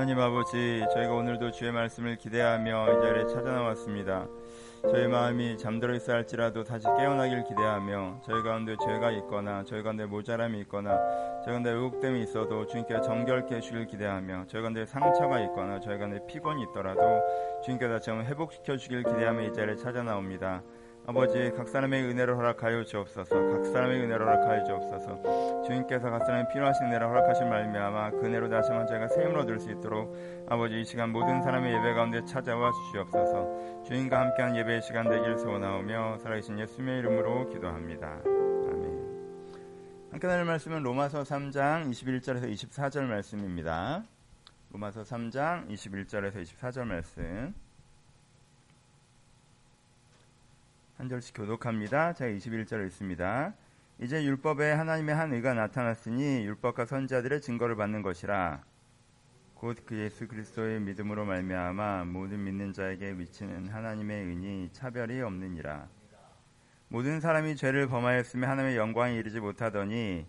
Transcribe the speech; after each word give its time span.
하나님 0.00 0.18
아버지, 0.18 0.82
저희가 0.94 1.12
오늘도 1.12 1.50
주의 1.50 1.70
말씀을 1.70 2.16
기대하며 2.16 2.86
이 2.90 3.02
자리에 3.02 3.26
찾아 3.26 3.52
나왔습니다. 3.52 4.26
저희 4.80 5.06
마음이 5.06 5.58
잠들어 5.58 5.94
있어 5.94 6.14
할지라도 6.14 6.64
다시 6.64 6.86
깨어나길 6.86 7.44
기대하며 7.44 8.22
저희 8.24 8.42
가운데 8.42 8.76
죄가 8.82 9.10
있거나 9.10 9.62
저희 9.64 9.82
가운데 9.82 10.06
모자람이 10.06 10.58
있거나 10.60 10.98
저희 11.44 11.52
가운데 11.52 11.68
의혹됨이 11.68 12.22
있어도 12.22 12.66
주님께 12.66 13.02
정결케 13.02 13.56
해주길 13.56 13.88
기대하며 13.88 14.46
저희 14.48 14.62
가운데 14.62 14.86
상처가 14.86 15.38
있거나 15.40 15.80
저희 15.80 15.98
가운데 15.98 16.18
피곤이 16.26 16.62
있더라도 16.70 17.02
주님께 17.62 17.86
다시 17.86 18.08
한번 18.08 18.26
회복시켜 18.26 18.78
주길 18.78 19.02
기대하며 19.02 19.42
이 19.42 19.52
자리에 19.52 19.76
찾아 19.76 20.02
나옵니다. 20.02 20.62
아버지 21.06 21.50
각 21.56 21.68
사람의 21.68 22.04
은혜를 22.04 22.36
허락하여 22.36 22.84
주옵소서. 22.84 23.34
각 23.34 23.64
사람의 23.66 24.00
은혜를 24.00 24.20
허락하여 24.20 24.64
주옵소서. 24.64 25.62
주님께서 25.66 26.10
각 26.10 26.24
사람의 26.24 26.48
필요하신 26.52 26.86
은혜를 26.86 27.08
허락하신 27.08 27.48
말미암아 27.48 28.10
그 28.10 28.26
은혜로 28.26 28.48
다시 28.48 28.70
한번 28.70 28.86
저희가 28.86 29.08
새 29.08 29.22
힘을 29.24 29.38
얻을 29.38 29.58
수 29.58 29.70
있도록 29.70 30.14
아버지 30.48 30.80
이 30.80 30.84
시간 30.84 31.10
모든 31.10 31.42
사람의 31.42 31.72
예배 31.72 31.94
가운데 31.94 32.24
찾아와 32.24 32.70
주시옵소서. 32.72 33.82
주님과 33.84 34.20
함께한 34.20 34.56
예배의 34.56 34.82
시간 34.82 35.08
되길 35.08 35.38
소원하오며 35.38 36.18
살아계신 36.18 36.58
예수님의 36.58 36.98
이름으로 37.00 37.48
기도합니다. 37.48 38.20
아멘. 38.24 39.00
함께 40.12 40.26
나눌 40.26 40.44
말씀은 40.44 40.82
로마서 40.82 41.22
3장 41.22 41.90
21절에서 41.90 42.52
24절 42.52 43.02
말씀입니다. 43.06 44.04
로마서 44.72 45.02
3장 45.02 45.68
21절에서 45.68 46.42
24절 46.42 46.84
말씀 46.84 47.54
한 51.00 51.08
절씩 51.08 51.34
교독합니다. 51.34 52.12
자, 52.12 52.26
21절 52.26 52.84
읽습니다. 52.88 53.54
이제 53.98 54.22
율법에 54.22 54.72
하나님의 54.72 55.14
한 55.14 55.32
의가 55.32 55.54
나타났으니 55.54 56.44
율법과 56.44 56.84
선지자들의 56.84 57.40
증거를 57.40 57.74
받는 57.74 58.02
것이라. 58.02 58.62
곧 59.54 59.86
그 59.86 59.96
예수 59.96 60.28
그리스도의 60.28 60.78
믿음으로 60.80 61.24
말미암아 61.24 62.04
모든 62.04 62.44
믿는 62.44 62.74
자에게 62.74 63.14
미치는 63.14 63.68
하나님의 63.68 64.26
은이 64.26 64.68
차별이 64.72 65.22
없느니라. 65.22 65.88
모든 66.88 67.18
사람이 67.20 67.56
죄를 67.56 67.88
범하였으며 67.88 68.46
하나님의 68.46 68.76
영광에 68.76 69.14
이르지 69.16 69.40
못하더니 69.40 70.26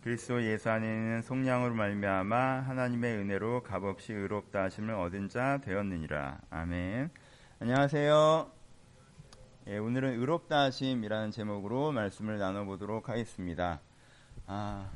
그리스도 0.00 0.40
예수 0.44 0.70
안에 0.70 0.86
있는 0.86 1.22
속량으로 1.22 1.74
말미암아 1.74 2.60
하나님의 2.60 3.16
은혜로 3.16 3.64
값없이 3.64 4.12
의롭다 4.12 4.62
하심을 4.62 4.94
얻은 4.94 5.28
자 5.28 5.58
되었느니라. 5.64 6.38
아멘. 6.50 7.10
안녕하세요. 7.58 8.53
예, 9.66 9.78
오늘은 9.78 10.20
의롭다 10.20 10.64
하심이라는 10.64 11.30
제목으로 11.30 11.90
말씀을 11.90 12.38
나눠보도록 12.38 13.08
하겠습니다. 13.08 13.80
아, 14.46 14.90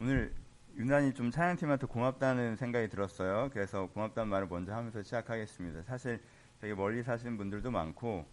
오늘 0.00 0.34
유난히 0.78 1.12
좀 1.12 1.30
찬양팀한테 1.30 1.88
고맙다는 1.88 2.56
생각이 2.56 2.88
들었어요. 2.88 3.50
그래서 3.52 3.86
고맙다는 3.88 4.30
말을 4.30 4.46
먼저 4.48 4.72
하면서 4.74 5.02
시작하겠습니다. 5.02 5.82
사실 5.82 6.22
되게 6.62 6.74
멀리 6.74 7.02
사시는 7.02 7.36
분들도 7.36 7.70
많고, 7.70 8.24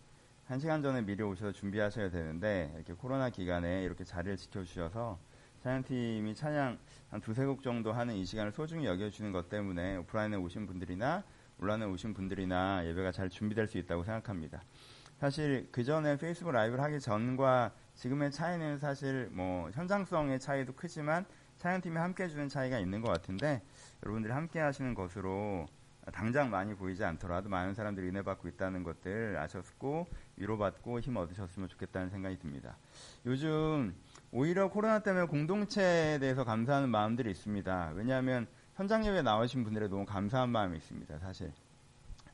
한 0.45 0.59
시간 0.59 0.81
전에 0.81 1.01
미리 1.01 1.21
오셔서 1.23 1.51
준비하셔야 1.51 2.09
되는데, 2.09 2.71
이렇게 2.75 2.93
코로나 2.93 3.29
기간에 3.29 3.83
이렇게 3.83 4.05
자리를 4.05 4.37
지켜주셔서, 4.37 5.19
찬양팀이 5.63 6.35
찬양 6.35 6.79
한 7.09 7.19
두세 7.19 7.43
곡 7.43 7.63
정도 7.63 7.91
하는 7.91 8.15
이 8.15 8.23
시간을 8.23 8.53
소중히 8.53 8.85
여겨주는 8.85 9.29
것 9.33 9.49
때문에 9.49 9.97
오프라인에 9.97 10.37
오신 10.37 10.67
분들이나 10.67 11.25
올라에 11.59 11.83
오신 11.83 12.13
분들이나 12.13 12.85
예배가 12.85 13.11
잘 13.11 13.29
준비될 13.29 13.67
수 13.67 13.77
있다고 13.77 14.03
생각합니다. 14.03 14.63
사실 15.19 15.69
그 15.71 15.83
전에 15.83 16.17
페이스북 16.17 16.51
라이브를 16.51 16.83
하기 16.83 16.99
전과 16.99 17.71
지금의 17.95 18.31
차이는 18.31 18.79
사실 18.79 19.29
뭐 19.31 19.69
현장성의 19.71 20.39
차이도 20.39 20.73
크지만 20.73 21.25
찬양팀이 21.59 21.97
함께 21.97 22.23
해주는 22.25 22.49
차이가 22.49 22.79
있는 22.79 23.01
것 23.01 23.11
같은데 23.11 23.61
여러분들이 24.03 24.33
함께 24.33 24.59
하시는 24.59 24.93
것으로 24.93 25.67
당장 26.11 26.49
많이 26.49 26.75
보이지 26.75 27.03
않더라도 27.05 27.47
많은 27.47 27.73
사람들이 27.73 28.09
은혜 28.09 28.21
받고 28.21 28.49
있다는 28.49 28.83
것들 28.83 29.37
아셨고 29.37 30.07
위로받고 30.35 30.99
힘 30.99 31.15
얻으셨으면 31.15 31.69
좋겠다는 31.69 32.09
생각이 32.09 32.37
듭니다. 32.39 32.75
요즘 33.25 33.95
오히려 34.31 34.69
코로나 34.69 34.99
때문에 34.99 35.27
공동체에 35.27 36.19
대해서 36.19 36.43
감사하는 36.43 36.89
마음들이 36.89 37.31
있습니다. 37.31 37.93
왜냐하면 37.95 38.47
현장 38.75 39.05
예배 39.05 39.21
나오신 39.21 39.63
분들에 39.63 39.87
너무 39.87 40.05
감사한 40.05 40.49
마음이 40.49 40.77
있습니다. 40.77 41.19
사실 41.19 41.51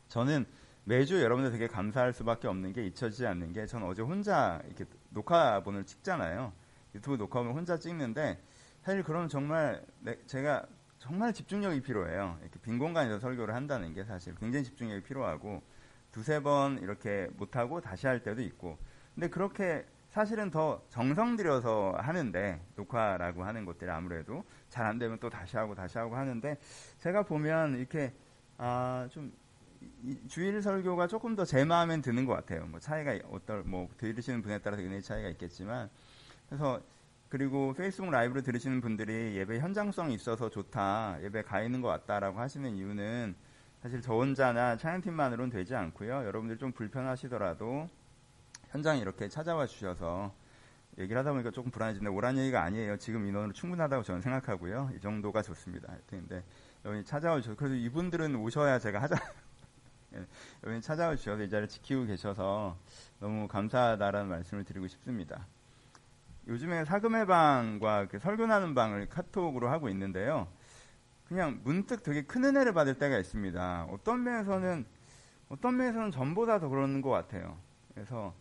저는 0.07 0.45
매주 0.85 1.21
여러분들 1.21 1.51
되게 1.51 1.67
감사할 1.67 2.13
수밖에 2.13 2.47
없는 2.47 2.73
게 2.73 2.85
잊혀지지 2.85 3.27
않는 3.27 3.53
게 3.53 3.65
전 3.67 3.83
어제 3.83 4.01
혼자 4.01 4.61
이렇게 4.65 4.85
녹화본을 5.09 5.85
찍잖아요. 5.85 6.53
유튜브 6.95 7.17
녹화본을 7.17 7.53
혼자 7.53 7.77
찍는데 7.77 8.41
사실 8.83 9.03
그럼 9.03 9.27
정말 9.27 9.85
제가 10.25 10.65
정말 10.97 11.33
집중력이 11.33 11.81
필요해요. 11.81 12.37
이렇게 12.41 12.59
빈 12.61 12.79
공간에서 12.79 13.19
설교를 13.19 13.53
한다는 13.53 13.93
게 13.93 14.03
사실 14.05 14.33
굉장히 14.35 14.63
집중력이 14.65 15.03
필요하고 15.03 15.61
두세 16.11 16.41
번 16.41 16.79
이렇게 16.79 17.27
못하고 17.37 17.81
다시 17.81 18.07
할 18.07 18.23
때도 18.23 18.41
있고. 18.41 18.77
근데 19.13 19.29
그렇게 19.29 19.85
사실은 20.09 20.49
더 20.49 20.81
정성 20.89 21.35
들여서 21.35 21.93
하는데 21.97 22.59
녹화라고 22.75 23.43
하는 23.43 23.65
것들이 23.65 23.89
아무래도 23.89 24.43
잘 24.69 24.85
안 24.85 24.97
되면 24.97 25.19
또 25.19 25.29
다시 25.29 25.55
하고 25.57 25.75
다시 25.75 25.97
하고 25.97 26.15
하는데 26.15 26.57
제가 26.99 27.23
보면 27.23 27.77
이렇게 27.77 28.13
아 28.57 29.07
좀 29.11 29.31
주일 30.27 30.61
설교가 30.61 31.07
조금 31.07 31.35
더 31.35 31.45
제 31.45 31.63
마음엔 31.63 32.01
드는 32.01 32.25
것 32.25 32.33
같아요. 32.33 32.65
뭐 32.65 32.79
차이가 32.79 33.17
어떨 33.31 33.63
뭐 33.63 33.87
들으시는 33.97 34.41
분에 34.41 34.59
따라서 34.59 34.81
은혜의 34.81 35.01
차이가 35.01 35.29
있겠지만 35.29 35.89
그래서 36.49 36.81
그리고 37.29 37.73
페이스북 37.73 38.09
라이브로 38.09 38.41
들으시는 38.41 38.81
분들이 38.81 39.37
예배 39.37 39.59
현장성이 39.59 40.15
있어서 40.15 40.49
좋다 40.49 41.19
예배 41.21 41.43
가 41.43 41.61
있는 41.61 41.81
것 41.81 41.87
같다라고 41.87 42.39
하시는 42.39 42.75
이유는 42.75 43.35
사실 43.81 44.01
저 44.01 44.15
혼자나 44.15 44.75
찬양팀만으로는 44.77 45.51
되지 45.51 45.75
않고요. 45.75 46.25
여러분들 46.25 46.57
좀 46.57 46.71
불편하시더라도 46.71 47.87
현장에 48.71 48.99
이렇게 48.99 49.27
찾아와 49.27 49.65
주셔서 49.65 50.33
얘기를 50.97 51.17
하다 51.19 51.31
보니까 51.31 51.51
조금 51.51 51.71
불안해지는데 51.71 52.15
오란 52.15 52.37
얘기가 52.37 52.61
아니에요. 52.61 52.97
지금 52.97 53.25
인원으로 53.25 53.53
충분하다고 53.53 54.03
저는 54.03 54.21
생각하고요. 54.21 54.91
이 54.95 54.99
정도가 54.99 55.41
좋습니다. 55.41 55.95
근데 56.07 56.43
여기 56.85 57.03
찾아와 57.03 57.37
주셔서 57.37 57.55
그래서 57.55 57.75
이분들은 57.75 58.35
오셔야 58.35 58.79
제가 58.79 59.01
하자. 59.01 59.15
예, 60.15 60.25
여기 60.65 60.81
찾아와 60.81 61.15
주셔서 61.15 61.43
이 61.43 61.49
자리를 61.49 61.67
지키고 61.69 62.05
계셔서 62.05 62.77
너무 63.19 63.47
감사하다라는 63.47 64.29
말씀을 64.29 64.63
드리고 64.65 64.87
싶습니다. 64.87 65.47
요즘에 66.47 66.83
사금의 66.85 67.27
방과 67.27 68.07
그 68.07 68.17
설교나는 68.19 68.73
방을 68.73 69.07
카톡으로 69.07 69.69
하고 69.69 69.87
있는데요. 69.89 70.47
그냥 71.27 71.61
문득 71.63 72.01
되게 72.01 72.23
큰 72.23 72.43
은혜를 72.43 72.73
받을 72.73 72.97
때가 72.97 73.19
있습니다. 73.19 73.87
어떤 73.91 74.23
면에서는 74.23 74.85
어떤 75.49 75.77
면에서는 75.77 76.11
전보다 76.11 76.59
더 76.59 76.69
그러는 76.69 77.01
것 77.01 77.09
같아요. 77.09 77.57
그래서 77.93 78.33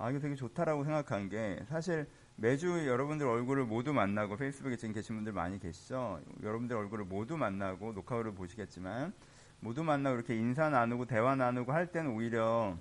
아, 0.00 0.10
이게 0.10 0.20
되게 0.20 0.36
좋다라고 0.36 0.84
생각한 0.84 1.28
게 1.28 1.58
사실 1.68 2.06
매주 2.36 2.86
여러분들 2.86 3.26
얼굴을 3.26 3.64
모두 3.64 3.92
만나고 3.92 4.36
페이스북에 4.36 4.76
지금 4.76 4.94
계신 4.94 5.16
분들 5.16 5.32
많이 5.32 5.58
계시죠? 5.58 6.20
여러분들 6.40 6.76
얼굴을 6.76 7.04
모두 7.04 7.36
만나고 7.36 7.92
녹화를 7.92 8.32
보시겠지만 8.32 9.12
모두 9.58 9.82
만나고 9.82 10.14
이렇게 10.14 10.36
인사 10.36 10.70
나누고 10.70 11.06
대화 11.06 11.34
나누고 11.34 11.72
할 11.72 11.88
때는 11.90 12.12
오히려 12.12 12.76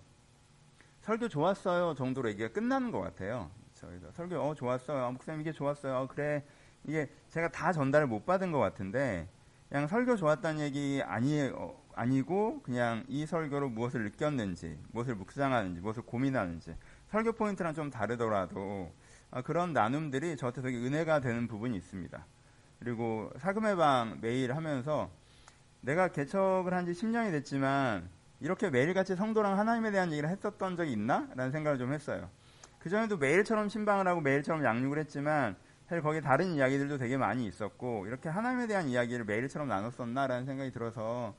설교 1.01 1.27
좋았어요 1.29 1.95
정도로 1.95 2.29
얘기가 2.29 2.50
끝나는 2.50 2.91
것 2.91 3.01
같아요. 3.01 3.50
저희가 3.73 4.11
설교 4.11 4.35
어 4.35 4.53
좋았어요. 4.53 5.06
아, 5.06 5.09
목사님 5.09 5.41
이게 5.41 5.51
좋았어요. 5.51 5.95
어, 5.95 6.07
그래 6.07 6.45
이게 6.83 7.09
제가 7.29 7.50
다 7.50 7.73
전달을 7.73 8.06
못 8.06 8.27
받은 8.27 8.51
것 8.51 8.59
같은데 8.59 9.27
그냥 9.69 9.88
설교 9.88 10.17
좋았다는 10.17 10.59
얘기 10.59 11.01
아니 11.03 11.50
어, 11.51 11.75
아니고 11.97 12.61
그냥 12.61 13.03
이 13.07 13.25
설교로 13.25 13.69
무엇을 13.69 14.03
느꼈는지, 14.03 14.79
무엇을 14.91 15.16
묵상하는지, 15.16 15.81
무엇을 15.81 16.03
고민하는지 16.03 16.75
설교 17.12 17.34
포인트랑 17.34 17.73
좀 17.73 17.90
다르더라도 17.90 18.91
아, 19.31 19.41
그런 19.41 19.73
나눔들이 19.73 20.38
저한테 20.38 20.62
되게 20.62 20.78
은혜가 20.78 21.19
되는 21.19 21.47
부분이 21.47 21.75
있습니다. 21.78 22.25
그리고 22.79 23.31
사금의 23.40 23.75
방 23.75 24.18
매일 24.22 24.56
하면서 24.56 25.09
내가 25.81 26.09
개척을 26.09 26.74
한 26.74 26.86
지 26.86 26.92
10년이 26.92 27.31
됐지만 27.31 28.09
이렇게 28.39 28.69
매일같이 28.69 29.15
성도랑 29.15 29.57
하나님에 29.57 29.92
대한 29.92 30.12
얘기를 30.12 30.30
했었던 30.30 30.75
적이 30.75 30.94
있나? 30.94 31.27
라는 31.36 31.51
생각을 31.51 31.77
좀 31.80 31.92
했어요. 31.94 32.30
그전에도 32.80 33.18
매일처럼 33.18 33.69
심방을 33.69 34.07
하고 34.07 34.21
매일처럼 34.21 34.63
양육을 34.63 35.00
했지만 35.00 35.56
사실 35.88 36.01
거기 36.03 36.21
다른 36.21 36.53
이야기들도 36.53 36.98
되게 36.98 37.18
많이 37.18 37.48
있었고 37.48 38.06
이렇게 38.07 38.30
하나님에 38.30 38.68
대한 38.68 38.88
이야기를 38.89 39.25
매일처럼 39.25 39.68
나눴었나 39.69 40.27
라는 40.27 40.45
생각이 40.45 40.71
들어서 40.71 41.33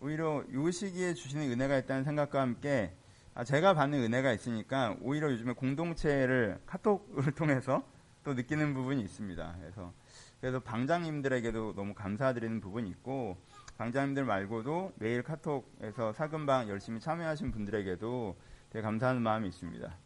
오히려 0.00 0.42
이 0.48 0.72
시기에 0.72 1.14
주시는 1.14 1.50
은혜가 1.52 1.78
있다는 1.78 2.04
생각과 2.04 2.40
함께 2.40 2.92
아, 2.96 2.99
제가 3.44 3.74
받는 3.74 4.02
은혜가 4.02 4.32
있으니까 4.32 4.96
오히려 5.00 5.30
요즘에 5.30 5.52
공동체를 5.52 6.60
카톡을 6.66 7.32
통해서 7.34 7.82
또 8.22 8.34
느끼는 8.34 8.74
부분이 8.74 9.00
있습니다. 9.02 9.56
그래서 9.60 9.92
그래서 10.40 10.58
방장님들에게도 10.60 11.74
너무 11.74 11.94
감사드리는 11.94 12.60
부분이 12.60 12.88
있고 12.90 13.36
방장님들 13.78 14.24
말고도 14.24 14.92
매일 14.96 15.22
카톡에서 15.22 16.12
사금방 16.12 16.68
열심히 16.68 17.00
참여하신 17.00 17.50
분들에게도 17.52 18.36
되게 18.70 18.82
감사하는 18.82 19.22
마음이 19.22 19.48
있습니다. 19.48 19.96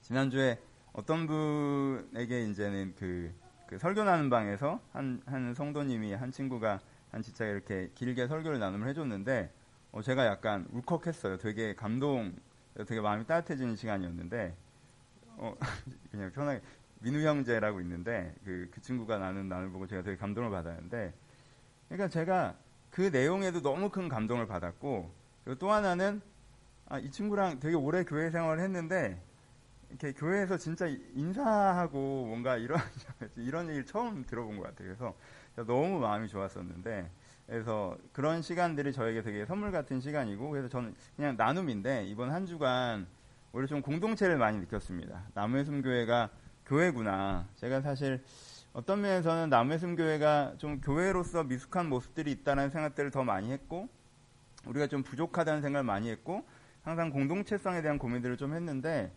지난주에 0.00 0.58
어떤 0.92 1.26
분에게 1.26 2.44
이제는 2.44 2.94
그, 2.98 3.32
그 3.66 3.78
설교나는 3.78 4.30
방에서 4.30 4.80
한, 4.92 5.22
한 5.26 5.54
성도님이 5.54 6.14
한 6.14 6.32
친구가 6.32 6.80
한 7.10 7.22
지체가 7.22 7.50
이렇게 7.50 7.90
길게 7.94 8.26
설교를 8.26 8.58
나눔을 8.58 8.88
해줬는데 8.88 9.52
어, 9.92 10.02
제가 10.02 10.26
약간 10.26 10.66
울컥했어요. 10.70 11.38
되게 11.38 11.74
감동, 11.74 12.34
되게 12.86 13.00
마음이 13.00 13.26
따뜻해지는 13.26 13.76
시간이었는데 13.76 14.54
어, 15.36 15.54
그냥 16.10 16.30
편하게 16.32 16.60
민우 17.00 17.20
형제라고 17.20 17.80
있는데 17.80 18.34
그, 18.44 18.68
그 18.72 18.80
친구가 18.80 19.18
나는 19.18 19.48
나를 19.48 19.70
보고 19.70 19.86
제가 19.86 20.02
되게 20.02 20.16
감동을 20.16 20.50
받았는데 20.50 21.14
그러니까 21.88 22.08
제가 22.08 22.56
그 22.90 23.02
내용에도 23.02 23.62
너무 23.62 23.88
큰 23.88 24.08
감동을 24.08 24.46
받았고 24.46 25.10
그리고 25.44 25.58
또 25.58 25.70
하나는 25.70 26.20
아, 26.86 26.98
이 26.98 27.10
친구랑 27.10 27.60
되게 27.60 27.76
오래 27.76 28.04
교회 28.04 28.30
생활을 28.30 28.62
했는데 28.62 29.20
이렇게 29.90 30.12
교회에서 30.12 30.58
진짜 30.58 30.86
인사하고 30.86 32.26
뭔가 32.26 32.56
이런 32.56 32.78
이런 33.36 33.68
얘기를 33.68 33.86
처음 33.86 34.24
들어본 34.24 34.56
것 34.56 34.64
같아요. 34.64 34.88
그래서 34.88 35.14
너무 35.66 36.00
마음이 36.00 36.28
좋았었는데 36.28 37.10
그래서 37.48 37.96
그런 38.12 38.42
시간들이 38.42 38.92
저에게 38.92 39.22
되게 39.22 39.46
선물 39.46 39.72
같은 39.72 40.00
시간이고 40.00 40.50
그래서 40.50 40.68
저는 40.68 40.94
그냥 41.16 41.34
나눔인데 41.38 42.04
이번 42.04 42.30
한 42.30 42.44
주간 42.44 43.06
오히려 43.52 43.66
좀 43.66 43.80
공동체를 43.80 44.36
많이 44.36 44.58
느꼈습니다. 44.58 45.28
나무의 45.32 45.64
숨교회가 45.64 46.28
교회구나. 46.66 47.48
제가 47.56 47.80
사실 47.80 48.22
어떤 48.74 49.00
면에서는 49.00 49.48
나무의 49.48 49.78
숨교회가 49.78 50.56
좀 50.58 50.82
교회로서 50.82 51.44
미숙한 51.44 51.88
모습들이 51.88 52.30
있다는 52.32 52.68
생각들을 52.68 53.10
더 53.10 53.24
많이 53.24 53.50
했고 53.50 53.88
우리가 54.66 54.86
좀 54.86 55.02
부족하다는 55.02 55.62
생각을 55.62 55.84
많이 55.84 56.10
했고 56.10 56.44
항상 56.82 57.08
공동체성에 57.08 57.80
대한 57.80 57.98
고민들을 57.98 58.36
좀 58.36 58.52
했는데 58.52 59.10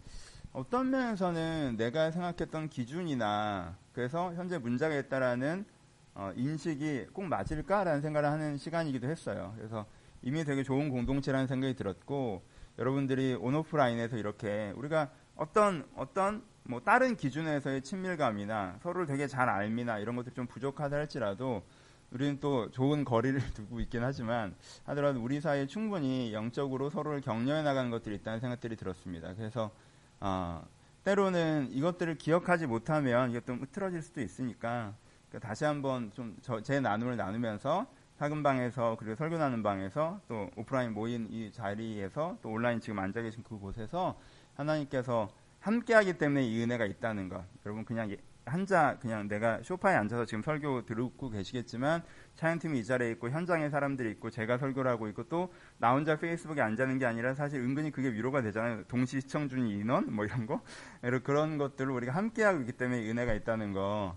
어떤 0.54 0.90
면에서는 0.90 1.76
내가 1.78 2.12
생각했던 2.12 2.70
기준이나 2.70 3.76
그래서 3.94 4.34
현재 4.36 4.58
문제가 4.58 4.96
있다라는 4.96 5.66
어, 6.14 6.32
인식이 6.36 7.08
꼭 7.14 7.26
맞을까라는 7.26 8.02
생각을 8.02 8.30
하는 8.30 8.58
시간이기도 8.58 9.08
했어요. 9.08 9.54
그래서 9.58 9.86
이미 10.22 10.44
되게 10.44 10.64
좋은 10.64 10.90
공동체라는 10.90 11.48
생각이 11.48 11.76
들었고 11.76 12.44
여러분들이 12.78 13.36
온오프라인에서 13.36 14.18
이렇게 14.18 14.74
우리가 14.76 15.10
어떤 15.36 15.88
어떤 15.96 16.44
뭐 16.64 16.80
다른 16.82 17.16
기준에서의 17.16 17.82
친밀감이나 17.82 18.78
서로를 18.82 19.08
되게 19.08 19.28
잘 19.28 19.50
알미나 19.50 20.00
이런 20.00 20.16
것들이 20.16 20.36
좀 20.36 20.46
부족하다 20.48 20.96
할지라도 20.96 21.64
우리는 22.12 22.40
또 22.40 22.70
좋은 22.72 23.04
거리를 23.06 23.40
두고 23.54 23.80
있긴 23.80 24.04
하지만 24.04 24.56
하더라도 24.86 25.22
우리 25.24 25.40
사이에 25.42 25.66
충분히 25.66 26.34
영적으로 26.34 26.90
서로를 26.90 27.22
격려해 27.22 27.64
나가는 27.64 27.90
것들이 27.90 28.16
있다는 28.16 28.40
생각들이 28.40 28.76
들었습니다. 28.76 29.34
그래서 29.36 29.72
어, 30.20 30.64
때로는 31.04 31.70
이것들을 31.72 32.18
기억하지 32.18 32.68
못하면 32.68 33.32
이게 33.32 33.42
좀 33.42 33.60
흐트러질 33.60 34.02
수도 34.02 34.22
있으니까 34.22 34.94
그러니까 35.32 35.48
다시 35.48 35.66
한번 35.66 36.12
좀 36.14 36.36
제 36.64 36.80
나눔을 36.80 37.16
나누면서 37.18 37.88
사금 38.18 38.44
방에서 38.44 38.98
그리고 39.00 39.16
설교 39.16 39.38
나는 39.38 39.64
방에서 39.64 40.20
또 40.28 40.50
오프라인 40.56 40.94
모인 40.94 41.28
이 41.32 41.52
자리에서 41.52 42.38
또 42.42 42.50
온라인 42.52 42.80
지금 42.80 43.00
앉아 43.00 43.22
계신 43.22 43.42
그곳에서 43.44 44.20
하나님께서 44.56 45.30
함께하기 45.60 46.18
때문에 46.18 46.44
이 46.46 46.62
은혜가 46.64 46.86
있다는 46.86 47.30
것. 47.30 47.44
여러분 47.66 47.84
그냥 47.86 48.16
한자 48.46 48.98
그냥 49.00 49.28
내가 49.28 49.62
쇼파에 49.64 49.96
앉아서 49.96 50.26
지금 50.26 50.42
설교 50.44 50.86
들고 50.86 51.30
계시겠지만 51.30 52.04
차연팀이 52.36 52.80
이 52.80 52.84
자리에 52.86 53.12
있고 53.12 53.30
현장에 53.30 53.70
사람들이 53.70 54.10
있고 54.12 54.30
제가 54.32 54.58
설교를 54.58 54.90
하고 54.92 55.08
있고 55.08 55.24
또 55.30 55.50
나 55.78 55.94
혼자 55.94 56.18
페이스북에 56.18 56.62
앉아는 56.62 57.00
게 57.00 57.06
아니라 57.06 57.34
사실 57.34 57.60
은근히 57.62 57.92
그게 57.92 58.12
위로가 58.12 58.42
되잖아요. 58.42 58.84
동시 58.88 59.20
시청 59.22 59.48
중 59.50 59.68
인원 59.68 60.14
뭐 60.14 60.26
이런 60.26 60.46
거 60.46 60.62
그런 61.24 61.58
것들을 61.58 61.92
우리가 61.92 62.14
함께하고 62.14 62.60
있기 62.62 62.74
때문에 62.74 63.10
은혜가 63.10 63.34
있다는 63.34 63.74
거를 63.74 64.12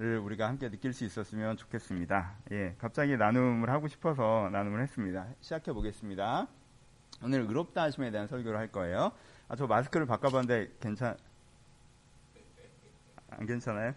우리가 0.00 0.48
함께 0.48 0.70
느낄 0.70 0.94
수 0.94 1.04
있었으면 1.04 1.58
좋겠습니다. 1.58 2.36
예, 2.52 2.74
갑자기 2.78 3.18
나눔을 3.18 3.68
하고 3.68 3.86
싶어서 3.86 4.48
나눔을 4.50 4.80
했습니다. 4.80 5.26
시작해 5.42 5.74
보겠습니다. 5.74 6.46
오늘 7.22 7.40
의롭다 7.40 7.82
하심에 7.82 8.10
대한 8.10 8.26
설교를 8.26 8.58
할 8.58 8.72
거예요. 8.72 9.12
아, 9.48 9.56
저 9.56 9.66
마스크를 9.66 10.06
바꿔봤는데 10.06 10.76
괜찮, 10.80 11.18
안 13.28 13.46
괜찮아요? 13.46 13.94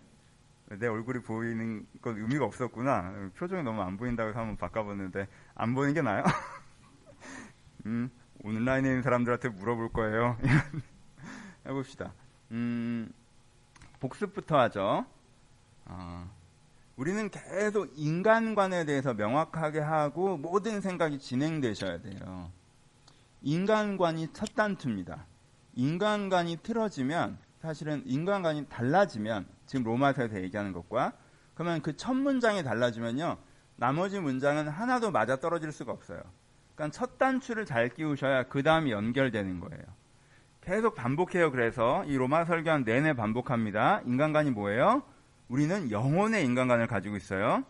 내 0.77 0.87
얼굴이 0.87 1.19
보이는 1.19 1.87
건 2.01 2.17
의미가 2.17 2.43
없었구나. 2.45 3.31
표정이 3.37 3.63
너무 3.63 3.81
안 3.81 3.95
보인다고 3.95 4.29
해서 4.29 4.39
한번 4.39 4.57
바꿔봤는데, 4.57 5.27
안 5.55 5.73
보이는 5.73 5.93
게 5.93 6.01
나아요? 6.01 6.23
음, 7.85 8.09
온라인에 8.43 8.89
있는 8.89 9.03
사람들한테 9.03 9.49
물어볼 9.49 9.93
거예요. 9.93 10.37
해봅시다. 11.65 12.13
음, 12.51 13.09
복습부터 14.01 14.59
하죠. 14.61 15.05
어, 15.85 16.29
우리는 16.95 17.29
계속 17.29 17.91
인간관에 17.95 18.85
대해서 18.85 19.13
명확하게 19.13 19.79
하고 19.79 20.37
모든 20.37 20.81
생각이 20.81 21.19
진행되셔야 21.19 22.01
돼요. 22.01 22.51
인간관이 23.41 24.31
첫 24.33 24.55
단추입니다. 24.55 25.25
인간관이 25.75 26.57
틀어지면 26.63 27.37
사실은 27.61 28.03
인간관이 28.05 28.67
달라지면 28.67 29.47
지금 29.65 29.83
로마서에서 29.85 30.41
얘기하는 30.43 30.71
것과 30.71 31.13
그러면 31.55 31.81
그 31.81 31.95
첫 31.95 32.13
문장이 32.13 32.63
달라지면요 32.63 33.37
나머지 33.75 34.19
문장은 34.19 34.67
하나도 34.67 35.11
맞아 35.11 35.37
떨어질 35.37 35.71
수가 35.71 35.91
없어요. 35.91 36.21
그러니까 36.75 36.97
첫 36.97 37.17
단추를 37.17 37.65
잘 37.65 37.89
끼우셔야 37.89 38.43
그 38.43 38.63
다음이 38.63 38.91
연결되는 38.91 39.59
거예요. 39.59 39.83
계속 40.61 40.95
반복해요. 40.95 41.51
그래서 41.51 42.03
이 42.05 42.15
로마 42.15 42.45
설교한 42.45 42.83
내내 42.85 43.13
반복합니다. 43.13 44.01
인간관이 44.05 44.51
뭐예요? 44.51 45.03
우리는 45.53 45.91
영혼의 45.91 46.43
인간관을 46.45 46.87
가지고 46.87 47.15
있어요. 47.15 47.63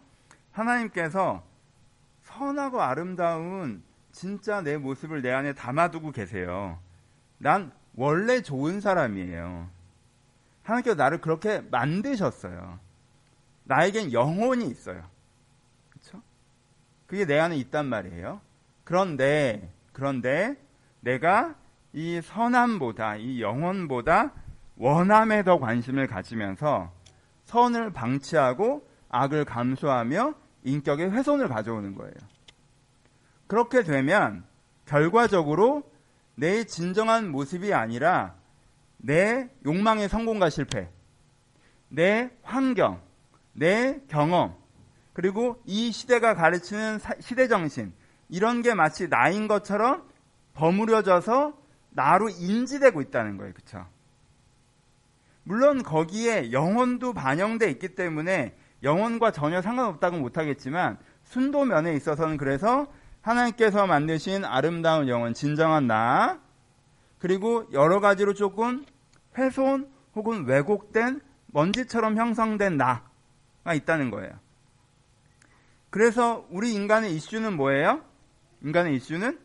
하나님께서 0.53 1.43
선하고 2.21 2.81
아름다운 2.81 3.83
진짜 4.13 4.61
내 4.61 4.77
모습을 4.77 5.21
내 5.21 5.33
안에 5.33 5.51
담아두고 5.51 6.13
계세요. 6.13 6.79
난 7.39 7.73
원래 7.95 8.41
좋은 8.41 8.79
사람이에요. 8.79 9.67
하나님께서 10.63 10.95
나를 10.95 11.19
그렇게 11.19 11.59
만드셨어요. 11.59 12.79
나에겐 13.65 14.13
영혼이 14.13 14.65
있어요. 14.69 15.03
그렇죠? 15.89 16.21
그게 17.05 17.25
내 17.25 17.37
안에 17.37 17.57
있단 17.57 17.85
말이에요. 17.85 18.39
그런데 18.85 19.69
그런데 19.91 20.55
내가 21.01 21.55
이 21.91 22.21
선함보다 22.23 23.17
이 23.17 23.41
영혼보다 23.41 24.31
원함에 24.77 25.43
더 25.43 25.59
관심을 25.59 26.07
가지면서 26.07 27.02
선을 27.53 27.93
방치하고 27.93 28.89
악을 29.09 29.45
감수하며 29.45 30.33
인격의 30.63 31.11
훼손을 31.11 31.47
가져오는 31.47 31.93
거예요. 31.93 32.13
그렇게 33.45 33.83
되면 33.83 34.43
결과적으로 34.85 35.83
내 36.33 36.63
진정한 36.63 37.29
모습이 37.29 37.71
아니라 37.71 38.33
내 38.97 39.51
욕망의 39.65 40.09
성공과 40.09 40.49
실패, 40.49 40.89
내 41.89 42.31
환경, 42.41 42.99
내 43.51 44.01
경험, 44.07 44.55
그리고 45.13 45.61
이 45.65 45.91
시대가 45.91 46.33
가르치는 46.33 46.97
시대 47.19 47.47
정신, 47.47 47.93
이런 48.29 48.63
게 48.63 48.73
마치 48.73 49.07
나인 49.09 49.47
것처럼 49.47 50.09
버무려져서 50.55 51.55
나로 51.91 52.29
인지되고 52.29 53.01
있다는 53.01 53.37
거예요. 53.37 53.53
그쵸? 53.53 53.85
물론 55.43 55.83
거기에 55.83 56.51
영혼도 56.51 57.13
반영돼 57.13 57.69
있기 57.71 57.95
때문에 57.95 58.55
영혼과 58.81 59.31
전혀 59.31 59.61
상관없다고 59.61 60.17
못하겠지만 60.17 60.97
순도면에 61.23 61.95
있어서는 61.95 62.37
그래서 62.37 62.87
하나님께서 63.21 63.87
만드신 63.87 64.43
아름다운 64.43 65.07
영혼, 65.07 65.33
진정한 65.33 65.87
나, 65.87 66.39
그리고 67.19 67.65
여러 67.71 68.01
가지로 68.01 68.33
조금 68.33 68.85
훼손 69.37 69.89
혹은 70.15 70.45
왜곡된 70.45 71.21
먼지처럼 71.47 72.17
형성된 72.17 72.77
나가 72.77 73.73
있다는 73.73 74.11
거예요. 74.11 74.31
그래서 75.89 76.45
우리 76.49 76.73
인간의 76.73 77.13
이슈는 77.15 77.55
뭐예요? 77.55 78.01
인간의 78.63 78.95
이슈는 78.95 79.39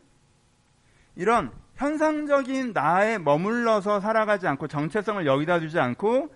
이런 1.14 1.52
현상적인 1.78 2.72
나에 2.72 3.18
머물러서 3.18 4.00
살아가지 4.00 4.48
않고 4.48 4.66
정체성을 4.66 5.24
여기다 5.26 5.60
두지 5.60 5.78
않고 5.78 6.34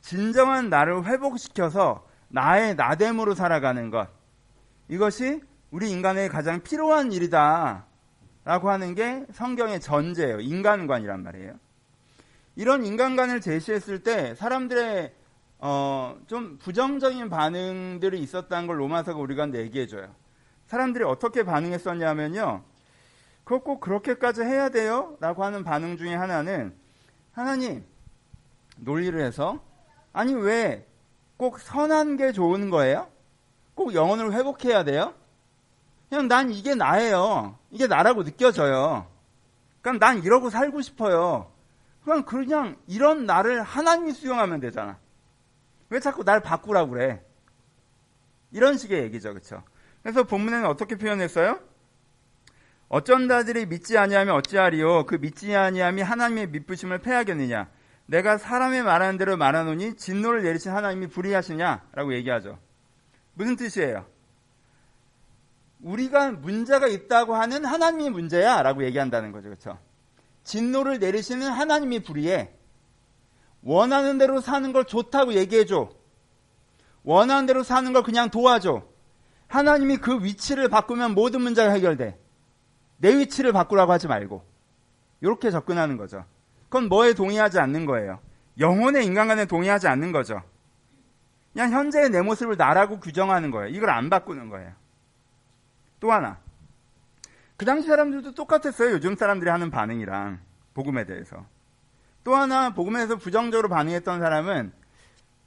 진정한 0.00 0.70
나를 0.70 1.04
회복시켜서 1.04 2.06
나의 2.28 2.76
나됨으로 2.76 3.34
살아가는 3.34 3.90
것. 3.90 4.08
이것이 4.88 5.42
우리 5.70 5.90
인간의 5.90 6.30
가장 6.30 6.62
필요한 6.62 7.12
일이다. 7.12 7.84
라고 8.44 8.70
하는 8.70 8.94
게 8.94 9.26
성경의 9.32 9.80
전제예요. 9.80 10.40
인간관이란 10.40 11.22
말이에요. 11.24 11.52
이런 12.56 12.82
인간관을 12.86 13.42
제시했을 13.42 14.02
때 14.02 14.34
사람들의 14.34 15.12
어, 15.58 16.18
좀 16.26 16.56
부정적인 16.56 17.28
반응들이 17.28 18.18
있었다는 18.18 18.66
걸 18.66 18.80
로마서가 18.80 19.18
우리가 19.18 19.52
얘기해줘요. 19.54 20.14
사람들이 20.68 21.04
어떻게 21.04 21.42
반응했었냐면요. 21.42 22.69
그거 23.44 23.62
꼭 23.62 23.80
그렇게까지 23.80 24.42
해야 24.42 24.68
돼요? 24.68 25.16
라고 25.20 25.44
하는 25.44 25.64
반응 25.64 25.96
중에 25.96 26.14
하나는 26.14 26.74
하나님 27.32 27.84
논리를 28.76 29.18
해서 29.20 29.60
아니 30.12 30.34
왜 30.34 30.90
꼭 31.40 31.58
선한 31.58 32.18
게 32.18 32.32
좋은 32.32 32.68
거예요? 32.68 33.08
꼭 33.74 33.94
영혼을 33.94 34.34
회복해야 34.34 34.84
돼요? 34.84 35.14
그냥 36.10 36.28
난 36.28 36.50
이게 36.50 36.74
나예요. 36.74 37.56
이게 37.70 37.86
나라고 37.86 38.24
느껴져요. 38.24 39.06
그럼 39.80 39.98
난 39.98 40.22
이러고 40.22 40.50
살고 40.50 40.82
싶어요. 40.82 41.50
그럼 42.04 42.26
그냥 42.26 42.76
이런 42.86 43.24
나를 43.24 43.62
하나님이 43.62 44.12
수용하면 44.12 44.60
되잖아. 44.60 44.98
왜 45.88 45.98
자꾸 45.98 46.24
날 46.24 46.40
바꾸라고 46.40 46.90
그래? 46.90 47.24
이런 48.50 48.76
식의 48.76 49.02
얘기죠. 49.04 49.30
그렇죠? 49.30 49.62
그래서 50.02 50.24
본문에는 50.24 50.66
어떻게 50.66 50.96
표현했어요? 50.96 51.58
어쩐 52.90 53.28
자들이 53.28 53.66
믿지 53.66 53.96
아니하면 53.96 54.34
어찌하리요 54.34 55.06
그 55.06 55.14
믿지 55.14 55.54
아니함이 55.54 56.02
하나님의 56.02 56.48
믿부심을 56.48 56.98
패하겠느냐 56.98 57.70
내가 58.06 58.36
사람의 58.36 58.82
말하는 58.82 59.16
대로 59.16 59.36
말하노니 59.36 59.94
진노를 59.94 60.42
내리신 60.42 60.72
하나님이 60.72 61.06
불의하시냐라고 61.06 62.12
얘기하죠. 62.14 62.58
무슨 63.34 63.54
뜻이에요? 63.54 64.04
우리가 65.80 66.32
문제가 66.32 66.88
있다고 66.88 67.36
하는 67.36 67.64
하나님이 67.64 68.10
문제야라고 68.10 68.84
얘기한다는 68.84 69.30
거죠. 69.30 69.44
그렇죠? 69.48 69.78
진노를 70.42 70.98
내리시는 70.98 71.48
하나님이 71.48 72.02
불의해. 72.02 72.50
원하는 73.62 74.18
대로 74.18 74.40
사는 74.40 74.72
걸 74.72 74.84
좋다고 74.84 75.34
얘기해 75.34 75.64
줘. 75.66 75.90
원하는 77.04 77.46
대로 77.46 77.62
사는 77.62 77.92
걸 77.92 78.02
그냥 78.02 78.28
도와줘. 78.30 78.82
하나님이 79.46 79.98
그 79.98 80.24
위치를 80.24 80.68
바꾸면 80.68 81.14
모든 81.14 81.42
문제가 81.42 81.70
해결돼. 81.70 82.18
내 83.00 83.16
위치를 83.16 83.52
바꾸라고 83.52 83.92
하지 83.92 84.06
말고. 84.06 84.44
이렇게 85.20 85.50
접근하는 85.50 85.96
거죠. 85.96 86.24
그건 86.64 86.88
뭐에 86.88 87.14
동의하지 87.14 87.58
않는 87.58 87.84
거예요. 87.86 88.20
영혼의 88.58 89.04
인간관에 89.04 89.46
동의하지 89.46 89.88
않는 89.88 90.12
거죠. 90.12 90.42
그냥 91.52 91.72
현재의 91.72 92.10
내 92.10 92.22
모습을 92.22 92.56
나라고 92.56 93.00
규정하는 93.00 93.50
거예요. 93.50 93.68
이걸 93.68 93.90
안 93.90 94.08
바꾸는 94.08 94.50
거예요. 94.50 94.72
또 95.98 96.12
하나. 96.12 96.38
그 97.56 97.64
당시 97.64 97.88
사람들도 97.88 98.34
똑같았어요. 98.34 98.92
요즘 98.92 99.16
사람들이 99.16 99.50
하는 99.50 99.70
반응이랑 99.70 100.38
복음에 100.74 101.04
대해서. 101.04 101.44
또 102.22 102.34
하나 102.34 102.70
복음에 102.72 102.98
대해서 102.98 103.16
부정적으로 103.16 103.68
반응했던 103.68 104.20
사람은 104.20 104.72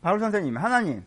바울 0.02 0.20
선생님, 0.20 0.58
하나님. 0.58 1.04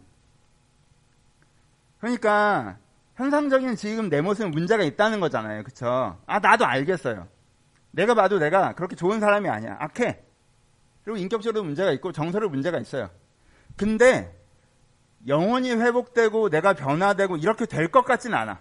그러니까 2.00 2.78
현상적인 3.16 3.76
지금 3.76 4.08
내 4.08 4.20
모습은 4.20 4.50
문제가 4.50 4.82
있다는 4.84 5.20
거잖아요. 5.20 5.62
그쵸? 5.64 6.18
아, 6.26 6.38
나도 6.38 6.66
알겠어요. 6.66 7.26
내가 7.90 8.14
봐도 8.14 8.38
내가 8.38 8.74
그렇게 8.74 8.94
좋은 8.94 9.20
사람이 9.20 9.48
아니야. 9.48 9.76
악해. 9.80 10.22
그리고 11.02 11.16
인격적으로 11.16 11.64
문제가 11.64 11.92
있고 11.92 12.12
정서로 12.12 12.50
문제가 12.50 12.78
있어요. 12.78 13.10
근데 13.76 14.34
영혼이 15.26 15.70
회복되고 15.72 16.50
내가 16.50 16.74
변화되고 16.74 17.36
이렇게 17.38 17.64
될 17.66 17.88
것 17.90 18.04
같지는 18.04 18.36
않아. 18.36 18.60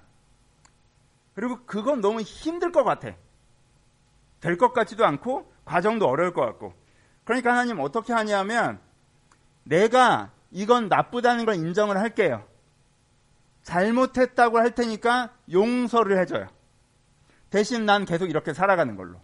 그리고 1.33 1.59
그건 1.65 1.99
너무 1.99 2.21
힘들 2.21 2.71
것 2.71 2.83
같아. 2.83 3.11
될 4.39 4.57
것 4.57 4.73
같지도 4.73 5.05
않고 5.05 5.51
과정도 5.65 6.07
어려울 6.07 6.33
것 6.33 6.41
같고. 6.41 6.73
그러니까 7.25 7.51
하나님 7.51 7.79
어떻게 7.79 8.13
하냐면 8.13 8.79
내가 9.63 10.31
이건 10.51 10.87
나쁘다는 10.87 11.45
걸 11.45 11.55
인정을 11.55 11.97
할게요. 11.97 12.45
잘못했다고 13.65 14.59
할 14.59 14.73
테니까 14.73 15.33
용서를 15.51 16.19
해줘요. 16.19 16.47
대신 17.49 17.85
난 17.85 18.05
계속 18.05 18.29
이렇게 18.29 18.53
살아가는 18.53 18.95
걸로. 18.95 19.19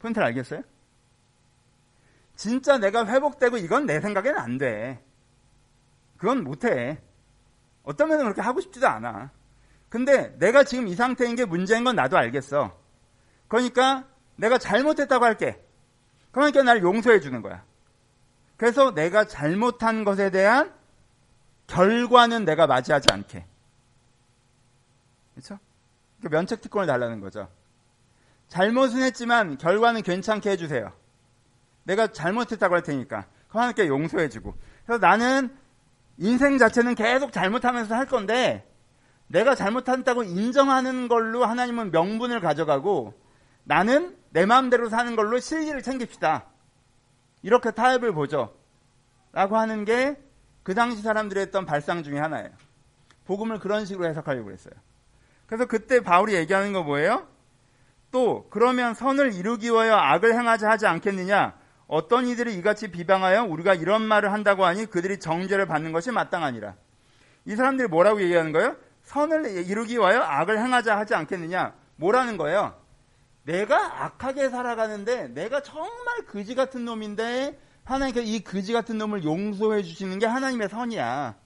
포인트를 0.00 0.26
알겠어요? 0.26 0.62
진짜 2.34 2.78
내가 2.78 3.06
회복되고 3.06 3.56
이건 3.56 3.86
내 3.86 4.00
생각에는 4.00 4.38
안 4.38 4.58
돼. 4.58 5.02
그건 6.18 6.44
못해. 6.44 7.00
어떤 7.84 8.08
면은 8.08 8.24
그렇게 8.24 8.42
하고 8.42 8.60
싶지도 8.60 8.86
않아. 8.88 9.30
근데 9.88 10.36
내가 10.38 10.64
지금 10.64 10.88
이 10.88 10.94
상태인 10.94 11.36
게 11.36 11.44
문제인 11.44 11.84
건 11.84 11.96
나도 11.96 12.16
알겠어. 12.16 12.76
그러니까 13.46 14.04
내가 14.36 14.58
잘못했다고 14.58 15.24
할게. 15.24 15.64
그러니까 16.32 16.62
날 16.62 16.82
용서해 16.82 17.20
주는 17.20 17.40
거야. 17.40 17.64
그래서 18.56 18.92
내가 18.94 19.24
잘못한 19.24 20.04
것에 20.04 20.30
대한 20.30 20.77
결과는 21.68 22.44
내가 22.44 22.66
맞이하지 22.66 23.06
않게. 23.12 23.46
그렇죠? 25.34 25.58
그러니까 26.18 26.36
면책 26.36 26.60
특권을 26.62 26.86
달라는 26.86 27.20
거죠. 27.20 27.48
잘못은 28.48 29.02
했지만 29.02 29.56
결과는 29.58 30.02
괜찮게 30.02 30.50
해주세요. 30.50 30.92
내가 31.84 32.08
잘못했다고 32.08 32.74
할 32.74 32.82
테니까. 32.82 33.26
하나님께 33.48 33.86
용서해주고. 33.86 34.54
그래서 34.84 35.00
나는 35.00 35.56
인생 36.16 36.58
자체는 36.58 36.94
계속 36.94 37.32
잘못하면서 37.32 37.94
할 37.94 38.06
건데 38.06 38.68
내가 39.28 39.54
잘못한다고 39.54 40.24
인정하는 40.24 41.06
걸로 41.08 41.44
하나님은 41.44 41.92
명분을 41.92 42.40
가져가고 42.40 43.14
나는 43.64 44.16
내 44.30 44.46
마음대로 44.46 44.88
사는 44.88 45.14
걸로 45.14 45.38
실리를 45.38 45.82
챙깁시다. 45.82 46.46
이렇게 47.42 47.70
타협을 47.70 48.12
보죠. 48.12 48.54
라고 49.32 49.56
하는 49.56 49.84
게 49.84 50.16
그 50.68 50.74
당시 50.74 51.00
사람들이 51.00 51.40
했던 51.40 51.64
발상 51.64 52.02
중에 52.02 52.18
하나예요. 52.18 52.50
복음을 53.24 53.58
그런 53.58 53.86
식으로 53.86 54.06
해석하려고 54.06 54.52
했어요. 54.52 54.74
그래서 55.46 55.64
그때 55.64 56.00
바울이 56.00 56.34
얘기하는 56.34 56.74
거 56.74 56.82
뭐예요? 56.82 57.26
또 58.10 58.46
그러면 58.50 58.92
선을 58.92 59.32
이루기 59.32 59.70
위하여 59.70 59.94
악을 59.94 60.34
행하자 60.34 60.68
하지 60.68 60.86
않겠느냐? 60.86 61.56
어떤 61.86 62.26
이들이 62.26 62.54
이같이 62.56 62.90
비방하여 62.90 63.44
우리가 63.44 63.72
이런 63.72 64.02
말을 64.02 64.30
한다고 64.30 64.66
하니 64.66 64.84
그들이 64.84 65.20
정죄를 65.20 65.64
받는 65.64 65.92
것이 65.92 66.10
마땅하니라. 66.10 66.74
이 67.46 67.56
사람들이 67.56 67.88
뭐라고 67.88 68.20
얘기하는 68.20 68.52
거예요? 68.52 68.76
선을 69.04 69.46
이루기 69.66 69.94
위하여 69.94 70.20
악을 70.20 70.58
행하자 70.58 70.98
하지 70.98 71.14
않겠느냐? 71.14 71.72
뭐라는 71.96 72.36
거예요? 72.36 72.78
내가 73.44 74.04
악하게 74.04 74.50
살아가는데 74.50 75.28
내가 75.28 75.62
정말 75.62 76.26
그지 76.26 76.54
같은 76.54 76.84
nom인데 76.84 77.58
하나님께서 77.88 78.26
이 78.26 78.40
그지 78.40 78.72
같은 78.72 78.98
놈을 78.98 79.24
용서해 79.24 79.82
주시는 79.82 80.18
게 80.18 80.26
하나님의 80.26 80.68
선이야. 80.68 81.36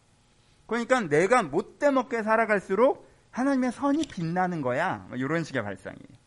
그러니까 0.67 1.01
내가 1.01 1.43
못돼 1.43 1.91
먹게 1.91 2.23
살아갈수록 2.23 3.09
하나님의 3.31 3.73
선이 3.73 4.05
빛나는 4.07 4.61
거야. 4.61 5.07
이런 5.15 5.29
뭐 5.29 5.45
식의 5.45 5.63
발상이에요. 5.63 6.19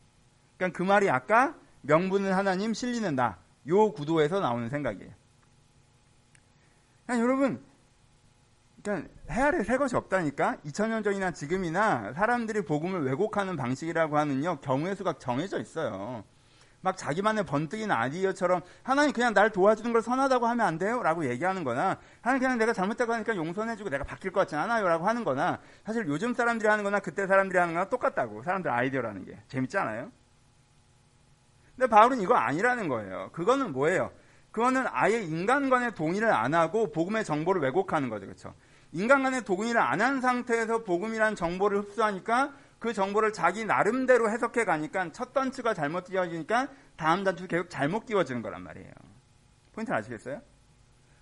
그러니까 0.57 0.77
그 0.77 0.83
말이 0.83 1.09
아까 1.09 1.55
명분은 1.81 2.33
하나님, 2.33 2.73
실리는 2.73 3.15
나. 3.15 3.37
요 3.67 3.91
구도에서 3.91 4.39
나오는 4.39 4.69
생각이에요. 4.69 5.11
그러니까 7.05 7.23
여러분, 7.23 7.63
그러니까 8.81 9.09
헤아릴 9.29 9.65
새 9.65 9.77
것이 9.77 9.95
없다니까 9.95 10.57
2000년 10.65 11.03
전이나 11.03 11.31
지금이나 11.31 12.13
사람들이 12.13 12.61
복음을 12.61 13.03
왜곡하는 13.05 13.57
방식이라고 13.57 14.17
하는요 14.17 14.59
경우의 14.61 14.95
수가 14.95 15.13
정해져 15.17 15.59
있어요. 15.59 16.23
막 16.85 16.95
자기만의 16.95 17.45
번뜩이는 17.45 17.93
아이디어처럼 17.93 18.61
하나님 18.83 19.11
그냥 19.11 19.33
날 19.33 19.49
도와주는 19.49 19.91
걸 19.91 20.03
선하다고 20.03 20.45
하면 20.45 20.67
안 20.67 20.77
돼요? 20.77 21.01
라고 21.01 21.27
얘기하는 21.27 21.63
거나 21.63 21.97
하나님 22.21 22.43
그냥 22.43 22.59
내가 22.59 22.73
잘못했다고 22.73 23.11
하니까 23.11 23.35
용서해주고 23.35 23.89
내가 23.89 24.03
바뀔 24.03 24.31
것 24.31 24.41
같지 24.41 24.55
않아요? 24.55 24.87
라고 24.87 25.07
하는 25.07 25.23
거나 25.23 25.57
사실 25.83 26.05
요즘 26.07 26.35
사람들이 26.35 26.69
하는 26.69 26.83
거나 26.83 26.99
그때 26.99 27.25
사람들이 27.25 27.57
하는 27.57 27.73
거나 27.73 27.89
똑같다고 27.89 28.43
사람들 28.43 28.69
아이디어라는 28.69 29.25
게 29.25 29.39
재밌지 29.47 29.75
않아요? 29.79 30.11
근데 31.75 31.89
바울은 31.89 32.21
이거 32.21 32.35
아니라는 32.35 32.87
거예요. 32.87 33.31
그거는 33.33 33.71
뭐예요? 33.73 34.11
그거는 34.51 34.85
아예 34.91 35.21
인간 35.21 35.71
간의 35.71 35.95
동의를 35.95 36.31
안 36.31 36.53
하고 36.53 36.91
복음의 36.91 37.25
정보를 37.25 37.63
왜곡하는 37.63 38.09
거죠. 38.09 38.27
그렇죠? 38.27 38.53
인간 38.91 39.23
간의 39.23 39.43
동의를 39.43 39.81
안 39.81 40.01
한 40.01 40.21
상태에서 40.21 40.83
복음이란 40.83 41.35
정보를 41.35 41.79
흡수하니까 41.79 42.53
그 42.85 42.93
정보를 42.93 43.33
자기 43.33 43.65
나름대로 43.65 44.29
해석해 44.29 44.63
가니까 44.63 45.11
첫 45.11 45.33
단추가 45.33 45.73
잘못 45.73 46.05
끼워지니까 46.05 46.67
다음 46.95 47.23
단추 47.23 47.47
계속 47.47 47.67
잘못 47.67 48.05
끼워지는 48.05 48.43
거란 48.43 48.61
말이에요. 48.61 48.91
포인트 49.73 49.91
아시겠어요? 49.91 50.39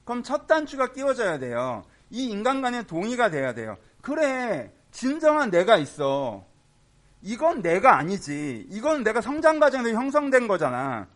그럼 0.03 0.23
첫 0.23 0.45
단추가 0.45 0.91
끼워져야 0.91 1.39
돼요. 1.39 1.85
이 2.09 2.25
인간 2.25 2.61
간의 2.61 2.85
동의가 2.85 3.29
돼야 3.29 3.53
돼요. 3.53 3.77
그래, 4.01 4.73
진정한 4.91 5.51
내가 5.51 5.77
있어. 5.77 6.45
이건 7.21 7.61
내가 7.61 7.97
아니지. 7.97 8.67
이건 8.69 9.05
내가 9.05 9.21
성장 9.21 9.61
과정에서 9.61 9.95
형성된 9.97 10.49
거잖아. 10.49 11.07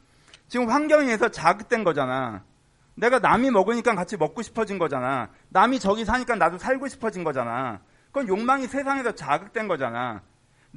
지금 0.47 0.69
환경에 0.69 1.07
의해서 1.07 1.27
자극된 1.27 1.83
거잖아. 1.83 2.45
내가 2.95 3.19
남이 3.19 3.51
먹으니까 3.51 3.95
같이 3.95 4.15
먹고 4.15 4.41
싶어진 4.43 4.79
거잖아. 4.79 5.27
남이 5.49 5.81
저기 5.81 6.05
사니까 6.05 6.35
나도 6.35 6.57
살고 6.57 6.87
싶어진 6.87 7.25
거잖아. 7.25 7.81
그건 8.13 8.29
욕망이 8.29 8.65
세상에서 8.67 9.13
자극된 9.13 9.67
거잖아. 9.67 10.21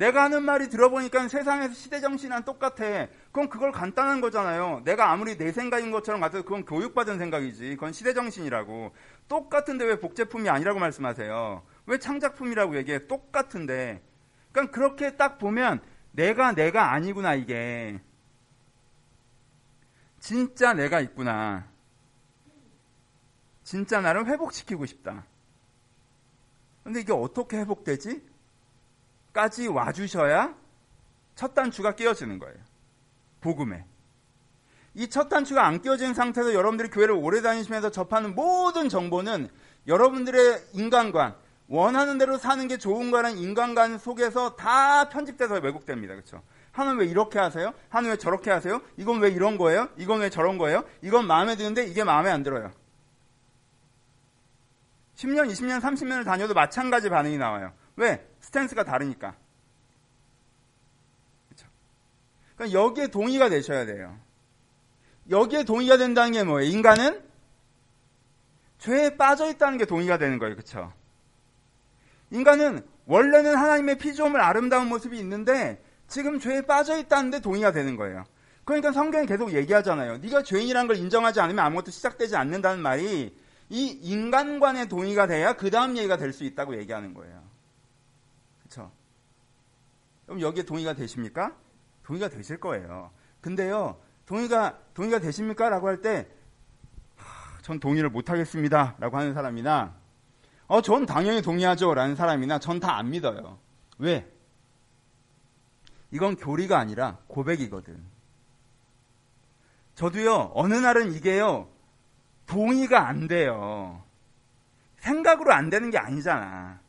내가 0.00 0.24
하는 0.24 0.44
말이 0.44 0.70
들어보니까 0.70 1.28
세상에서 1.28 1.74
시대정신이랑 1.74 2.46
똑같아. 2.46 3.06
그건 3.26 3.50
그걸 3.50 3.70
간단한 3.70 4.22
거잖아요. 4.22 4.80
내가 4.82 5.12
아무리 5.12 5.36
내 5.36 5.52
생각인 5.52 5.90
것처럼 5.90 6.22
같아도 6.22 6.42
그건 6.42 6.64
교육받은 6.64 7.18
생각이지. 7.18 7.74
그건 7.74 7.92
시대정신이라고. 7.92 8.94
똑같은데 9.28 9.84
왜 9.84 10.00
복제품이 10.00 10.48
아니라고 10.48 10.80
말씀하세요? 10.80 11.62
왜 11.84 11.98
창작품이라고 11.98 12.78
얘기해? 12.78 13.08
똑같은데. 13.08 14.02
그러니까 14.52 14.74
그렇게 14.74 15.16
딱 15.18 15.38
보면 15.38 15.82
내가 16.12 16.52
내가 16.52 16.92
아니구나 16.92 17.34
이게 17.34 18.00
진짜 20.18 20.72
내가 20.72 21.00
있구나. 21.00 21.68
진짜 23.64 24.00
나를 24.00 24.24
회복시키고 24.24 24.86
싶다. 24.86 25.26
근데 26.84 27.00
이게 27.00 27.12
어떻게 27.12 27.58
회복되지? 27.58 28.29
까지 29.32 29.68
와주셔야 29.68 30.54
첫 31.34 31.54
단추가 31.54 31.94
끼어지는 31.94 32.38
거예요. 32.38 32.56
복음에. 33.40 33.84
이 34.94 35.08
첫 35.08 35.28
단추가 35.28 35.66
안 35.66 35.80
끼어진 35.80 36.14
상태에서 36.14 36.52
여러분들이 36.52 36.90
교회를 36.90 37.14
오래 37.14 37.42
다니시면서 37.42 37.90
접하는 37.90 38.34
모든 38.34 38.88
정보는 38.88 39.48
여러분들의 39.86 40.62
인간관, 40.74 41.36
원하는 41.68 42.18
대로 42.18 42.36
사는 42.36 42.66
게 42.66 42.76
좋은 42.76 43.10
거라는 43.10 43.38
인간관 43.38 43.98
속에서 43.98 44.56
다 44.56 45.08
편집돼서 45.08 45.54
왜곡됩니다. 45.60 46.14
그렇죠? 46.14 46.42
하나님 46.72 47.00
왜 47.00 47.06
이렇게 47.06 47.38
하세요? 47.38 47.72
하나님 47.88 48.10
왜 48.10 48.16
저렇게 48.16 48.50
하세요? 48.50 48.80
이건 48.96 49.20
왜 49.20 49.30
이런 49.30 49.56
거예요? 49.56 49.88
이건 49.96 50.20
왜 50.20 50.30
저런 50.30 50.58
거예요? 50.58 50.84
이건 51.02 51.26
마음에 51.26 51.56
드는데 51.56 51.84
이게 51.86 52.02
마음에 52.02 52.30
안 52.30 52.42
들어요. 52.42 52.72
10년, 55.16 55.48
20년, 55.50 55.80
30년을 55.80 56.24
다녀도 56.24 56.54
마찬가지 56.54 57.08
반응이 57.08 57.38
나와요. 57.38 57.72
왜? 57.96 58.26
스탠스가 58.50 58.84
다르니까. 58.84 59.34
그렇죠? 61.48 61.66
그러니까 62.56 62.78
여기에 62.78 63.06
동의가 63.08 63.48
되셔야 63.48 63.86
돼요. 63.86 64.18
여기에 65.30 65.64
동의가 65.64 65.96
된다는 65.96 66.32
게 66.32 66.42
뭐예요? 66.42 66.68
인간은 66.70 67.22
죄에 68.78 69.16
빠져 69.16 69.50
있다는 69.50 69.78
게 69.78 69.84
동의가 69.84 70.18
되는 70.18 70.38
거예요. 70.38 70.56
그렇죠? 70.56 70.92
인간은 72.30 72.84
원래는 73.06 73.56
하나님의 73.56 73.98
피조물 73.98 74.40
아름다운 74.40 74.88
모습이 74.88 75.18
있는데 75.18 75.82
지금 76.08 76.40
죄에 76.40 76.62
빠져 76.62 76.98
있다는데 76.98 77.40
동의가 77.40 77.72
되는 77.72 77.96
거예요. 77.96 78.24
그러니까 78.64 78.92
성경이 78.92 79.26
계속 79.26 79.52
얘기하잖아요. 79.52 80.18
네가 80.18 80.42
죄인이란 80.42 80.86
걸 80.86 80.96
인정하지 80.96 81.40
않으면 81.40 81.64
아무것도 81.64 81.90
시작되지 81.90 82.36
않는다는 82.36 82.82
말이 82.82 83.36
이 83.68 83.86
인간관의 84.02 84.88
동의가 84.88 85.26
돼야 85.26 85.52
그 85.52 85.70
다음 85.70 85.96
얘기가 85.96 86.16
될 86.16 86.32
수 86.32 86.44
있다고 86.44 86.76
얘기하는 86.78 87.14
거예요. 87.14 87.49
그렇죠? 88.70 88.92
그럼 90.26 90.40
여기에 90.40 90.62
동의가 90.62 90.92
되십니까? 90.94 91.56
동의가 92.04 92.28
되실 92.28 92.60
거예요. 92.60 93.10
근데요, 93.40 94.00
동의가 94.26 94.78
동의가 94.94 95.18
되십니까? 95.18 95.68
라고 95.68 95.88
할 95.88 96.00
때, 96.00 96.28
전 97.62 97.80
동의를 97.80 98.10
못 98.10 98.30
하겠습니다. 98.30 98.94
라고 98.98 99.16
하는 99.18 99.34
사람이나, 99.34 99.94
어, 100.68 100.80
전 100.82 101.04
당연히 101.04 101.42
동의하죠. 101.42 101.94
라는 101.94 102.14
사람이나, 102.14 102.60
전 102.60 102.78
다 102.78 102.96
안 102.96 103.10
믿어요. 103.10 103.58
왜? 103.98 104.30
이건 106.12 106.36
교리가 106.36 106.78
아니라 106.78 107.18
고백이거든. 107.26 108.00
저도요, 109.96 110.52
어느 110.54 110.74
날은 110.74 111.12
이게요, 111.12 111.68
동의가 112.46 113.08
안 113.08 113.26
돼요. 113.26 114.02
생각으로 114.98 115.52
안 115.52 115.70
되는 115.70 115.90
게 115.90 115.98
아니잖아. 115.98 116.80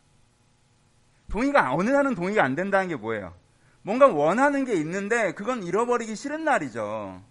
동의가 1.32 1.74
어느 1.74 1.90
날은 1.90 2.14
동의가 2.14 2.44
안 2.44 2.56
된다는 2.56 2.90
게 2.90 2.96
뭐예요? 2.96 3.34
뭔가 3.84 4.08
원하는 4.08 4.66
게 4.66 4.74
있는데 4.76 5.34
그건 5.34 5.64
잃어버리기 5.64 6.16
싫은 6.16 6.44
날이죠. 6.44 7.22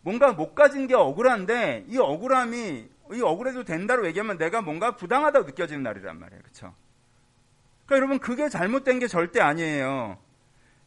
뭔가 0.00 0.32
못 0.32 0.54
가진 0.54 0.86
게 0.86 0.94
억울한데 0.94 1.84
이 1.88 1.98
억울함이 1.98 2.88
이 3.12 3.22
억울해도 3.22 3.64
된다고 3.64 4.06
얘기하면 4.06 4.38
내가 4.38 4.62
뭔가 4.62 4.96
부당하다고 4.96 5.46
느껴지는 5.46 5.82
날이란 5.82 6.18
말이에요. 6.18 6.42
그렇죠? 6.42 6.74
그러니까 7.84 7.96
여러분 7.96 8.18
그게 8.18 8.48
잘못된 8.48 8.98
게 8.98 9.06
절대 9.06 9.40
아니에요. 9.40 10.18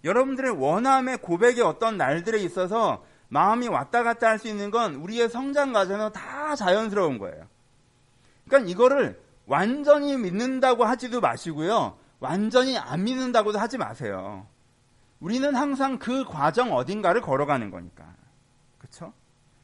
여러분들의 0.04 0.52
원함의 0.52 1.20
고백의 1.20 1.62
어떤 1.62 1.98
날들에 1.98 2.40
있어서 2.40 3.06
마음이 3.30 3.68
왔다 3.68 4.04
갔다 4.04 4.28
할 4.28 4.40
수 4.40 4.48
있는 4.48 4.72
건 4.72 4.96
우리의 4.96 5.30
성장 5.30 5.72
과정에서 5.72 6.12
다 6.12 6.56
자연스러운 6.56 7.20
거예요. 7.20 7.48
그러니까 8.48 8.70
이거를 8.72 9.22
완전히 9.50 10.16
믿는다고 10.16 10.86
하지도 10.86 11.20
마시고요. 11.22 11.98
완전히 12.20 12.78
안 12.78 13.04
믿는다고도 13.04 13.58
하지 13.58 13.78
마세요. 13.80 14.46
우리는 15.20 15.54
항상 15.56 15.98
그 15.98 16.24
과정 16.24 16.72
어딘가를 16.72 17.22
걸어가는 17.22 17.72
거니까. 17.72 18.16
그렇죠? 18.78 19.12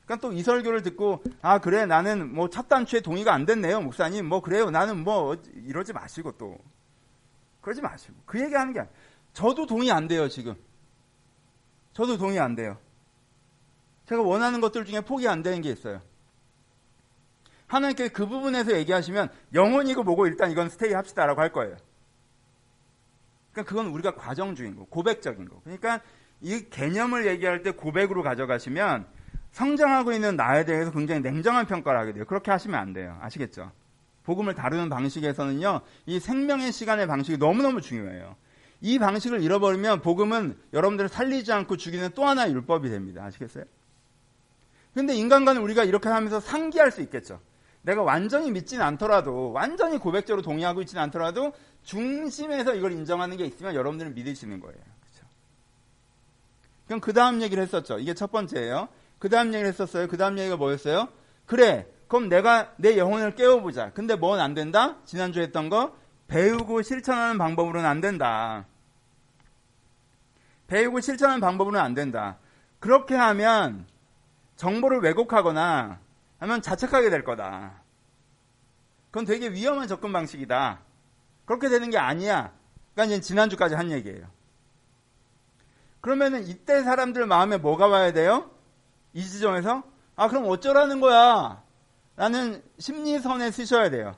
그러니까 0.06 0.28
또 0.28 0.34
이 0.34 0.41
설교를 0.43 0.82
듣고 0.82 1.24
아 1.41 1.60
그래 1.60 1.86
나는 1.86 2.34
뭐 2.34 2.50
첫 2.50 2.67
단추에 2.67 3.02
동의가 3.02 3.34
안 3.34 3.45
됐네요 3.45 3.82
목사님 3.82 4.28
뭐 4.28 4.39
그래요 4.41 4.69
나는 4.69 5.04
뭐 5.04 5.36
이러지 5.65 5.93
마시고 5.93 6.34
또 6.34 6.58
그러지 7.62 7.82
마시고 7.82 8.13
그 8.26 8.39
얘기하는 8.39 8.74
게 8.74 8.80
아니에요. 8.82 8.93
저도 9.34 9.65
동의 9.65 9.91
안 9.91 10.08
돼요 10.08 10.28
지금 10.30 10.56
저도 11.93 12.17
동의 12.17 12.39
안 12.39 12.56
돼요 12.56 12.78
제가 14.08 14.21
원하는 14.21 14.62
것들 14.62 14.86
중에 14.86 15.02
포기 15.02 15.28
안 15.28 15.41
되는 15.41 15.62
게 15.62 15.71
있어요 15.71 16.02
하나님께 17.67 18.10
그 18.10 18.28
부분에서 18.28 18.78
얘기하시면 18.78 19.30
영혼이고 19.54 20.04
뭐고 20.04 20.28
일단 20.28 20.51
이건 20.51 20.69
스테이 20.69 20.93
합시다라고 20.93 21.41
할 21.41 21.51
거예요. 21.51 21.75
그러니까 23.51 23.69
그건 23.69 23.88
우리가 23.88 24.15
과정주의인 24.15 24.75
거, 24.75 24.86
고백적인 24.86 25.47
거. 25.47 25.62
그러니까 25.63 26.01
이 26.41 26.69
개념을 26.69 27.25
얘기할 27.28 27.63
때 27.63 27.71
고백으로 27.71 28.21
가져가시면 28.21 29.08
성장하고 29.51 30.12
있는 30.12 30.36
나에 30.36 30.65
대해서 30.65 30.91
굉장히 30.91 31.21
냉정한 31.21 31.65
평가를 31.65 31.99
하게 31.99 32.13
돼요. 32.13 32.25
그렇게 32.25 32.51
하시면 32.51 32.78
안 32.80 32.93
돼요. 32.93 33.17
아시겠죠? 33.21 33.71
복음을 34.23 34.54
다루는 34.54 34.89
방식에서는요, 34.89 35.82
이 36.08 36.19
생명의 36.19 36.71
시간의 36.71 37.08
방식이 37.08 37.38
너무너무 37.38 37.80
중요해요. 37.80 38.36
이 38.82 38.99
방식을 38.99 39.41
잃어버리면 39.41 40.01
복음은 40.01 40.58
여러분들을 40.73 41.08
살리지 41.10 41.51
않고 41.54 41.78
죽이는 41.78 42.10
또 42.13 42.25
하나의 42.25 42.54
율법이 42.54 42.89
됩니다. 42.89 43.23
아시겠어요? 43.23 43.63
근데 44.93 45.15
인간과는 45.15 45.62
우리가 45.62 45.84
이렇게 45.84 46.10
하면서 46.10 46.39
상기할 46.39 46.91
수 46.91 47.01
있겠죠. 47.01 47.39
내가 47.86 48.02
완전히 48.02 48.52
믿지는 48.52 48.84
않더라도 48.84 49.52
완전히 49.52 50.00
고백적으로 50.00 50.41
동의하고 50.41 50.82
있지는 50.82 51.04
않더라도 51.04 51.54
중심에서 51.84 52.74
이걸 52.74 52.91
인정하는 52.91 53.38
게 53.38 53.45
있으면 53.45 53.76
여러분들은 53.76 54.15
믿으시는 54.15 54.60
거예요. 54.60 54.76
그렇죠? 54.76 55.28
그럼 56.88 57.00
그 57.00 57.13
다음 57.13 57.43
얘기를 57.43 57.62
했었죠. 57.62 58.00
이게 58.00 58.15
첫 58.15 58.32
번째예요. 58.32 58.89
그 59.19 59.30
다음 59.30 59.50
얘기를 59.50 59.67
했었어요. 59.67 60.08
그 60.08 60.17
다음 60.17 60.39
얘기가 60.39 60.58
뭐였어요? 60.58 61.10
그래. 61.45 61.88
그럼 62.08 62.28
내가 62.28 62.74
내 62.78 62.98
영혼을 62.98 63.36
깨워보자. 63.36 63.91
근데 63.93 64.15
뭔 64.15 64.39
안 64.39 64.56
된다? 64.56 64.98
지난주에 65.06 65.43
했던 65.43 65.69
거 65.69 65.95
배우고 66.28 66.82
실천하는 66.82 67.38
방법으로는 67.38 67.88
안 67.88 68.02
된다. 68.02 68.65
배우고 70.67 71.02
실천하는 71.02 71.39
방법으로는 71.39 71.80
안 71.80 71.93
된다. 71.93 72.38
그렇게 72.80 73.13
하면 73.13 73.86
정보를 74.56 75.02
왜곡하거나 75.02 76.00
하면 76.45 76.62
자책하게 76.62 77.10
될 77.10 77.23
거다. 77.23 77.81
그건 79.10 79.25
되게 79.25 79.49
위험한 79.49 79.88
접근 79.88 80.13
방식이다. 80.13 80.79
그렇게 81.45 81.69
되는 81.69 81.89
게 81.89 81.97
아니야. 81.97 82.53
그러니까 82.93 83.15
이제 83.15 83.21
지난주까지 83.21 83.75
한 83.75 83.91
얘기예요. 83.91 84.27
그러면은 86.01 86.47
이때 86.47 86.84
사람들 86.84 87.25
마음에 87.25 87.58
뭐가 87.58 87.88
와야 87.88 88.13
돼요? 88.13 88.51
이 89.13 89.23
지점에서? 89.23 89.84
아, 90.15 90.27
그럼 90.27 90.45
어쩌라는 90.47 90.99
거야? 90.99 91.63
라는 92.15 92.63
심리선에 92.77 93.49
쓰셔야 93.51 93.89
돼요. 93.89 94.15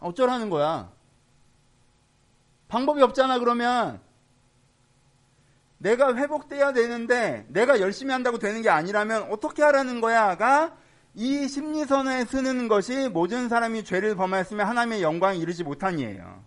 어쩌라는 0.00 0.50
거야? 0.50 0.90
방법이 2.68 3.02
없잖아, 3.02 3.38
그러면. 3.38 4.00
내가 5.80 6.14
회복돼야 6.14 6.72
되는데 6.72 7.46
내가 7.48 7.80
열심히 7.80 8.12
한다고 8.12 8.38
되는 8.38 8.60
게 8.60 8.68
아니라면 8.68 9.28
어떻게 9.30 9.62
하라는 9.62 10.00
거야가 10.02 10.76
이 11.14 11.48
심리선에 11.48 12.26
쓰는 12.26 12.68
것이 12.68 13.08
모든 13.08 13.48
사람이 13.48 13.84
죄를 13.84 14.14
범하였으면 14.14 14.66
하나님의 14.66 15.02
영광에 15.02 15.38
이르지 15.38 15.64
못하니에요. 15.64 16.44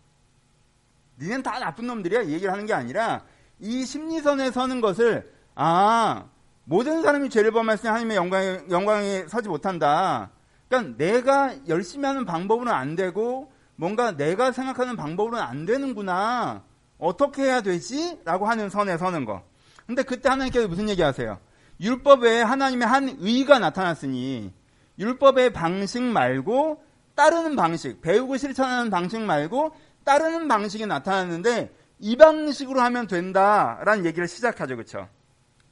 니는 1.19 1.41
다 1.41 1.59
나쁜 1.59 1.87
놈들이야 1.87 2.21
이 2.21 2.33
얘기를 2.33 2.51
하는 2.51 2.67
게 2.67 2.73
아니라 2.73 3.23
이 3.59 3.85
심리선에 3.85 4.51
서는 4.51 4.81
것을 4.81 5.33
아 5.55 6.25
모든 6.65 7.01
사람이 7.01 7.29
죄를 7.29 7.51
범하였으면 7.51 7.91
하나님의 7.91 8.17
영광에, 8.17 8.59
영광에 8.69 9.25
서지 9.27 9.49
못한다. 9.49 10.29
그러니까 10.69 10.95
내가 10.97 11.55
열심히 11.67 12.05
하는 12.05 12.25
방법으로는 12.25 12.71
안 12.71 12.95
되고 12.95 13.51
뭔가 13.75 14.15
내가 14.15 14.51
생각하는 14.51 14.95
방법으로는 14.95 15.43
안 15.43 15.65
되는구나. 15.65 16.63
어떻게 16.97 17.43
해야 17.43 17.61
되지? 17.61 18.19
라고 18.23 18.47
하는 18.47 18.69
선에 18.69 18.97
서는 18.97 19.25
거. 19.25 19.43
근데 19.85 20.03
그때 20.03 20.29
하나님께서 20.29 20.67
무슨 20.67 20.89
얘기 20.89 21.01
하세요? 21.01 21.39
율법에 21.79 22.41
하나님의 22.41 22.87
한 22.87 23.17
의가 23.19 23.59
나타났으니 23.59 24.53
율법의 24.99 25.53
방식 25.53 26.01
말고 26.01 26.83
따르는 27.15 27.55
방식, 27.55 28.01
배우고 28.01 28.37
실천하는 28.37 28.89
방식 28.89 29.19
말고 29.21 29.75
따르는 30.03 30.47
방식이 30.47 30.85
나타났는데 30.85 31.73
이 31.99 32.15
방식으로 32.15 32.81
하면 32.81 33.07
된다라는 33.07 34.05
얘기를 34.05 34.27
시작하죠. 34.27 34.75
그렇죠? 34.75 35.07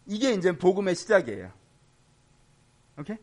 이게 0.05 0.33
이제 0.33 0.57
복음의 0.57 0.95
시작이에요. 0.95 1.51
오케이? 2.99 3.17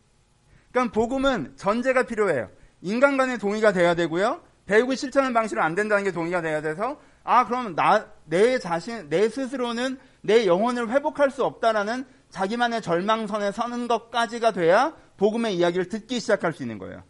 그러니까 0.70 0.92
복음은 0.92 1.54
전제가 1.56 2.04
필요해요. 2.04 2.50
인간 2.82 3.16
간의 3.16 3.38
동의가 3.38 3.72
돼야 3.72 3.94
되고요. 3.94 4.42
배우고 4.66 4.94
실천하는 4.94 5.32
방식으로 5.32 5.62
안 5.62 5.74
된다는 5.74 6.04
게 6.04 6.12
동의가 6.12 6.42
돼야 6.42 6.60
돼서 6.60 7.00
아, 7.28 7.44
그럼 7.44 7.74
나, 7.74 8.06
내 8.24 8.58
자신, 8.58 9.10
내 9.10 9.28
스스로는 9.28 9.98
내 10.22 10.46
영혼을 10.46 10.88
회복할 10.88 11.30
수 11.30 11.44
없다라는 11.44 12.06
자기만의 12.30 12.80
절망선에 12.80 13.52
서는 13.52 13.86
것까지가 13.86 14.52
돼야 14.52 14.94
복음의 15.18 15.54
이야기를 15.56 15.90
듣기 15.90 16.20
시작할 16.20 16.54
수 16.54 16.62
있는 16.62 16.78
거예요. 16.78 17.02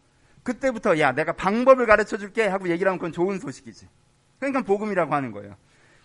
그때부터 0.43 0.99
야 0.99 1.13
내가 1.13 1.35
방법을 1.35 1.87
가르쳐 1.87 2.17
줄게 2.17 2.49
하고 2.49 2.69
얘기를 2.69 2.91
하면 2.91 2.99
그건 2.99 3.13
좋은 3.13 3.39
소식이지. 3.39 3.89
그러니까 4.41 4.63
복음이라고 4.63 5.15
하는 5.15 5.31
거예요. 5.31 5.55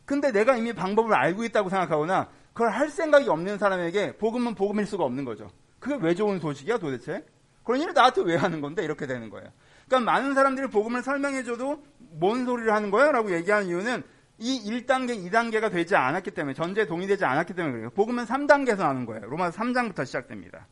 근데 0.05 0.31
내가 0.31 0.57
이미 0.57 0.73
방법을 0.73 1.11
알고 1.11 1.43
있다고 1.45 1.69
생각하거나 1.69 2.29
그걸 2.53 2.69
할 2.69 2.89
생각이 2.89 3.27
없는 3.27 3.57
사람에게 3.57 4.17
복음은 4.17 4.53
복음일 4.53 4.85
수가 4.85 5.05
없는 5.05 5.25
거죠. 5.25 5.49
그게 5.79 5.95
왜 5.95 6.13
좋은 6.13 6.39
소식이야 6.39 6.77
도대체? 6.77 7.25
그런 7.63 7.81
일을 7.81 7.95
나한테 7.95 8.21
왜 8.21 8.35
하는 8.35 8.61
건데 8.61 8.83
이렇게 8.83 9.07
되는 9.07 9.31
거예요. 9.31 9.49
그러니까 9.87 10.11
많은 10.11 10.33
사람들이 10.33 10.67
복음을 10.67 11.01
설명해줘도 11.03 11.83
뭔 11.97 12.45
소리를 12.45 12.71
하는 12.73 12.91
거야? 12.91 13.11
라고 13.11 13.31
얘기하는 13.33 13.67
이유는 13.67 14.03
이 14.39 14.69
1단계, 14.69 15.29
2단계가 15.29 15.71
되지 15.71 15.95
않았기 15.95 16.31
때문에 16.31 16.53
전제에 16.53 16.85
동의되지 16.85 17.23
않았기 17.25 17.53
때문에 17.53 17.73
그래요. 17.73 17.89
복음은 17.91 18.25
3단계에서 18.25 18.79
나는 18.79 19.05
거예요. 19.05 19.25
로마서 19.27 19.59
3장부터 19.61 20.05
시작됩니다. 20.05 20.67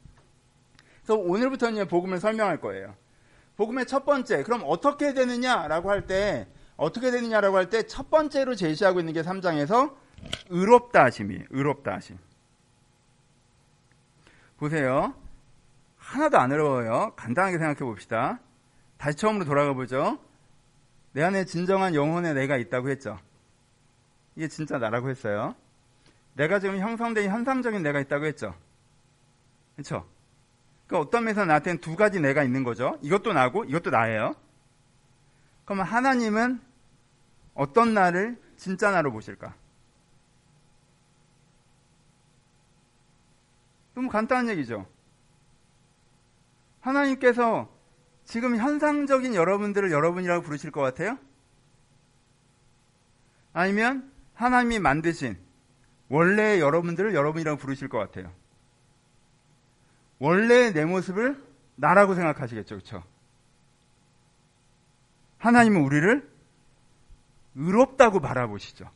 그래서 1.04 1.15
오늘부터는 1.19 1.88
복음을 1.88 2.19
설명할 2.19 2.60
거예요. 2.60 2.95
복음의 3.58 3.86
첫 3.86 4.06
번째, 4.06 4.43
그럼 4.43 4.62
어떻게 4.65 5.13
되느냐라고 5.13 5.89
할 5.91 6.08
때, 6.08 6.47
어떻게 6.78 7.12
되느냐라고 7.12 7.58
할 7.58 7.69
때 7.69 7.84
첫 7.84 8.10
번째로 8.10 8.56
제시하고 8.56 9.00
있는 9.00 9.13
게 9.13 9.21
3장에서 9.21 9.93
의롭다 10.50 11.04
하심이에요. 11.06 11.43
의롭다 11.50 11.93
하심. 11.93 12.17
보세요. 14.58 15.13
하나도 15.97 16.38
안 16.39 16.52
어려워요. 16.52 17.13
간단하게 17.15 17.58
생각해 17.58 17.80
봅시다. 17.80 18.39
다시 19.02 19.18
처음으로 19.18 19.46
돌아가 19.46 19.74
보죠. 19.74 20.20
내 21.14 21.24
안에 21.24 21.46
진정한 21.46 21.96
영혼의 21.96 22.36
내가 22.36 22.56
있다고 22.58 22.92
했죠. 22.92 23.20
이게 24.36 24.48
진짜 24.48 24.78
나라고 24.78 25.10
했어요. 25.10 25.56
내가 26.36 26.60
지금 26.60 26.78
형성된 26.78 27.28
현상적인 27.28 27.82
내가 27.82 28.00
있다고 28.00 28.28
했죠. 28.28 28.56
그렇죠? 29.76 30.08
그 30.86 30.98
어떤 31.00 31.24
면에서 31.24 31.46
나한테는 31.46 31.82
두 31.82 31.96
가지 31.96 32.20
내가 32.20 32.44
있는 32.44 32.64
거죠. 32.64 33.00
이것도 33.02 33.34
나고 33.34 33.64
이것도 33.64 33.90
나예요. 33.90 34.36
그러면 35.66 35.88
하나님은 35.88 36.62
어떤 37.56 37.96
나를 37.96 38.40
진짜 38.56 38.92
나로 38.92 39.12
보실까? 39.12 39.56
너무 43.96 44.10
간단한 44.10 44.50
얘기죠. 44.50 44.86
하나님께서 46.82 47.68
지금 48.32 48.56
현상적인 48.56 49.36
여러분들을 49.36 49.91
여러분이라고 49.91 50.41
부르실 50.41 50.72
것 50.72 50.80
같아요? 50.80 51.20
아니면 53.52 54.10
하나님이 54.36 54.80
만드신 54.80 55.38
원래의 56.08 56.62
여러분들을 56.62 57.13
여러분이라고 57.13 57.60
부르실 57.60 57.89
것 57.89 57.98
같아요? 57.98 58.34
원래의 60.20 60.72
내 60.72 60.86
모습을 60.86 61.44
나라고 61.76 62.15
생각하시겠죠, 62.15 62.76
그렇죠? 62.76 63.04
하나님은 65.39 65.82
우리를 65.82 66.32
의롭다고 67.56 68.22
바라보시죠. 68.22 68.89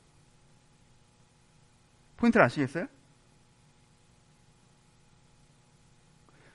포인트를 2.16 2.46
아시겠어요? 2.46 2.88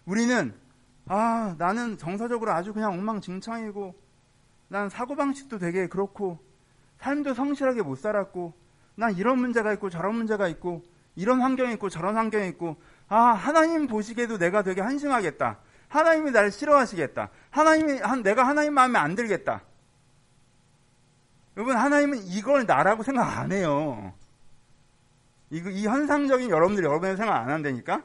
우리는 0.07 0.59
아, 1.13 1.57
나는 1.59 1.99
정서적으로 1.99 2.53
아주 2.53 2.73
그냥 2.73 2.93
엉망진창이고, 2.93 3.97
난 4.69 4.89
사고방식도 4.89 5.59
되게 5.59 5.89
그렇고, 5.89 6.39
삶도 7.01 7.35
성실하게 7.35 7.83
못 7.83 7.99
살았고, 7.99 8.55
난 8.95 9.17
이런 9.17 9.41
문제가 9.41 9.73
있고, 9.73 9.91
저런 9.91 10.15
문제가 10.15 10.47
있고, 10.47 10.85
이런 11.17 11.41
환경이 11.41 11.73
있고, 11.75 11.89
저런 11.89 12.17
환경이 12.17 12.47
있고, 12.51 12.77
아, 13.09 13.17
하나님 13.17 13.89
보시기에도 13.89 14.39
내가 14.39 14.63
되게 14.63 14.83
한심하겠다. 14.83 15.59
하나님이 15.89 16.31
나를 16.31 16.53
싫어하시겠다. 16.53 17.31
하나님이, 17.51 17.99
한, 17.99 18.23
내가 18.23 18.47
하나님 18.47 18.75
마음에 18.75 18.97
안 19.01 19.17
들겠다. 19.17 19.63
여러분, 21.57 21.77
하나님은 21.77 22.19
이걸 22.27 22.67
나라고 22.67 23.03
생각 23.03 23.37
안 23.37 23.51
해요. 23.51 24.15
이, 25.51 25.57
이 25.57 25.89
현상적인 25.89 26.51
여러분들이 26.51 26.87
여러분의 26.87 27.17
생각 27.17 27.35
안 27.35 27.51
한다니까? 27.51 28.05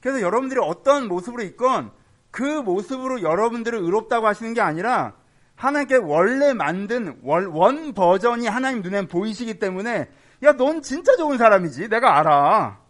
그래서 0.00 0.20
여러분들이 0.20 0.60
어떤 0.62 1.08
모습으로 1.08 1.42
있건 1.42 1.92
그 2.30 2.42
모습으로 2.42 3.22
여러분들을 3.22 3.78
의롭다고 3.78 4.26
하시는 4.26 4.54
게 4.54 4.60
아니라 4.60 5.14
하나님께 5.56 5.96
원래 5.96 6.54
만든 6.54 7.18
원, 7.22 7.46
원 7.46 7.92
버전이 7.92 8.46
하나님 8.46 8.82
눈에 8.82 9.06
보이시기 9.06 9.58
때문에 9.58 10.08
야, 10.42 10.52
넌 10.56 10.80
진짜 10.80 11.16
좋은 11.16 11.36
사람이지. 11.36 11.88
내가 11.90 12.18
알아. 12.18 12.80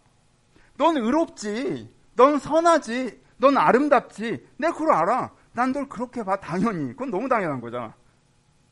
넌 0.77 0.95
의롭지. 0.95 1.93
넌 2.15 2.39
선하지. 2.39 3.21
넌 3.37 3.57
아름답지. 3.57 4.47
내가 4.57 4.73
그걸 4.73 4.93
알아. 4.93 5.31
난 5.53 5.73
널 5.73 5.89
그렇게 5.89 6.23
봐. 6.23 6.37
당연히. 6.39 6.93
그건 6.93 7.11
너무 7.11 7.27
당연한 7.27 7.59
거잖아. 7.59 7.93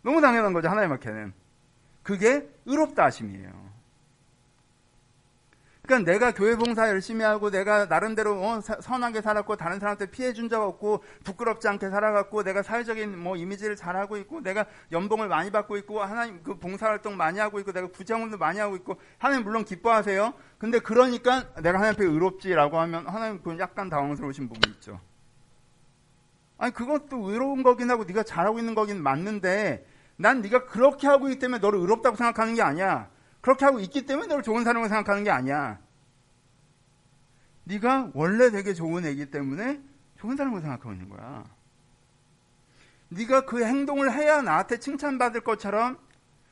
너무 0.02 0.22
당연한 0.22 0.54
거죠. 0.54 0.70
하나님 0.70 0.94
앞에는. 0.94 1.34
그게 2.04 2.50
의롭다 2.66 3.04
하심이에요. 3.04 3.69
그러니까 5.90 6.12
내가 6.12 6.32
교회 6.32 6.56
봉사 6.56 6.88
열심히 6.88 7.26
하고 7.26 7.50
내가 7.50 7.88
나름대로 7.88 8.40
어, 8.40 8.62
선하게 8.62 9.22
살았고 9.24 9.56
다른 9.56 9.80
사람한테 9.80 10.12
피해 10.12 10.34
준 10.34 10.50
적 10.50 10.62
없고 10.64 11.04
부끄럽지 11.24 11.68
않게 11.68 11.90
살아갔고 11.90 12.44
내가 12.44 12.64
사회적인 12.64 13.18
뭐 13.20 13.36
이미지를 13.36 13.76
잘하고 13.76 14.18
있고 14.18 14.42
내가 14.42 14.66
연봉을 14.92 15.28
많이 15.28 15.52
받고 15.52 15.78
있고 15.78 16.02
하나님 16.02 16.42
그 16.42 16.58
봉사 16.58 16.88
활동 16.88 17.18
많이 17.18 17.38
하고 17.40 17.60
있고 17.60 17.72
내가 17.72 17.88
구제원도 17.88 18.38
많이 18.38 18.60
하고 18.60 18.76
있고 18.76 19.00
하나님 19.20 19.44
물론 19.44 19.66
기뻐하세요. 19.66 20.34
근데 20.58 20.80
그러니까 20.80 21.54
내가 21.62 21.80
하나님 21.80 21.94
앞에 21.96 22.06
의롭지라고 22.06 22.80
하면 22.80 23.08
하나님 23.08 23.42
그 23.44 23.56
약간 23.60 23.90
당황스러우신 23.90 24.48
부분이 24.48 24.76
있죠. 24.76 25.00
아니 26.58 26.74
그것도 26.74 27.30
의로운 27.30 27.62
거긴 27.62 27.90
하고 27.92 28.04
네가 28.06 28.24
잘하고 28.24 28.60
있는 28.60 28.74
거긴 28.76 29.02
맞는데 29.04 29.86
난 30.18 30.42
네가 30.42 30.66
그렇게 30.66 31.08
하고 31.08 31.30
있기 31.30 31.40
때문에 31.40 31.60
너를 31.60 31.80
의롭다고 31.80 32.16
생각하는 32.16 32.56
게 32.56 32.62
아니야. 32.64 33.10
그렇게 33.42 33.66
하고 33.66 33.80
있기 33.80 34.06
때문에 34.06 34.28
너를 34.28 34.44
좋은 34.44 34.64
사람으로 34.64 34.90
생각하는 34.90 35.24
게 35.24 35.32
아니야. 35.32 35.80
네가 37.64 38.12
원래 38.14 38.50
되게 38.50 38.74
좋은 38.74 39.06
애기 39.06 39.30
때문에 39.30 39.82
좋은 40.18 40.36
사람으로 40.36 40.62
생각하고 40.62 40.92
있는 40.94 41.10
거야. 41.10 41.46
네가 43.10 43.46
그 43.46 43.64
행동을 43.64 44.12
해야 44.14 44.42
나한테 44.42 44.80
칭찬받을 44.80 45.42
것처럼 45.42 45.98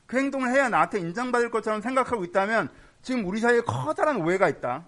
그 0.06 0.18
행동을 0.18 0.52
해야 0.52 0.70
나한테 0.70 1.00
인정받을 1.00 1.52
것처럼 1.52 1.82
생각하고 1.82 2.24
있다면 2.24 2.70
지금 3.02 3.26
우리 3.26 3.40
사이에 3.40 3.62
커다란 3.62 4.22
오해가 4.22 4.48
있다. 4.50 4.86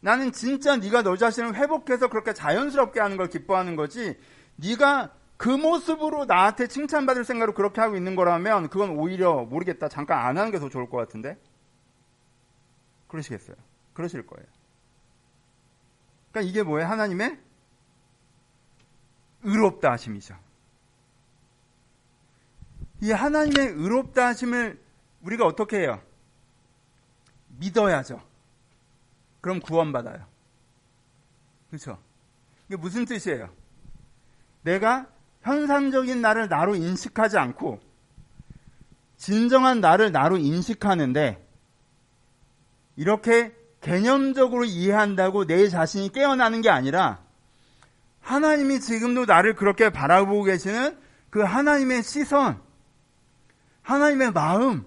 나는 0.00 0.32
진짜 0.32 0.76
네가 0.76 1.02
너 1.02 1.16
자신을 1.16 1.54
회복해서 1.54 2.08
그렇게 2.08 2.32
자연스럽게 2.32 3.00
하는 3.00 3.16
걸 3.16 3.28
기뻐하는 3.28 3.76
거지. 3.76 4.18
네가 4.56 5.12
그 5.36 5.48
모습으로 5.50 6.24
나한테 6.24 6.66
칭찬받을 6.66 7.24
생각으로 7.24 7.54
그렇게 7.54 7.80
하고 7.80 7.96
있는 7.96 8.16
거라면 8.16 8.68
그건 8.68 8.90
오히려 8.90 9.44
모르겠다. 9.44 9.88
잠깐 9.88 10.18
안 10.26 10.38
하는 10.38 10.50
게 10.50 10.58
더 10.58 10.68
좋을 10.68 10.88
것 10.88 10.96
같은데. 10.96 11.38
그러시겠어요. 13.08 13.56
그러실 13.92 14.26
거예요. 14.26 14.46
그러니까 16.30 16.50
이게 16.50 16.62
뭐예요? 16.62 16.88
하나님의 16.88 17.38
의롭다 19.42 19.92
하심이죠. 19.92 20.36
이 23.02 23.12
하나님의 23.12 23.68
의롭다 23.68 24.26
하심을 24.28 24.82
우리가 25.22 25.46
어떻게 25.46 25.80
해요? 25.80 26.00
믿어야죠. 27.58 28.20
그럼 29.40 29.60
구원받아요. 29.60 30.26
그렇죠? 31.68 31.98
이게 32.66 32.76
무슨 32.76 33.04
뜻이에요? 33.04 33.54
내가 34.62 35.06
현상적인 35.46 36.20
나를 36.20 36.48
나로 36.48 36.74
인식하지 36.74 37.38
않고 37.38 37.80
진정한 39.16 39.80
나를 39.80 40.12
나로 40.12 40.36
인식하는데 40.36 41.44
이렇게 42.96 43.54
개념적으로 43.80 44.64
이해한다고 44.64 45.46
내 45.46 45.68
자신이 45.68 46.12
깨어나는 46.12 46.60
게 46.60 46.70
아니라 46.70 47.24
하나님이 48.20 48.80
지금도 48.80 49.24
나를 49.24 49.54
그렇게 49.54 49.90
바라보고 49.90 50.44
계시는 50.44 50.98
그 51.30 51.42
하나님의 51.42 52.02
시선, 52.02 52.60
하나님의 53.82 54.32
마음, 54.32 54.84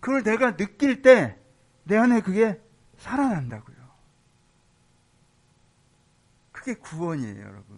그걸 0.00 0.22
내가 0.22 0.56
느낄 0.56 1.02
때 1.02 1.42
내 1.84 1.96
안에 1.96 2.20
그게 2.20 2.60
살아난다고요. 2.98 3.76
그게 6.52 6.74
구원이에요, 6.74 7.40
여러분. 7.40 7.71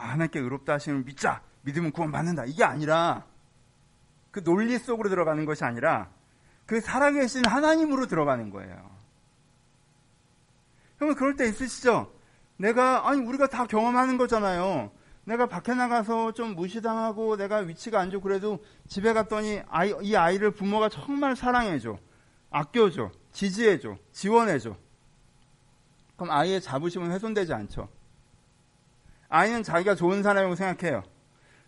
아, 0.00 0.12
하나님께 0.12 0.40
의롭다 0.40 0.74
하시면 0.74 1.04
믿자. 1.04 1.42
믿으면 1.62 1.92
구원 1.92 2.10
받는다. 2.10 2.44
이게 2.46 2.64
아니라 2.64 3.26
그 4.30 4.42
논리 4.42 4.78
속으로 4.78 5.10
들어가는 5.10 5.44
것이 5.44 5.64
아니라 5.64 6.08
그 6.64 6.80
살아계신 6.80 7.44
하나님으로 7.46 8.06
들어가는 8.06 8.50
거예요. 8.50 8.90
그러면 10.96 11.16
그럴 11.16 11.36
때 11.36 11.46
있으시죠? 11.48 12.12
내가 12.56 13.08
아니 13.08 13.20
우리가 13.20 13.48
다 13.48 13.66
경험하는 13.66 14.16
거잖아요. 14.16 14.90
내가 15.24 15.46
밖에 15.46 15.74
나가서 15.74 16.32
좀 16.32 16.54
무시당하고 16.54 17.36
내가 17.36 17.58
위치가 17.58 18.00
안 18.00 18.10
좋고 18.10 18.22
그래도 18.22 18.64
집에 18.88 19.12
갔더니 19.12 19.62
아이, 19.68 19.92
이 20.02 20.16
아이를 20.16 20.52
부모가 20.52 20.88
정말 20.88 21.36
사랑해줘. 21.36 21.98
아껴줘. 22.50 23.10
지지해줘. 23.32 23.96
지원해줘. 24.12 24.76
그럼 26.16 26.30
아이의 26.30 26.60
자부심은 26.60 27.10
훼손되지 27.12 27.52
않죠. 27.52 27.88
아이는 29.30 29.62
자기가 29.62 29.94
좋은 29.94 30.22
사람이라고 30.22 30.54
생각해요. 30.56 31.02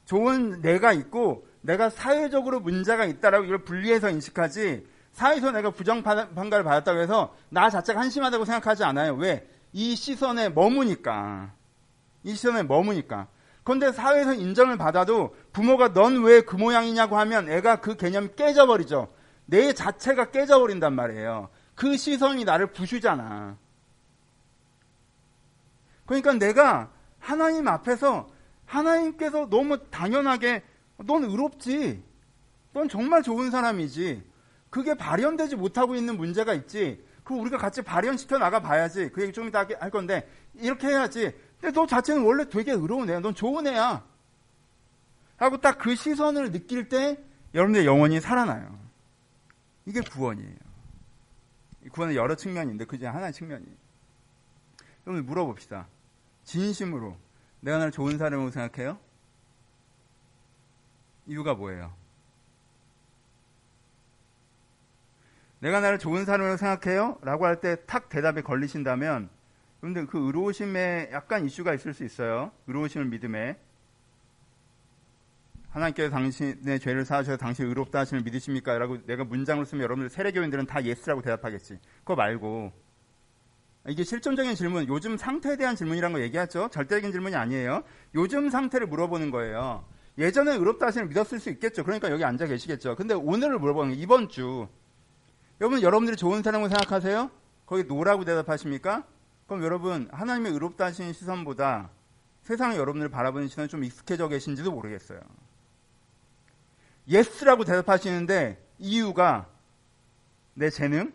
좋은 0.04 0.60
내가 0.60 0.92
있고 0.92 1.46
내가 1.62 1.88
사회적으로 1.88 2.60
문제가 2.60 3.04
있다라고 3.06 3.44
이걸 3.44 3.64
분리해서 3.64 4.10
인식하지 4.10 4.86
사회에서 5.12 5.52
내가 5.52 5.70
부정 5.70 6.02
판가를 6.02 6.64
받았다고 6.64 7.00
해서 7.00 7.34
나 7.48 7.70
자체가 7.70 8.00
한심하다고 8.00 8.44
생각하지 8.44 8.84
않아요. 8.84 9.14
왜? 9.14 9.48
이 9.72 9.94
시선에 9.94 10.50
머무니까. 10.50 11.52
이 12.24 12.34
시선에 12.34 12.64
머무니까. 12.64 13.28
그런데 13.64 13.92
사회에서 13.92 14.34
인정을 14.34 14.76
받아도 14.76 15.34
부모가 15.52 15.92
넌 15.92 16.24
왜 16.24 16.42
그 16.42 16.56
모양이냐고 16.56 17.16
하면 17.18 17.48
애가 17.48 17.80
그 17.80 17.96
개념이 17.96 18.30
깨져버리죠. 18.34 19.12
내 19.46 19.72
자체가 19.72 20.30
깨져버린단 20.30 20.94
말이에요. 20.94 21.48
그 21.74 21.96
시선이 21.96 22.44
나를 22.44 22.68
부수잖아. 22.68 23.56
그러니까 26.06 26.32
내가 26.34 26.90
하나님 27.22 27.68
앞에서 27.68 28.28
하나님께서 28.66 29.48
너무 29.48 29.78
당연하게 29.90 30.62
넌 30.98 31.24
의롭지. 31.24 32.02
넌 32.72 32.88
정말 32.88 33.22
좋은 33.22 33.50
사람이지. 33.50 34.22
그게 34.70 34.94
발현되지 34.94 35.56
못하고 35.56 35.94
있는 35.94 36.16
문제가 36.16 36.52
있지. 36.52 37.02
그 37.22 37.34
우리가 37.34 37.58
같이 37.58 37.80
발현시켜 37.82 38.38
나가 38.38 38.60
봐야지. 38.60 39.10
그 39.10 39.22
얘기 39.22 39.32
좀 39.32 39.46
이따 39.46 39.66
할 39.78 39.90
건데 39.90 40.28
이렇게 40.54 40.88
해야지. 40.88 41.32
근데 41.60 41.72
너 41.72 41.86
자체는 41.86 42.24
원래 42.24 42.48
되게 42.48 42.72
의로운 42.72 43.08
애야. 43.08 43.20
넌 43.20 43.34
좋은 43.34 43.66
애야. 43.68 44.04
하고 45.36 45.58
딱 45.58 45.78
그 45.78 45.94
시선을 45.94 46.50
느낄 46.50 46.88
때 46.88 47.18
여러분의 47.54 47.86
영혼이 47.86 48.20
살아나요. 48.20 48.78
이게 49.86 50.00
구원이에요. 50.00 50.56
구원은 51.92 52.16
여러 52.16 52.34
측면인데 52.34 52.84
그 52.86 52.98
중에 52.98 53.08
하나의 53.08 53.32
측면이에요. 53.32 53.76
여러분 55.06 55.26
물어봅시다. 55.26 55.86
진심으로 56.52 57.16
내가 57.60 57.78
나를 57.78 57.92
좋은 57.92 58.18
사람으로 58.18 58.50
생각해요? 58.50 58.98
이유가 61.26 61.54
뭐예요? 61.54 61.94
내가 65.60 65.80
나를 65.80 65.98
좋은 65.98 66.26
사람으로 66.26 66.58
생각해요? 66.58 67.18
라고 67.22 67.46
할 67.46 67.60
때 67.60 67.76
탁 67.86 68.10
대답에 68.10 68.42
걸리신다면 68.42 69.30
여러분들 69.82 70.06
그 70.08 70.26
의로우심에 70.26 71.08
약간 71.12 71.46
이슈가 71.46 71.72
있을 71.72 71.94
수 71.94 72.04
있어요. 72.04 72.52
의로우심을 72.66 73.06
믿음에. 73.06 73.58
하나님께서 75.70 76.10
당신의 76.10 76.80
죄를 76.80 77.06
사하셔서 77.06 77.38
당신 77.38 77.64
의롭다 77.66 78.00
하심을 78.00 78.24
믿으십니까? 78.24 78.76
라고 78.76 79.02
내가 79.06 79.24
문장을 79.24 79.64
쓰면 79.64 79.82
여러분들 79.82 80.10
세례교인들은 80.10 80.66
다 80.66 80.84
yes라고 80.84 81.22
대답하겠지. 81.22 81.78
그거 82.00 82.14
말고 82.14 82.72
이게 83.88 84.04
실존적인 84.04 84.54
질문, 84.54 84.86
요즘 84.86 85.16
상태에 85.16 85.56
대한 85.56 85.74
질문이라는 85.74 86.14
거 86.14 86.22
얘기하죠? 86.22 86.68
절대적인 86.68 87.10
질문이 87.10 87.34
아니에요. 87.34 87.82
요즘 88.14 88.48
상태를 88.48 88.86
물어보는 88.86 89.30
거예요. 89.30 89.84
예전에 90.18 90.52
의롭다 90.52 90.86
하심을 90.86 91.08
믿었을 91.08 91.40
수 91.40 91.50
있겠죠. 91.50 91.82
그러니까 91.84 92.10
여기 92.10 92.24
앉아 92.24 92.46
계시겠죠. 92.46 92.94
근데 92.96 93.14
오늘을 93.14 93.58
물어보는 93.58 93.94
게 93.94 94.00
이번 94.00 94.28
주. 94.28 94.68
여러분, 95.60 95.82
여러분들이 95.82 96.16
좋은 96.16 96.42
사람이라 96.42 96.68
생각하세요? 96.68 97.30
거기 97.66 97.84
no라고 97.84 98.24
대답하십니까? 98.24 99.04
그럼 99.46 99.64
여러분, 99.64 100.08
하나님의 100.12 100.52
의롭다 100.52 100.86
하시는 100.86 101.12
시선보다 101.12 101.90
세상에 102.42 102.76
여러분들을 102.76 103.10
바라보는 103.10 103.48
시선이 103.48 103.68
좀 103.68 103.82
익숙해져 103.84 104.28
계신지도 104.28 104.70
모르겠어요. 104.70 105.20
yes라고 107.08 107.64
대답하시는데 107.64 108.64
이유가 108.78 109.48
내 110.54 110.70
재능, 110.70 111.12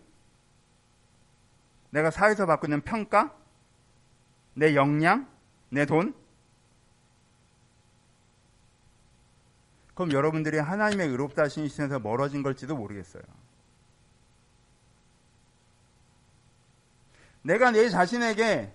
내가 1.89 2.11
사회에서 2.11 2.45
받고 2.45 2.67
있는 2.67 2.81
평가, 2.81 3.35
내 4.53 4.75
역량, 4.75 5.27
내 5.69 5.85
돈. 5.85 6.13
그럼 9.93 10.11
여러분들이 10.11 10.59
하나님의 10.59 11.07
의롭다 11.07 11.43
하신 11.43 11.67
시선에서 11.67 11.99
멀어진 11.99 12.43
걸지도 12.43 12.75
모르겠어요. 12.75 13.23
내가 17.41 17.71
내 17.71 17.89
자신에게 17.89 18.73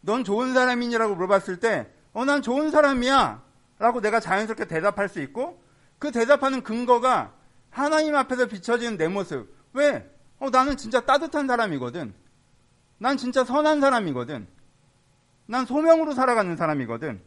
넌 0.00 0.24
좋은 0.24 0.54
사람이냐라고 0.54 1.14
물어봤을 1.14 1.58
때, 1.58 1.90
어, 2.12 2.24
난 2.24 2.42
좋은 2.42 2.70
사람이야. 2.70 3.42
라고 3.78 4.00
내가 4.00 4.20
자연스럽게 4.20 4.66
대답할 4.66 5.08
수 5.08 5.20
있고, 5.20 5.62
그 5.98 6.10
대답하는 6.10 6.62
근거가 6.62 7.34
하나님 7.70 8.14
앞에서 8.14 8.46
비춰지는 8.46 8.96
내 8.96 9.08
모습. 9.08 9.54
왜? 9.72 10.08
어, 10.38 10.50
나는 10.50 10.76
진짜 10.76 11.00
따뜻한 11.00 11.46
사람이거든. 11.46 12.14
난 12.98 13.16
진짜 13.16 13.44
선한 13.44 13.80
사람이거든. 13.80 14.46
난 15.46 15.66
소명으로 15.66 16.12
살아가는 16.14 16.56
사람이거든. 16.56 17.20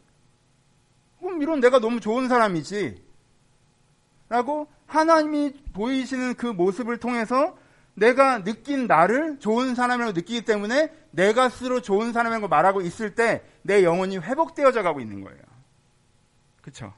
그럼 1.20 1.42
이런 1.42 1.60
내가 1.60 1.78
너무 1.78 2.00
좋은 2.00 2.28
사람이지. 2.28 3.02
라고 4.28 4.68
하나님이 4.86 5.52
보이시는 5.72 6.34
그 6.34 6.46
모습을 6.46 6.98
통해서 6.98 7.56
내가 7.94 8.42
느낀 8.42 8.86
나를 8.86 9.38
좋은 9.38 9.74
사람이라고 9.74 10.12
느끼기 10.12 10.44
때문에 10.44 10.92
내가 11.10 11.50
스스로 11.50 11.82
좋은 11.82 12.12
사람이라고 12.12 12.48
말하고 12.48 12.80
있을 12.80 13.14
때 13.14 13.42
내 13.62 13.84
영혼이 13.84 14.18
회복되어져 14.18 14.82
가고 14.82 15.00
있는 15.00 15.22
거예요. 15.22 15.40
그쵸? 16.60 16.92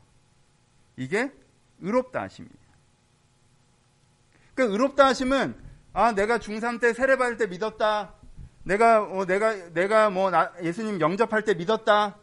이게 0.97 1.33
의롭다 1.81 2.23
하심이에요. 2.23 2.65
그 4.55 4.63
의롭다 4.63 5.07
하심은 5.07 5.55
아 5.95 6.13
내가 6.13 6.39
중3 6.39 6.81
때 6.81 6.93
세례 6.93 7.17
받을 7.17 7.37
때 7.37 7.47
믿었다. 7.47 8.13
내가 8.65 9.03
어, 9.05 9.25
내가 9.27 9.55
내가 9.73 10.11
뭐 10.11 10.31
나, 10.31 10.53
예수님 10.63 11.01
영접할 11.01 11.43
때 11.45 11.55
믿었다. 11.55 12.17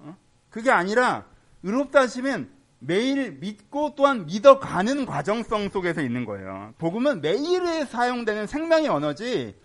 어? 0.00 0.16
그게 0.50 0.70
아니라 0.70 1.24
의롭다 1.62 2.00
하시면 2.00 2.50
매일 2.80 3.32
믿고 3.32 3.94
또한 3.94 4.26
믿어가는 4.26 5.06
과정성 5.06 5.70
속에서 5.70 6.02
있는 6.02 6.24
거예요. 6.24 6.74
복음은 6.78 7.20
매일에 7.22 7.84
사용되는 7.86 8.46
생명의 8.46 8.88
언어지 8.88 9.56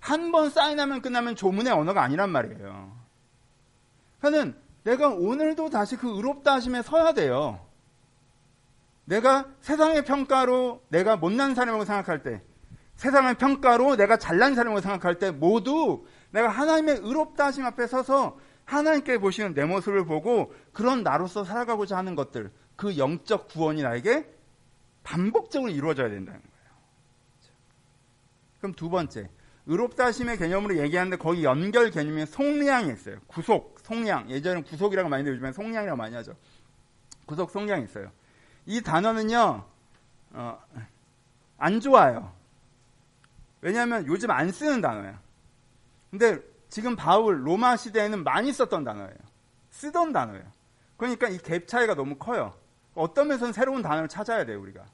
한 0.00 0.32
번 0.32 0.48
사인하면 0.48 1.02
끝나면 1.02 1.36
조문의 1.36 1.72
언어가 1.74 2.02
아니란 2.02 2.30
말이에요. 2.30 2.96
그러니까 4.18 4.58
내가 4.82 5.08
오늘도 5.10 5.68
다시 5.68 5.96
그 5.96 6.08
의롭다 6.16 6.54
하심에 6.54 6.80
서야 6.82 7.12
돼요. 7.12 7.60
내가 9.10 9.52
세상의 9.60 10.04
평가로 10.04 10.84
내가 10.88 11.16
못난 11.16 11.56
사람이라고 11.56 11.84
생각할 11.84 12.22
때 12.22 12.42
세상의 12.94 13.38
평가로 13.38 13.96
내가 13.96 14.16
잘난 14.16 14.54
사람이라고 14.54 14.80
생각할 14.80 15.18
때 15.18 15.32
모두 15.32 16.06
내가 16.30 16.48
하나님의 16.48 17.00
의롭다 17.02 17.46
하심 17.46 17.66
앞에 17.66 17.88
서서 17.88 18.38
하나님께 18.66 19.18
보시는 19.18 19.54
내 19.54 19.64
모습을 19.64 20.04
보고 20.04 20.54
그런 20.72 21.02
나로서 21.02 21.42
살아가고자 21.42 21.96
하는 21.96 22.14
것들, 22.14 22.52
그 22.76 22.96
영적 22.98 23.48
구원이 23.48 23.82
나에게 23.82 24.32
반복적으로 25.02 25.72
이루어져야 25.72 26.08
된다는 26.08 26.40
거예요. 26.40 26.76
그럼 28.60 28.74
두 28.74 28.90
번째, 28.90 29.28
의롭다 29.66 30.06
하심의 30.06 30.38
개념으로 30.38 30.76
얘기하는데 30.78 31.16
거기 31.16 31.42
연결 31.42 31.90
개념이 31.90 32.26
속량이 32.26 32.92
있어요. 32.92 33.16
구속, 33.26 33.76
속량. 33.82 34.30
예전에는 34.30 34.62
구속이라고 34.62 35.08
많이 35.08 35.22
했는데 35.22 35.36
요즘엔 35.36 35.52
속량이라고 35.52 35.96
많이 35.96 36.14
하죠. 36.14 36.36
구속, 37.26 37.50
속량이 37.50 37.84
있어요. 37.84 38.12
이 38.66 38.80
단어는요, 38.82 39.64
어, 40.32 40.62
안 41.58 41.80
좋아요. 41.80 42.32
왜냐하면 43.60 44.06
요즘 44.06 44.30
안 44.30 44.50
쓰는 44.50 44.80
단어야. 44.80 45.20
근데 46.10 46.40
지금 46.68 46.96
바울 46.96 47.46
로마 47.46 47.76
시대에는 47.76 48.24
많이 48.24 48.52
썼던 48.52 48.84
단어예요. 48.84 49.14
쓰던 49.70 50.12
단어예요. 50.12 50.44
그러니까 50.96 51.28
이 51.28 51.38
갭 51.38 51.66
차이가 51.66 51.94
너무 51.94 52.16
커요. 52.16 52.54
어떤 52.94 53.28
면에서는 53.28 53.52
새로운 53.52 53.82
단어를 53.82 54.08
찾아야 54.08 54.44
돼요, 54.44 54.60
우리가. 54.60 54.84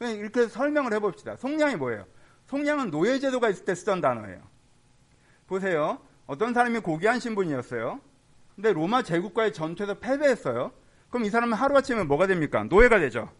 이렇게 0.00 0.46
설명을 0.48 0.92
해봅시다. 0.94 1.36
속량이 1.36 1.76
뭐예요? 1.76 2.06
속량은 2.46 2.90
노예제도가 2.90 3.48
있을 3.50 3.64
때 3.64 3.74
쓰던 3.74 4.00
단어예요. 4.00 4.40
보세요. 5.46 5.98
어떤 6.26 6.54
사람이 6.54 6.80
고귀한 6.80 7.20
신분이었어요. 7.20 8.00
근데 8.54 8.72
로마 8.72 9.02
제국과의 9.02 9.52
전투에서 9.52 9.94
패배했어요. 9.94 10.72
그럼 11.10 11.24
이 11.24 11.30
사람은 11.30 11.54
하루아침에 11.54 12.04
뭐가 12.04 12.26
됩니까? 12.26 12.64
노예가 12.64 12.98
되죠. 12.98 13.30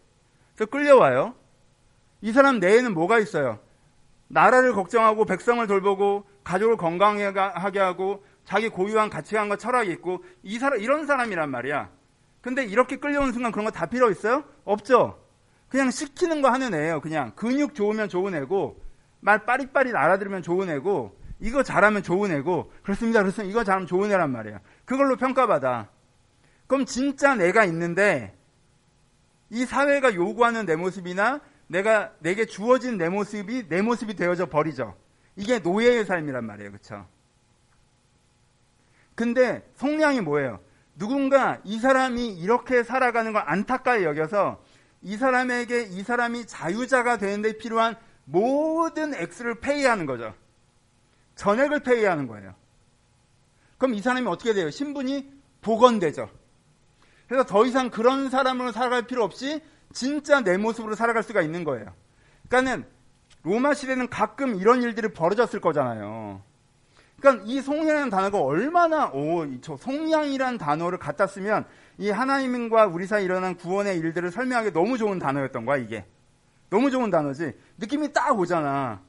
그래서 0.55 0.69
끌려와요. 0.69 1.35
이 2.21 2.31
사람 2.31 2.59
내에는 2.59 2.93
뭐가 2.93 3.19
있어요? 3.19 3.59
나라를 4.27 4.73
걱정하고 4.73 5.25
백성을 5.25 5.65
돌보고 5.65 6.25
가족을 6.43 6.77
건강하게 6.77 7.79
하고 7.79 8.23
자기 8.43 8.69
고유한 8.69 9.09
가치관과 9.09 9.57
철학이 9.57 9.91
있고 9.93 10.23
이 10.43 10.57
사람 10.59 10.79
이런 10.79 11.05
사람이란 11.05 11.49
말이야. 11.49 11.89
근데 12.41 12.63
이렇게 12.65 12.95
끌려오는 12.97 13.31
순간 13.33 13.51
그런 13.51 13.65
거 13.65 13.71
다 13.71 13.85
필요 13.85 14.09
있어요? 14.09 14.43
없죠. 14.65 15.19
그냥 15.67 15.91
시키는 15.91 16.41
거 16.41 16.49
하는 16.49 16.73
애예요. 16.73 17.01
그냥 17.01 17.31
근육 17.35 17.75
좋으면 17.75 18.09
좋은 18.09 18.33
애고 18.33 18.81
말 19.19 19.45
빠릿빠릿 19.45 19.95
알아들으면 19.95 20.41
좋은 20.41 20.69
애고 20.69 21.17
이거 21.39 21.63
잘하면 21.63 22.01
좋은 22.03 22.31
애고 22.31 22.71
그렇습니다. 22.81 23.19
그렇습니다. 23.21 23.49
이거 23.49 23.63
잘하면 23.63 23.87
좋은 23.87 24.11
애란 24.11 24.31
말이야. 24.31 24.59
그걸로 24.85 25.15
평가받아. 25.15 25.89
그럼 26.69 26.85
진짜 26.85 27.33
내가 27.33 27.65
있는데 27.65 28.37
이 29.49 29.65
사회가 29.65 30.13
요구하는 30.13 30.67
내 30.67 30.75
모습이나 30.75 31.41
내가 31.65 32.13
내게 32.19 32.45
주어진 32.45 32.99
내 32.99 33.09
모습이 33.09 33.67
내 33.67 33.81
모습이 33.81 34.13
되어져 34.13 34.45
버리죠. 34.49 34.95
이게 35.35 35.57
노예의 35.57 36.05
삶이란 36.05 36.45
말이에요. 36.45 36.71
그쵸? 36.71 37.07
근데 39.15 39.67
성량이 39.77 40.21
뭐예요? 40.21 40.59
누군가 40.95 41.59
이 41.63 41.79
사람이 41.79 42.35
이렇게 42.35 42.83
살아가는 42.83 43.33
걸 43.33 43.41
안타까이 43.47 44.03
여겨서 44.03 44.63
이 45.01 45.17
사람에게 45.17 45.87
이 45.89 46.03
사람이 46.03 46.45
자유자가 46.45 47.17
되는데 47.17 47.57
필요한 47.57 47.95
모든 48.25 49.15
액수를 49.15 49.59
페이하는 49.59 50.05
거죠. 50.05 50.35
전액을 51.33 51.79
페이하는 51.79 52.27
거예요. 52.27 52.53
그럼 53.79 53.95
이 53.95 54.01
사람이 54.01 54.27
어떻게 54.27 54.53
돼요? 54.53 54.69
신분이 54.69 55.33
복원되죠. 55.61 56.29
그래서 57.29 57.45
더 57.45 57.63
이상 57.65 57.91
그런 57.91 58.29
사람으로 58.29 58.71
살아갈 58.71 59.03
필요 59.03 59.23
없이 59.23 59.61
진짜 59.93 60.41
내 60.41 60.57
모습으로 60.57 60.95
살아갈 60.95 61.21
수가 61.21 61.43
있는 61.43 61.63
거예요. 61.63 61.85
그러니까는 62.47 62.85
로마 63.43 63.75
시대는 63.75 64.09
가끔 64.09 64.55
이런 64.55 64.81
일들이 64.81 65.13
벌어졌을 65.13 65.61
거잖아요. 65.61 66.41
그러니까 67.19 67.45
이 67.45 67.61
송량이라는 67.61 68.09
단어가 68.09 68.39
얼마나 68.39 69.09
오저 69.09 69.77
송량이라는 69.77 70.57
단어를 70.57 70.97
갖다 70.97 71.27
쓰면 71.27 71.65
이 71.99 72.09
하나님과 72.09 72.87
우리 72.87 73.05
사이 73.05 73.25
일어난 73.25 73.55
구원의 73.55 73.99
일들을 73.99 74.31
설명하기 74.31 74.73
너무 74.73 74.97
좋은 74.97 75.19
단어였던 75.19 75.65
거야 75.65 75.77
이게. 75.77 76.05
너무 76.71 76.89
좋은 76.89 77.11
단어지. 77.11 77.53
느낌이 77.77 78.11
딱 78.11 78.37
오잖아. 78.39 79.01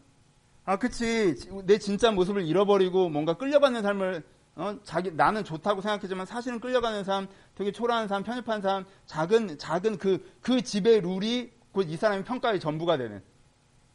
아, 0.67 0.77
그치. 0.77 1.37
내 1.65 1.79
진짜 1.79 2.11
모습을 2.11 2.43
잃어버리고 2.47 3.09
뭔가 3.09 3.35
끌려가는 3.35 3.81
삶을, 3.81 4.23
어, 4.57 4.77
자기, 4.83 5.11
나는 5.13 5.45
좋다고 5.45 5.81
생각하지만 5.81 6.27
사실은 6.27 6.61
끌려가는 6.61 7.05
삶, 7.05 7.29
되게 7.55 7.73
초라한 7.73 8.09
삶, 8.09 8.23
편협한 8.23 8.61
삶, 8.61 8.85
작은, 9.07 9.59
작은 9.59 9.99
그, 9.99 10.25
그 10.43 10.61
집의 10.63 11.01
룰이 11.01 11.53
곧 11.73 11.89
이 11.89 11.97
사람의 11.97 12.25
평가의 12.25 12.61
전부가 12.61 12.97
되는. 12.99 13.23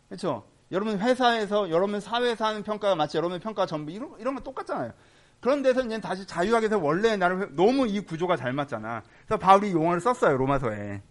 그렇죠? 0.08 0.46
여러분 0.72 0.98
회사에서 1.00 1.70
여러분 1.70 2.00
사회에서 2.00 2.46
하는 2.46 2.64
평가가 2.64 2.96
마치 2.96 3.18
여러분의 3.18 3.40
평가가 3.40 3.66
전부 3.66 3.92
이런 3.92 4.14
이런 4.20 4.34
거 4.34 4.42
똑같잖아요. 4.42 4.94
그런 5.42 5.62
데서 5.62 5.82
이제 5.82 6.00
다시 6.00 6.26
자유하게 6.26 6.66
해서 6.66 6.80
원래 6.80 7.18
나를 7.18 7.56
너무 7.56 7.86
이 7.88 8.00
구조가 8.00 8.36
잘 8.38 8.54
맞잖아. 8.54 9.04
그래서 9.28 9.40
바울이 9.40 9.72
용어를 9.72 10.02
썼어요 10.02 10.38
로마서에. 10.38 11.02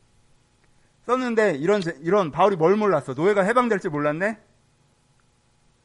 썼는데 1.07 1.57
이런 1.57 1.83
이런 2.01 2.31
바울이 2.31 2.57
뭘 2.57 2.77
몰랐어? 2.77 3.13
노예가 3.13 3.43
해방될지 3.43 3.91
몰랐네. 3.91 4.39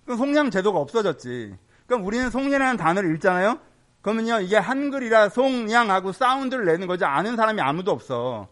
그럼 0.06 0.18
송량 0.18 0.50
제도가 0.50 0.80
없어졌지. 0.80 1.56
그럼 1.90 2.06
우리는 2.06 2.30
송량이라는 2.30 2.78
단어를 2.78 3.16
읽잖아요. 3.16 3.60
그러면요 4.04 4.42
이게 4.42 4.58
한글이라 4.58 5.30
송량하고 5.30 6.12
사운드를 6.12 6.66
내는 6.66 6.86
거지 6.86 7.04
아는 7.04 7.36
사람이 7.36 7.60
아무도 7.60 7.92
없어. 7.92 8.48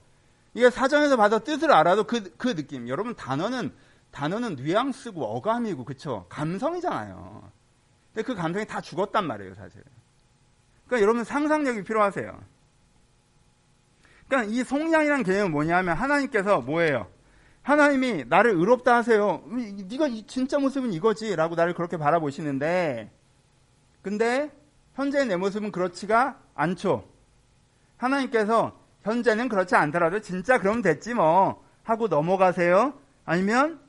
이게 0.55 0.71
사전에서 0.71 1.17
봐서 1.17 1.37
뜻을 1.43 1.71
알아도 1.71 2.05
그, 2.05 2.35
그 2.37 2.55
느낌. 2.55 2.89
여러분 2.89 3.15
단어는 3.15 3.71
단어는 4.09 4.55
뉘앙스고 4.55 5.23
어감이고 5.23 5.85
그쵸? 5.85 6.25
감성이잖아요. 6.29 7.51
근데 8.11 8.25
그 8.25 8.33
감성이 8.33 8.65
다 8.65 8.81
죽었단 8.81 9.27
말이에요, 9.27 9.53
사실. 9.53 9.83
그러니까 10.87 11.03
여러분 11.03 11.23
상상력이 11.23 11.83
필요하세요. 11.83 12.39
그러니까 14.27 14.51
이 14.51 14.63
속량이라는 14.63 15.23
개념은 15.23 15.51
뭐냐면 15.51 15.95
하나님께서 15.95 16.61
뭐예요? 16.61 17.07
하나님이 17.61 18.25
나를 18.27 18.55
의롭다 18.55 18.95
하세요. 18.95 19.43
네가 19.47 20.07
진짜 20.25 20.57
모습은 20.57 20.91
이거지라고 20.93 21.53
나를 21.53 21.75
그렇게 21.75 21.97
바라보시는데 21.97 23.11
근데 24.07 24.49
현재 24.93 25.25
내 25.25 25.35
모습은 25.35 25.73
그렇지가 25.73 26.39
않죠. 26.55 27.09
하나님께서 27.97 28.79
현재는 29.03 29.49
그렇지 29.49 29.75
않더라도 29.75 30.21
진짜 30.21 30.59
그럼 30.59 30.81
됐지 30.81 31.13
뭐 31.13 31.61
하고 31.83 32.07
넘어가세요. 32.07 32.97
아니면 33.25 33.81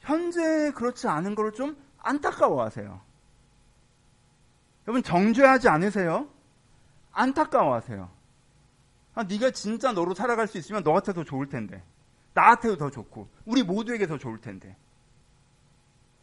현재 0.00 0.70
그렇지 0.70 1.08
않은 1.08 1.34
거를 1.34 1.52
좀 1.52 1.76
안타까워하세요. 1.98 3.02
여러분 4.88 5.02
정죄하지 5.02 5.68
않으세요? 5.68 6.26
안타까워하세요. 7.12 8.08
아, 9.14 9.22
네가 9.24 9.50
진짜 9.50 9.92
너로 9.92 10.14
살아갈 10.14 10.48
수 10.48 10.56
있으면 10.56 10.82
너한테 10.84 11.12
더 11.12 11.22
좋을 11.22 11.50
텐데. 11.50 11.82
나한테도 12.32 12.78
더 12.78 12.88
좋고 12.90 13.28
우리 13.44 13.62
모두에게 13.62 14.06
더 14.06 14.16
좋을 14.16 14.40
텐데. 14.40 14.74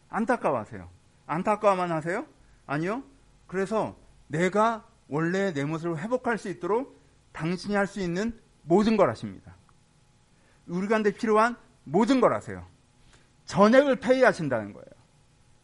안타까워하세요. 0.09 0.89
안타까워만 1.27 1.91
하세요? 1.91 2.25
아니요. 2.69 3.03
그래서 3.47 3.97
내가 4.27 4.85
원래 5.07 5.51
내 5.53 5.65
모습을 5.65 5.97
회복할 5.97 6.37
수 6.37 6.49
있도록 6.49 7.01
당신이 7.31 7.73
할 7.73 7.87
수 7.87 7.99
있는 7.99 8.39
모든 8.61 8.95
걸 8.95 9.09
하십니다. 9.09 9.55
우리가한테 10.67 11.13
필요한 11.13 11.57
모든 11.83 12.21
걸 12.21 12.33
하세요. 12.33 12.63
전액을 13.45 13.95
페이하신다는 13.95 14.73
거예요. 14.73 14.85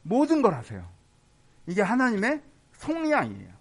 모든 0.01 0.41
걸 0.41 0.55
하세요. 0.55 0.89
이게 1.67 1.83
하나님의 1.83 2.41
성량이에요. 2.73 3.53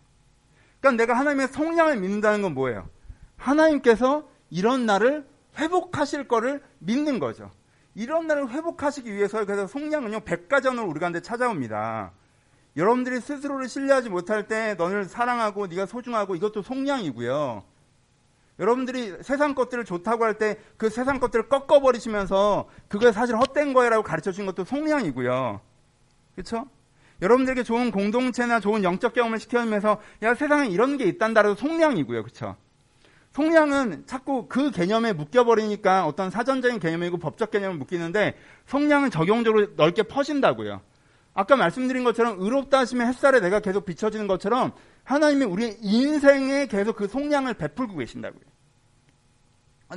그러니까 0.80 1.02
내가 1.02 1.18
하나님의 1.18 1.48
성량을 1.48 1.98
믿는다는 2.00 2.40
건 2.40 2.54
뭐예요? 2.54 2.88
하나님께서 3.36 4.26
이런 4.48 4.86
나를 4.86 5.28
회복하실 5.58 6.28
거를 6.28 6.62
믿는 6.78 7.18
거죠. 7.18 7.50
이런 7.94 8.26
나를 8.26 8.48
회복하시기 8.48 9.12
위해서 9.12 9.44
그래서 9.44 9.66
성량은요 9.66 10.20
백가전으로 10.20 10.88
우리가한테 10.88 11.20
찾아옵니다. 11.20 12.12
여러분들이 12.76 13.20
스스로를 13.20 13.68
신뢰하지 13.68 14.08
못할 14.08 14.48
때 14.48 14.74
너를 14.74 15.04
사랑하고 15.04 15.66
네가 15.68 15.86
소중하고 15.86 16.34
이것도 16.34 16.62
성량이고요. 16.62 17.62
여러분들이 18.58 19.16
세상 19.22 19.54
것들을 19.54 19.84
좋다고 19.84 20.24
할 20.24 20.38
때 20.38 20.58
그 20.76 20.88
세상 20.88 21.18
것들을 21.20 21.48
꺾어버리시면서 21.48 22.68
그게 22.88 23.12
사실 23.12 23.36
헛된 23.36 23.72
거야라고 23.72 24.02
가르쳐 24.02 24.32
준 24.32 24.46
것도 24.46 24.64
속량이고요. 24.64 25.60
그렇죠? 26.34 26.66
여러분들에게 27.22 27.62
좋은 27.62 27.90
공동체나 27.90 28.60
좋은 28.60 28.82
영적 28.82 29.14
경험을 29.14 29.38
시켜주면서 29.38 30.00
야 30.22 30.34
세상에 30.34 30.68
이런 30.68 30.96
게 30.96 31.04
있단다라도 31.04 31.54
속량이고요. 31.54 32.22
그렇죠? 32.22 32.56
속량은 33.32 34.06
자꾸 34.06 34.46
그 34.48 34.70
개념에 34.70 35.12
묶여버리니까 35.12 36.06
어떤 36.06 36.30
사전적인 36.30 36.78
개념이고 36.78 37.18
법적 37.18 37.50
개념을 37.50 37.76
묶이는데 37.78 38.36
속량은 38.66 39.10
적용적으로 39.10 39.68
넓게 39.76 40.04
퍼진다고요. 40.04 40.80
아까 41.34 41.56
말씀드린 41.56 42.04
것처럼 42.04 42.40
의롭다 42.40 42.78
하시면 42.78 43.08
햇살에 43.08 43.40
내가 43.40 43.60
계속 43.60 43.84
비춰지는 43.84 44.28
것처럼 44.28 44.72
하나님이 45.02 45.44
우리 45.44 45.76
인생에 45.82 46.66
계속 46.66 46.96
그 46.96 47.08
속량을 47.08 47.54
베풀고 47.54 47.96
계신다고요. 47.96 48.42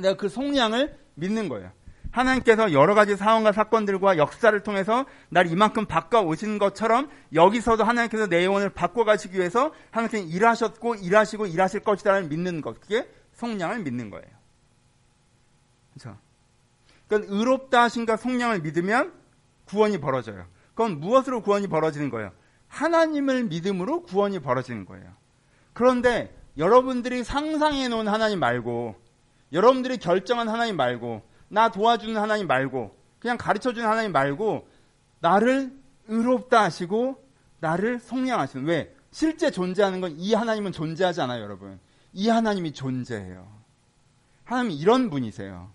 내가 0.00 0.16
그 0.16 0.28
속량을 0.28 0.98
믿는 1.14 1.48
거예요. 1.48 1.72
하나님께서 2.10 2.72
여러 2.72 2.94
가지 2.94 3.16
상황과 3.16 3.52
사건들과 3.52 4.16
역사를 4.16 4.58
통해서 4.62 5.04
날 5.28 5.46
이만큼 5.46 5.86
바꿔 5.86 6.20
오신 6.22 6.58
것처럼 6.58 7.08
여기서도 7.34 7.84
하나님께서 7.84 8.26
내 8.26 8.44
영혼을 8.44 8.70
바꿔 8.70 9.04
가시기 9.04 9.38
위해서 9.38 9.72
하나님께서 9.90 10.26
일하셨고 10.26 10.96
일하시고 10.96 11.46
일하실 11.46 11.80
것이다를 11.80 12.24
믿는 12.24 12.62
것. 12.62 12.80
그게 12.80 13.08
속량을 13.34 13.80
믿는 13.80 14.10
거예요. 14.10 14.26
그렇죠? 15.92 16.18
그러니까 17.06 17.34
의롭다 17.34 17.82
하신가 17.84 18.16
속량을 18.16 18.60
믿으면 18.62 19.12
구원이 19.66 19.98
벌어져요. 19.98 20.46
그건 20.78 21.00
무엇으로 21.00 21.42
구원이 21.42 21.66
벌어지는 21.66 22.08
거예요? 22.08 22.30
하나님을 22.68 23.42
믿음으로 23.46 24.04
구원이 24.04 24.38
벌어지는 24.38 24.84
거예요. 24.84 25.12
그런데 25.72 26.32
여러분들이 26.56 27.24
상상해 27.24 27.88
놓은 27.88 28.06
하나님 28.06 28.38
말고 28.38 28.94
여러분들이 29.52 29.96
결정한 29.98 30.48
하나님 30.48 30.76
말고 30.76 31.22
나 31.48 31.68
도와주는 31.72 32.16
하나님 32.16 32.46
말고 32.46 32.96
그냥 33.18 33.36
가르쳐 33.36 33.72
주는 33.72 33.88
하나님 33.88 34.12
말고 34.12 34.68
나를 35.18 35.72
의롭다 36.06 36.62
하시고 36.62 37.24
나를 37.58 37.98
성량하시는 37.98 38.64
왜? 38.66 38.94
실제 39.10 39.50
존재하는 39.50 40.00
건 40.00 40.14
이 40.16 40.32
하나님은 40.34 40.70
존재하지 40.70 41.20
않아요, 41.22 41.42
여러분. 41.42 41.80
이 42.12 42.28
하나님이 42.28 42.72
존재해요. 42.72 43.48
하나님이 44.44 44.76
이런 44.76 45.10
분이세요. 45.10 45.72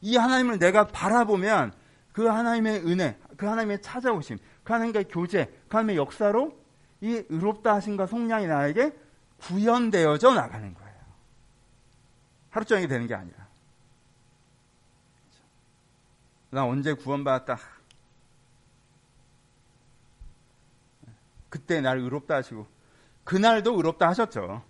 이 0.00 0.16
하나님을 0.16 0.58
내가 0.58 0.88
바라보면 0.88 1.72
그 2.12 2.26
하나님의 2.26 2.84
은혜, 2.86 3.16
그 3.36 3.46
하나님의 3.46 3.82
찾아오심, 3.82 4.38
그 4.62 4.72
하나님과의 4.72 5.06
교제, 5.08 5.46
그 5.68 5.76
하나님의 5.76 5.96
역사로 5.96 6.58
이 7.00 7.22
의롭다 7.28 7.74
하심과 7.74 8.06
속량이 8.06 8.46
나에게 8.46 8.96
구현되어져 9.38 10.34
나가는 10.34 10.72
거예요. 10.74 10.94
하루 12.50 12.64
종일 12.64 12.88
되는 12.88 13.06
게 13.06 13.14
아니라. 13.14 13.46
나 16.50 16.64
언제 16.64 16.92
구원받았다. 16.92 17.58
그때 21.50 21.80
날 21.80 21.98
의롭다 21.98 22.36
하시고, 22.36 22.66
그날도 23.24 23.74
의롭다 23.76 24.08
하셨죠. 24.08 24.62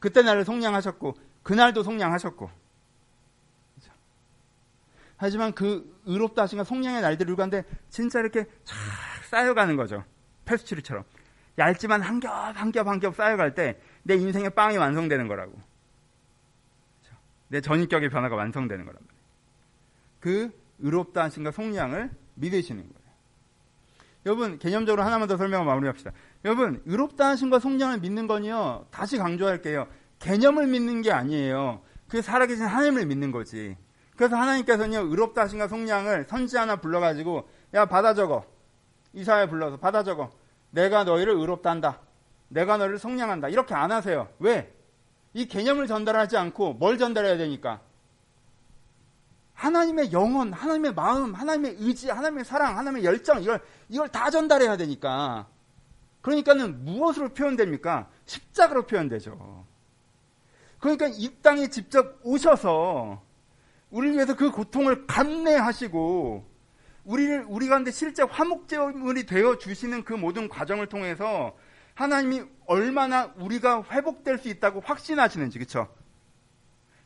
그때 0.00 0.22
나를 0.22 0.44
속량하셨고, 0.44 1.14
그날도 1.42 1.82
속량하셨고. 1.82 2.63
하지만 5.16 5.52
그 5.52 6.00
의롭다 6.06 6.42
하신가 6.42 6.64
속량의 6.64 7.00
날들을 7.02 7.36
가는데 7.36 7.64
진짜 7.88 8.20
이렇게 8.20 8.44
쫙 8.64 8.74
쌓여가는 9.30 9.76
거죠. 9.76 10.04
페스츄리처럼. 10.44 11.04
얇지만 11.58 12.02
한 12.02 12.20
겹, 12.20 12.30
한 12.30 12.72
겹, 12.72 12.86
한 12.88 13.00
겹 13.00 13.14
쌓여갈 13.14 13.54
때 13.54 13.78
내 14.04 14.14
인생의 14.16 14.50
빵이 14.50 14.76
완성되는 14.76 15.26
거라고. 15.28 15.52
그렇죠? 15.52 17.16
내 17.48 17.60
전인격의 17.60 18.10
변화가 18.10 18.36
완성되는 18.36 18.84
거란 18.84 19.00
말이에요. 19.00 19.24
그 20.20 20.50
의롭다 20.78 21.24
하신가 21.24 21.50
속량을 21.50 22.10
믿으시는 22.34 22.82
거예요. 22.82 23.04
여러분 24.26 24.58
개념적으로 24.58 25.02
하나만 25.02 25.28
더 25.28 25.36
설명을 25.36 25.66
마무리합시다. 25.66 26.12
여러분 26.44 26.82
의롭다 26.86 27.28
하신과 27.28 27.58
성령을 27.58 27.98
믿는 28.00 28.26
건요. 28.26 28.86
다시 28.90 29.16
강조할게요. 29.18 29.86
개념을 30.18 30.66
믿는 30.66 31.02
게 31.02 31.12
아니에요. 31.12 31.82
그 32.08 32.22
살아계신 32.22 32.64
하나님을 32.64 33.06
믿는 33.06 33.30
거지. 33.32 33.76
그래서 34.16 34.36
하나님께서는요 34.36 35.10
의롭다 35.10 35.42
하신과 35.42 35.68
성령을 35.68 36.26
선지 36.28 36.56
하나 36.56 36.76
불러가지고 36.76 37.48
야 37.74 37.86
받아 37.86 38.14
적어 38.14 38.44
이사에 39.12 39.48
불러서 39.48 39.76
받아 39.78 40.02
적어 40.02 40.30
내가 40.70 41.04
너희를 41.04 41.34
의롭다 41.34 41.70
한다. 41.70 42.00
내가 42.48 42.76
너를 42.76 42.98
성량한다. 42.98 43.48
이렇게 43.48 43.74
안 43.74 43.92
하세요. 43.92 44.28
왜? 44.38 44.72
이 45.32 45.46
개념을 45.46 45.86
전달하지 45.86 46.36
않고 46.36 46.74
뭘 46.74 46.98
전달해야 46.98 47.36
되니까? 47.36 47.80
하나님의 49.54 50.12
영혼, 50.12 50.52
하나님의 50.52 50.94
마음, 50.94 51.32
하나님의 51.32 51.76
의지, 51.78 52.10
하나님의 52.10 52.44
사랑, 52.44 52.76
하나님의 52.76 53.04
열정, 53.04 53.40
이걸, 53.40 53.60
이걸 53.88 54.08
다 54.08 54.30
전달해야 54.30 54.76
되니까. 54.76 55.46
그러니까는 56.22 56.84
무엇으로 56.84 57.30
표현됩니까? 57.30 58.08
십자가로 58.26 58.86
표현되죠. 58.86 59.64
그러니까 60.80 61.06
이 61.12 61.30
땅에 61.40 61.68
직접 61.68 62.18
오셔서 62.22 63.22
우리를 63.94 64.16
위해서 64.16 64.34
그 64.34 64.50
고통을 64.50 65.06
감내하시고 65.06 66.44
우리를 67.04 67.46
우리 67.48 67.68
가운데 67.68 67.92
실제 67.92 68.24
화목제물이 68.24 69.26
되어 69.26 69.56
주시는 69.58 70.02
그 70.02 70.14
모든 70.14 70.48
과정을 70.48 70.88
통해서 70.88 71.56
하나님이 71.94 72.42
얼마나 72.66 73.32
우리가 73.36 73.84
회복될 73.92 74.38
수 74.38 74.48
있다고 74.48 74.80
확신하시는지 74.80 75.58
그렇죠? 75.58 75.86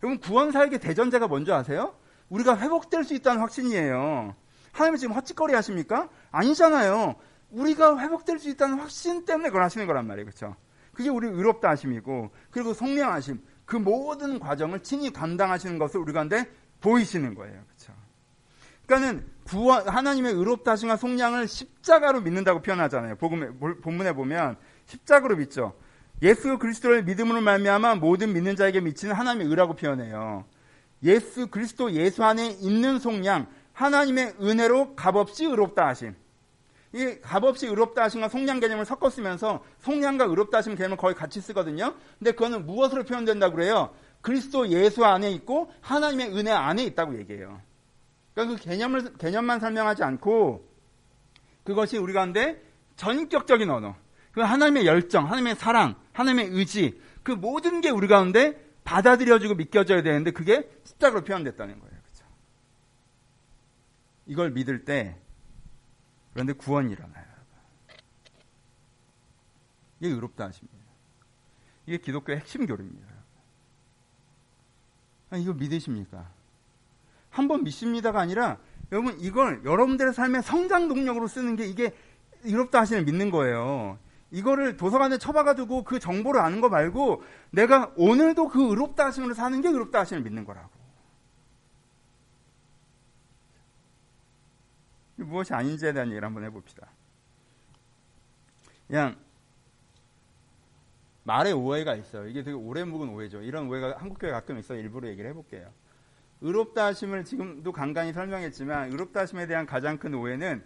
여러분 0.02 0.18
구원 0.18 0.50
사역의 0.50 0.78
대전제가 0.78 1.28
뭔지 1.28 1.52
아세요? 1.52 1.94
우리가 2.30 2.58
회복될 2.58 3.04
수 3.04 3.12
있다는 3.12 3.42
확신이에요. 3.42 4.34
하나님이 4.72 4.98
지금 4.98 5.14
헛짓거리 5.14 5.52
하십니까? 5.52 6.08
아니잖아요. 6.30 7.16
우리가 7.50 7.98
회복될 7.98 8.38
수 8.38 8.48
있다는 8.48 8.78
확신 8.78 9.26
때문에 9.26 9.50
그걸 9.50 9.62
하시는 9.62 9.86
거란 9.86 10.06
말이에요. 10.06 10.24
그렇죠? 10.24 10.56
그게 10.94 11.10
우리 11.10 11.28
의롭다 11.28 11.68
하심이고 11.68 12.30
그리고 12.50 12.72
성령 12.72 13.12
하심 13.12 13.42
그 13.66 13.76
모든 13.76 14.38
과정을 14.38 14.82
친히 14.82 15.12
감당하시는 15.12 15.78
것을 15.78 16.00
우리 16.00 16.14
가운데 16.14 16.50
보이시는 16.80 17.34
거예요. 17.34 17.60
그렇죠? 17.66 17.92
그러니까는 18.86 19.26
구원 19.44 19.88
하나님의 19.88 20.32
의롭다 20.34 20.72
하심과 20.72 20.96
속량을 20.96 21.48
십자가로 21.48 22.20
믿는다고 22.20 22.60
표현하잖아요. 22.60 23.16
복음에, 23.16 23.48
본문에 23.82 24.12
보면 24.12 24.56
십자가로 24.86 25.36
믿죠. 25.36 25.74
예수 26.22 26.58
그리스도를 26.58 27.04
믿음으로 27.04 27.40
말미암아 27.40 27.96
모든 27.96 28.32
믿는 28.32 28.56
자에게 28.56 28.80
미치는 28.80 29.14
하나님의 29.14 29.46
의라고 29.48 29.74
표현해요. 29.74 30.44
예수 31.04 31.46
그리스도 31.46 31.92
예수 31.92 32.24
안에 32.24 32.56
있는 32.60 32.98
속량 32.98 33.46
하나님의 33.72 34.34
은혜로 34.40 34.96
값없이 34.96 35.44
의롭다 35.44 35.86
하심. 35.86 36.16
이 36.92 37.20
값없이 37.20 37.66
의롭다 37.66 38.04
하심과 38.04 38.28
속량 38.28 38.60
개념을 38.60 38.84
섞어 38.84 39.10
쓰면서 39.10 39.62
속량과 39.80 40.24
의롭다 40.24 40.58
하심 40.58 40.74
개념을 40.74 40.96
거의 40.96 41.14
같이 41.14 41.40
쓰거든요. 41.40 41.94
근데 42.18 42.32
그거는 42.32 42.66
무엇으로 42.66 43.04
표현된다고 43.04 43.54
그래요? 43.54 43.94
그리스도 44.20 44.68
예수 44.68 45.04
안에 45.04 45.30
있고 45.32 45.72
하나님의 45.80 46.36
은혜 46.36 46.50
안에 46.50 46.84
있다고 46.84 47.18
얘기해요. 47.18 47.60
그러니까 48.34 48.56
그 48.56 48.62
개념을 48.62 49.16
개념만 49.16 49.60
설명하지 49.60 50.02
않고 50.02 50.68
그것이 51.64 51.98
우리 51.98 52.12
가운데 52.12 52.62
전격적인 52.96 53.68
언어. 53.70 53.96
그 54.32 54.40
하나님의 54.40 54.86
열정, 54.86 55.26
하나님의 55.26 55.56
사랑, 55.56 55.96
하나님의 56.12 56.48
의지, 56.50 57.00
그 57.22 57.32
모든 57.32 57.80
게 57.80 57.90
우리 57.90 58.06
가운데 58.08 58.64
받아들여지고 58.84 59.54
믿겨져야 59.54 60.02
되는데 60.02 60.30
그게 60.30 60.70
십자가로 60.84 61.24
표현됐다는 61.24 61.78
거예요. 61.78 61.94
그렇죠? 62.02 62.24
이걸 64.26 64.50
믿을 64.50 64.84
때 64.84 65.16
그런데 66.32 66.52
구원이 66.52 66.92
일어나요. 66.92 67.26
이게 70.00 70.08
의롭다 70.10 70.46
하십니다. 70.46 70.78
이게 71.86 71.98
기독교의 71.98 72.38
핵심 72.38 72.66
교리입니다. 72.66 73.07
아, 75.30 75.36
이거 75.36 75.52
믿으십니까? 75.52 76.30
한번 77.30 77.64
믿습니다가 77.64 78.20
아니라 78.20 78.58
여러분 78.90 79.18
이걸 79.20 79.62
여러분들의 79.64 80.14
삶의 80.14 80.42
성장 80.42 80.88
동력으로 80.88 81.26
쓰는 81.26 81.56
게 81.56 81.66
이게 81.66 81.94
의롭다 82.42 82.80
하시는 82.80 83.04
믿는 83.04 83.30
거예요. 83.30 83.98
이거를 84.30 84.76
도서관에 84.76 85.18
처박아두고 85.18 85.84
그 85.84 85.98
정보를 85.98 86.40
아는 86.40 86.60
거 86.60 86.68
말고 86.68 87.22
내가 87.50 87.92
오늘도 87.96 88.48
그 88.48 88.70
의롭다 88.70 89.06
하심으로 89.06 89.34
사는 89.34 89.60
게 89.60 89.68
의롭다 89.68 90.00
하심을 90.00 90.22
믿는 90.22 90.44
거라고. 90.44 90.70
무엇이 95.16 95.52
아닌지에 95.52 95.92
대한 95.92 96.08
얘기를 96.08 96.24
한번 96.24 96.44
해봅시다. 96.44 96.88
그냥 98.86 99.16
말에 101.28 101.52
오해가 101.52 101.94
있어요. 101.94 102.26
이게 102.26 102.42
되게 102.42 102.56
오래 102.56 102.84
묵은 102.84 103.10
오해죠. 103.10 103.42
이런 103.42 103.68
오해가 103.68 103.98
한국교회 103.98 104.32
가끔 104.32 104.58
있어 104.58 104.74
일부러 104.74 105.08
얘기를 105.08 105.28
해볼게요. 105.28 105.70
의롭다 106.40 106.86
하심을 106.86 107.26
지금도 107.26 107.70
간간히 107.70 108.14
설명했지만 108.14 108.90
의롭다 108.92 109.20
하심에 109.20 109.46
대한 109.46 109.66
가장 109.66 109.98
큰 109.98 110.14
오해는 110.14 110.64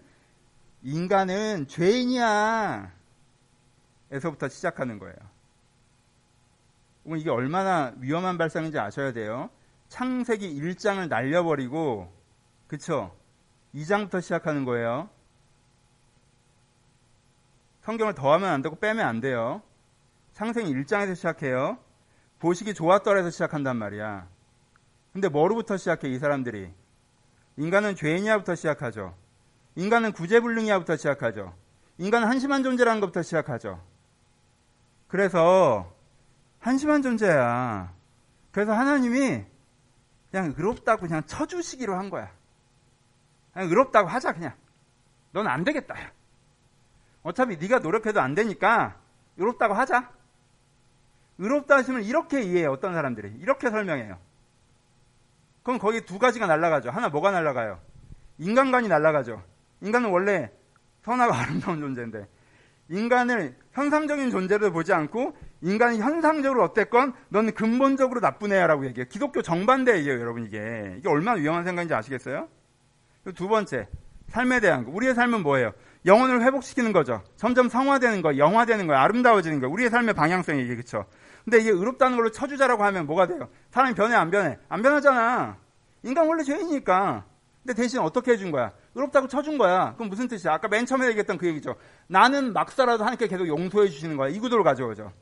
인간은 0.85 1.67
죄인이야. 1.67 2.93
에서부터 4.13 4.49
시작하는 4.49 5.01
거예요. 5.01 5.17
이게 7.17 7.29
얼마나 7.29 7.93
위험한 7.99 8.39
발상인지 8.39 8.79
아셔야 8.79 9.13
돼요. 9.13 9.51
창세기 9.89 10.61
1장을 10.61 11.09
날려버리고, 11.09 12.13
그쵸? 12.69 13.13
2장부터 13.75 14.23
시작하는 14.23 14.65
거예요. 14.65 15.11
성경을 17.81 18.15
더하면 18.15 18.51
안 18.51 18.63
되고 18.63 18.77
빼면 18.77 19.05
안 19.05 19.21
돼요. 19.21 19.63
창세기 20.33 20.72
1장에서 20.72 21.14
시작해요. 21.14 21.78
보시기 22.39 22.74
좋았더라에서 22.74 23.30
시작한단 23.30 23.76
말이야. 23.76 24.26
근데 25.12 25.28
뭐로부터 25.28 25.76
시작해, 25.76 26.09
이 26.09 26.18
사람들이? 26.18 26.72
인간은 27.59 27.95
죄인이야부터 27.97 28.55
시작하죠. 28.55 29.14
인간은 29.76 30.12
구제불능이야부터 30.12 30.97
시작하죠. 30.97 31.55
인간은 31.99 32.26
한심한 32.26 32.62
존재라는 32.62 33.01
것부터 33.01 33.22
시작하죠. 33.22 33.83
그래서 35.07 35.95
한심한 36.61 37.03
존재야. 37.03 37.93
그래서 38.51 38.72
하나님이 38.72 39.45
그냥 40.30 40.55
의롭다고 40.57 41.03
그냥 41.07 41.22
쳐주시기로 41.26 41.95
한 41.95 42.09
거야. 42.09 42.33
그냥 43.53 43.68
의롭다고 43.68 44.09
하자 44.09 44.33
그냥. 44.33 44.55
넌 45.33 45.47
안 45.47 45.62
되겠다. 45.64 45.95
어차피 47.22 47.59
네가 47.59 47.80
노력해도 47.80 48.20
안 48.20 48.35
되니까 48.35 48.99
의롭다고 49.37 49.74
하자. 49.74 50.22
의롭다 51.39 51.76
하시면 51.76 52.03
이렇게 52.05 52.43
이해해요. 52.43 52.70
어떤 52.72 52.95
사람들이 52.95 53.33
이렇게 53.41 53.70
설명해요. 53.70 54.18
그럼 55.62 55.78
거기 55.78 56.01
두 56.05 56.18
가지가 56.18 56.47
날라가죠. 56.47 56.91
하나 56.91 57.09
뭐가 57.09 57.30
날라가요? 57.30 57.80
인간관이 58.39 58.89
날라가죠. 58.89 59.43
인간은 59.80 60.11
원래 60.11 60.51
선하고 61.03 61.33
아름다운 61.35 61.80
존재인데 61.80 62.26
인간을 62.89 63.57
현상적인 63.72 64.30
존재로 64.30 64.72
보지 64.72 64.93
않고 64.93 65.37
인간이 65.62 66.01
현상적으로 66.01 66.64
어땠건 66.64 67.14
넌 67.28 67.53
근본적으로 67.53 68.20
나쁜 68.20 68.53
애야라고 68.53 68.85
얘기해요. 68.87 69.07
기독교 69.09 69.43
정반대예요, 69.43 70.20
여러분 70.20 70.45
이게. 70.45 70.97
이게 70.99 71.09
얼마나 71.09 71.41
위험한 71.41 71.64
생각인지 71.64 71.95
아시겠어요? 71.95 72.49
두 73.37 73.49
번째, 73.49 73.89
삶에 74.28 74.61
대한 74.61 74.85
거. 74.85 74.91
우리의 74.91 75.14
삶은 75.14 75.43
뭐예요? 75.43 75.72
영혼을 76.05 76.43
회복시키는 76.43 76.93
거죠. 76.93 77.22
점점 77.37 77.68
성화되는 77.68 78.22
거, 78.22 78.37
영화되는 78.37 78.87
거, 78.89 78.95
아름다워지는 78.95 79.61
거. 79.61 79.68
우리의 79.68 79.89
삶의 79.89 80.14
방향성이 80.14 80.64
이게 80.64 80.74
그쵸? 80.74 81.07
근데 81.45 81.59
이게 81.59 81.70
의롭다는 81.70 82.16
걸로 82.16 82.30
쳐주자라고 82.30 82.84
하면 82.84 83.07
뭐가 83.07 83.26
돼요? 83.26 83.49
사람이 83.70 83.95
변해, 83.95 84.14
안 84.14 84.30
변해? 84.30 84.59
안 84.68 84.82
변하잖아. 84.82 85.57
인간 86.03 86.28
원래 86.28 86.43
죄인이니까. 86.43 87.24
근데 87.62 87.74
대신 87.80 88.01
어떻게 88.01 88.32
해준 88.32 88.51
거야? 88.51 88.72
의롭다고 88.95 89.28
쳐준 89.28 89.59
거야. 89.59 89.95
그럼 89.95 90.09
무슨 90.09 90.28
뜻이야? 90.28 90.55
아까 90.55 90.68
맨 90.68 90.84
처음에 90.84 91.07
얘기했던 91.09 91.38
그 91.38 91.47
얘기죠. 91.47 91.76
나는 92.09 92.53
막살라도 92.53 93.05
하나님께 93.05 93.28
계속 93.28 93.47
용서해 93.47 93.88
주시는 93.88 94.16
거야. 94.16 94.28
이 94.28 94.38
구도를 94.38 94.64
가져오죠. 94.64 95.12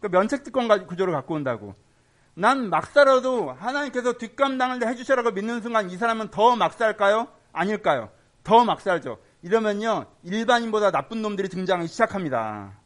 그 0.00 0.06
면책특권 0.06 0.86
구조를 0.86 1.12
갖고 1.12 1.34
온다고. 1.34 1.74
난 2.34 2.70
막살라도 2.70 3.52
하나님께서 3.52 4.14
뒷감당을 4.14 4.86
해주시라고 4.86 5.32
믿는 5.32 5.60
순간 5.60 5.90
이 5.90 5.96
사람은 5.96 6.28
더 6.28 6.56
막살까요? 6.56 7.28
아닐까요? 7.52 8.10
더 8.44 8.64
막살죠. 8.64 9.18
이러면요, 9.42 10.06
일반인보다 10.22 10.90
나쁜 10.90 11.22
놈들이 11.22 11.48
등장하기 11.48 11.88
시작합니다. 11.88 12.78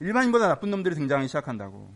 일반인보다 0.00 0.48
나쁜 0.48 0.70
놈들이 0.70 0.94
등장하기 0.94 1.28
시작한다고. 1.28 1.92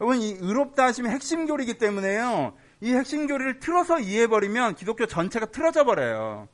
여러분, 0.00 0.20
이 0.20 0.36
의롭다 0.40 0.84
하심이 0.84 1.08
핵심 1.08 1.46
교리이기 1.46 1.78
때문에요. 1.78 2.54
이 2.80 2.92
핵심 2.92 3.26
교리를 3.26 3.60
틀어서 3.60 3.98
이해해버리면 3.98 4.74
기독교 4.74 5.06
전체가 5.06 5.46
틀어져 5.46 5.84
버려요. 5.84 6.48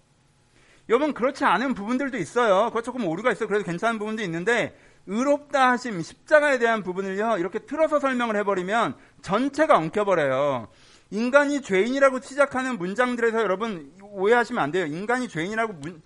여러분, 0.89 1.13
그렇지 1.13 1.45
않은 1.45 1.75
부분들도 1.75 2.19
있어요. 2.19 2.67
그거 2.67 2.83
조금 2.83 3.07
오류가 3.07 3.33
있어요. 3.33 3.49
그래도 3.49 3.65
괜찮은 3.65 3.99
부분도 3.99 4.23
있는데, 4.23 4.77
의롭다 5.07 5.73
하심, 5.73 6.01
십자가에 6.03 6.59
대한 6.59 6.83
부분을요, 6.83 7.39
이렇게 7.39 7.61
틀어서 7.61 7.99
설명을 7.99 8.37
해버리면 8.37 8.95
전체가 9.23 9.77
엉켜버려요. 9.77 10.69
인간이 11.11 11.61
죄인이라고 11.61 12.21
시작하는 12.21 12.79
문장들에서 12.79 13.43
여러분 13.43 13.93
오해하시면 14.01 14.63
안 14.63 14.71
돼요. 14.71 14.87
인간이 14.87 15.29
죄인이라고 15.29 15.75
문, 15.75 16.03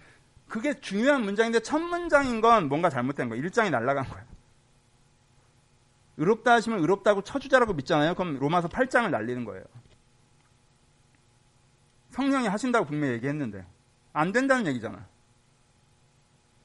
그게 0.49 0.79
중요한 0.81 1.23
문장인데 1.23 1.61
첫 1.61 1.79
문장인 1.79 2.41
건 2.41 2.69
뭔가 2.69 2.89
잘못된 2.89 3.29
거예요. 3.29 3.43
일장이 3.43 3.71
날라간 3.71 4.05
거예요. 4.09 4.25
의롭다 6.19 6.53
하시면 6.53 6.81
의롭다고 6.81 7.23
쳐주자라고 7.23 7.75
믿잖아요. 7.75 8.15
그럼 8.15 8.39
로마서 8.39 8.69
8장을 8.69 9.09
날리는 9.11 9.45
거예요. 9.45 9.65
성령이 12.11 12.49
하신다고 12.49 12.87
분명히 12.87 13.15
얘기했는데 13.15 13.67
안 14.13 14.33
된다는 14.33 14.67
얘기잖아. 14.67 15.07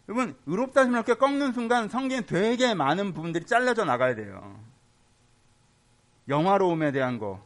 여러분 0.08 0.36
의롭다 0.46 0.82
하시면 0.82 1.04
이렇게 1.04 1.20
꺾는 1.20 1.54
순간 1.54 1.90
성경에 1.90 2.22
되게 2.22 2.74
많은 2.74 3.14
부분들이 3.14 3.46
잘려져 3.46 3.84
나가야 3.84 4.16
돼요. 4.16 4.60
영화로움에 6.30 6.92
대한 6.92 7.18
거, 7.18 7.46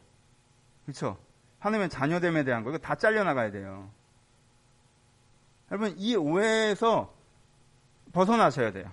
그렇죠? 0.84 1.18
하나님의 1.58 1.88
자녀됨에 1.88 2.44
대한 2.44 2.62
거 2.62 2.70
이거 2.70 2.78
다 2.78 2.94
잘려 2.94 3.24
나가야 3.24 3.50
돼요. 3.50 3.90
여러분 5.70 5.94
이 5.98 6.14
오해에서 6.14 7.12
벗어나셔야 8.12 8.72
돼요. 8.72 8.90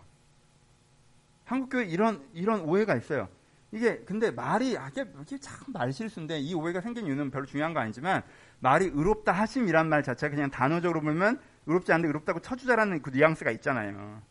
한국 1.45 1.69
교회 1.69 1.85
이런 1.85 2.23
이런 2.33 2.61
오해가 2.61 2.95
있어요. 2.95 3.27
이게 3.71 3.99
근데 3.99 4.31
말이 4.31 4.77
아, 4.77 4.89
이게, 4.89 5.05
이게 5.21 5.37
참 5.39 5.65
말실수인데 5.67 6.39
이 6.39 6.53
오해가 6.53 6.81
생긴 6.81 7.07
이유는 7.07 7.31
별로 7.31 7.45
중요한 7.45 7.73
거 7.73 7.79
아니지만 7.79 8.21
말이 8.59 8.85
의롭다 8.85 9.31
하심이란 9.31 9.89
말 9.89 10.03
자체가 10.03 10.35
그냥 10.35 10.51
단어적으로 10.51 11.01
보면 11.01 11.39
의롭지 11.65 11.91
않은데 11.91 12.07
의롭다고 12.07 12.39
쳐주자라는 12.39 13.01
그 13.01 13.09
뉘앙스가 13.09 13.51
있잖아요. 13.51 14.21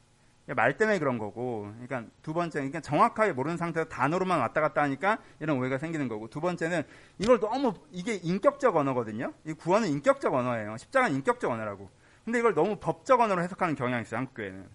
말 0.47 0.76
때문에 0.76 0.99
그런 0.99 1.18
거고. 1.18 1.72
그러니까 1.86 2.11
두 2.22 2.32
번째, 2.34 2.59
그러니까 2.59 2.80
정확하게 2.80 3.32
모르는 3.32 3.57
상태에서 3.57 3.88
단어로만 3.88 4.40
왔다 4.40 4.61
갔다 4.61 4.82
하니까 4.82 5.18
이런 5.40 5.59
오해가 5.59 5.78
생기는 5.78 6.09
거고. 6.09 6.28
두 6.28 6.40
번째는 6.40 6.82
이걸 7.18 7.40
너무 7.40 7.74
이게 7.90 8.14
인격적 8.14 8.74
언어거든요. 8.76 9.32
이 9.45 9.53
구원은 9.53 9.88
인격적 9.88 10.34
언어예요. 10.34 10.76
십자가는 10.76 11.14
인격적 11.16 11.51
언어라고. 11.51 11.90
근데 12.25 12.39
이걸 12.39 12.55
너무 12.55 12.77
법적 12.77 13.20
언어로 13.20 13.43
해석하는 13.43 13.75
경향이 13.75 14.03
있어요. 14.03 14.18
한국 14.18 14.35
교회는. 14.35 14.66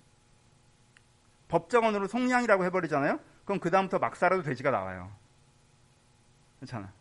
법적 1.47 1.83
언어로 1.83 2.07
속량이라고 2.07 2.65
해버리잖아요. 2.65 3.19
그럼 3.45 3.59
그 3.59 3.71
다음부터 3.71 3.99
막 3.99 4.15
살아도 4.17 4.43
돼지가 4.43 4.71
나와요. 4.71 5.09
그렇잖아. 6.59 6.91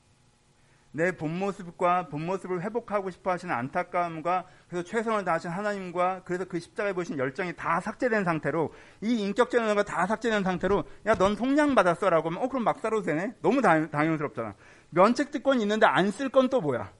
내 0.92 1.12
본 1.12 1.38
모습과 1.38 2.08
본 2.08 2.24
모습을 2.24 2.62
회복하고 2.62 3.10
싶어 3.10 3.30
하시는 3.32 3.54
안타까움과 3.54 4.46
그래서 4.70 4.82
최선을 4.88 5.24
다하신 5.24 5.50
하나님과 5.50 6.22
그래서 6.24 6.46
그 6.46 6.58
십자가에 6.58 6.94
보신 6.94 7.18
열정이 7.18 7.54
다 7.54 7.80
삭제된 7.80 8.24
상태로 8.24 8.72
이 9.02 9.12
인격적 9.20 9.60
언어가 9.62 9.82
다 9.82 10.06
삭제된 10.06 10.42
상태로 10.42 10.84
야 11.06 11.14
넌 11.16 11.36
속량 11.36 11.74
받았어 11.74 12.08
라고 12.08 12.30
하면 12.30 12.42
어 12.42 12.48
그럼 12.48 12.64
막 12.64 12.78
살아도 12.78 13.02
되네. 13.02 13.34
너무 13.42 13.60
당, 13.60 13.90
당연스럽잖아. 13.90 14.54
면책 14.90 15.32
특권이 15.32 15.60
있는데 15.62 15.84
안 15.86 16.06
쓸 16.10 16.30
건 16.30 16.48
또 16.48 16.62
뭐야? 16.62 16.90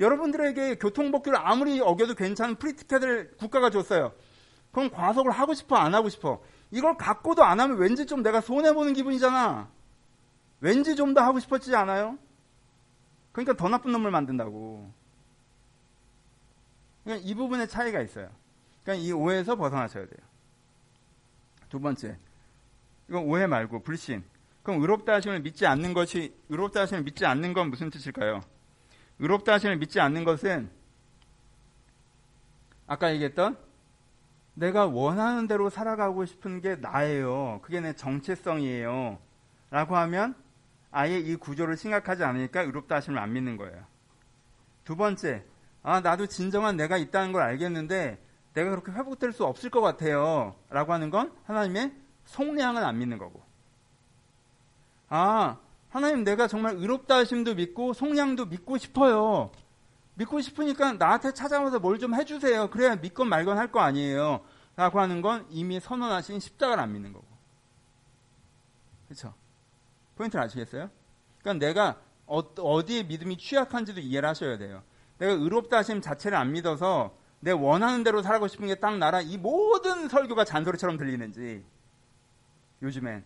여러분들에게 0.00 0.76
교통법규를 0.76 1.38
아무리 1.38 1.80
어겨도 1.80 2.14
괜찮은 2.14 2.56
프리티켓을 2.56 3.36
국가가 3.36 3.70
줬어요. 3.70 4.12
그럼 4.72 4.90
과속을 4.90 5.30
하고 5.30 5.52
싶어, 5.54 5.76
안 5.76 5.94
하고 5.94 6.08
싶어? 6.08 6.42
이걸 6.70 6.96
갖고도 6.96 7.44
안 7.44 7.60
하면 7.60 7.76
왠지 7.76 8.06
좀 8.06 8.22
내가 8.22 8.40
손해 8.40 8.72
보는 8.72 8.94
기분이잖아. 8.94 9.70
왠지 10.60 10.96
좀 10.96 11.14
더 11.14 11.20
하고 11.22 11.38
싶었지 11.38 11.74
않아요? 11.76 12.18
그러니까 13.32 13.54
더 13.54 13.68
나쁜 13.68 13.92
놈을 13.92 14.10
만든다고. 14.10 14.90
그러니까 17.04 17.28
이 17.28 17.34
부분에 17.34 17.66
차이가 17.66 18.00
있어요. 18.00 18.30
그러니까 18.82 19.04
이 19.04 19.12
오해에서 19.12 19.56
벗어나셔야 19.56 20.04
돼요. 20.06 20.26
두 21.68 21.80
번째. 21.80 22.16
이건 23.08 23.24
오해 23.24 23.46
말고 23.46 23.82
불신. 23.82 24.24
그럼 24.62 24.80
의롭다 24.80 25.14
하심을 25.14 25.40
믿지 25.40 25.66
않는 25.66 25.94
것이 25.94 26.34
의롭다 26.48 26.82
하심을 26.82 27.02
믿지 27.02 27.26
않는 27.26 27.52
건 27.52 27.70
무슨 27.70 27.90
뜻일까요? 27.90 28.40
의롭다 29.20 29.52
하심을 29.54 29.76
믿지 29.76 30.00
않는 30.00 30.24
것은 30.24 30.70
아까 32.86 33.12
얘기했던 33.12 33.56
내가 34.54 34.86
원하는 34.86 35.46
대로 35.46 35.70
살아가고 35.70 36.24
싶은 36.24 36.60
게 36.60 36.76
나예요. 36.76 37.60
그게 37.62 37.80
내 37.80 37.92
정체성이에요. 37.92 39.18
라고 39.70 39.96
하면 39.96 40.34
아예 40.90 41.18
이 41.18 41.36
구조를 41.36 41.76
생각하지 41.76 42.24
않으니까 42.24 42.62
의롭다 42.62 42.96
하심을 42.96 43.18
안 43.18 43.32
믿는 43.32 43.56
거예요. 43.56 43.84
두 44.84 44.96
번째, 44.96 45.44
아, 45.82 46.00
나도 46.00 46.26
진정한 46.26 46.76
내가 46.76 46.96
있다는 46.96 47.32
걸 47.32 47.42
알겠는데 47.42 48.18
내가 48.54 48.70
그렇게 48.70 48.90
회복될 48.90 49.32
수 49.32 49.44
없을 49.44 49.70
것 49.70 49.80
같아요. 49.80 50.56
라고 50.68 50.92
하는 50.92 51.10
건 51.10 51.32
하나님의 51.44 51.94
속량은 52.24 52.82
안 52.82 52.98
믿는 52.98 53.18
거고. 53.18 53.42
아, 55.08 55.58
하나님 55.90 56.24
내가 56.24 56.46
정말 56.46 56.76
의롭다 56.76 57.16
하심도 57.18 57.54
믿고 57.56 57.92
속량도 57.92 58.46
믿고 58.46 58.78
싶어요. 58.78 59.50
믿고 60.14 60.40
싶으니까 60.40 60.92
나한테 60.94 61.32
찾아와서 61.32 61.78
뭘 61.80 61.98
좀 61.98 62.14
해주세요. 62.14 62.70
그래야 62.70 62.96
믿건 62.96 63.28
말건 63.28 63.58
할 63.58 63.70
거 63.72 63.80
아니에요. 63.80 64.40
라고 64.76 65.00
하는 65.00 65.20
건 65.20 65.46
이미 65.50 65.80
선언하신 65.80 66.40
십자가를 66.40 66.82
안 66.82 66.92
믿는 66.92 67.12
거고. 67.12 67.26
그렇죠? 69.08 69.34
포인트를 70.16 70.44
아시겠어요? 70.44 70.90
그러니까 71.40 71.66
내가 71.66 72.00
어, 72.26 72.84
디에 72.86 73.02
믿음이 73.02 73.36
취약한지도 73.38 74.00
이해를 74.00 74.28
하셔야 74.28 74.56
돼요. 74.58 74.82
내가 75.18 75.32
의롭다 75.32 75.78
하심 75.78 76.00
자체를 76.00 76.38
안 76.38 76.52
믿어서 76.52 77.16
내 77.40 77.50
원하는 77.50 78.04
대로 78.04 78.22
살고 78.22 78.46
싶은 78.48 78.68
게 78.68 78.76
딱 78.76 78.98
나라 78.98 79.20
이 79.20 79.36
모든 79.36 80.08
설교가 80.08 80.44
잔소리처럼 80.44 80.96
들리는지 80.96 81.64
요즘엔 82.82 83.24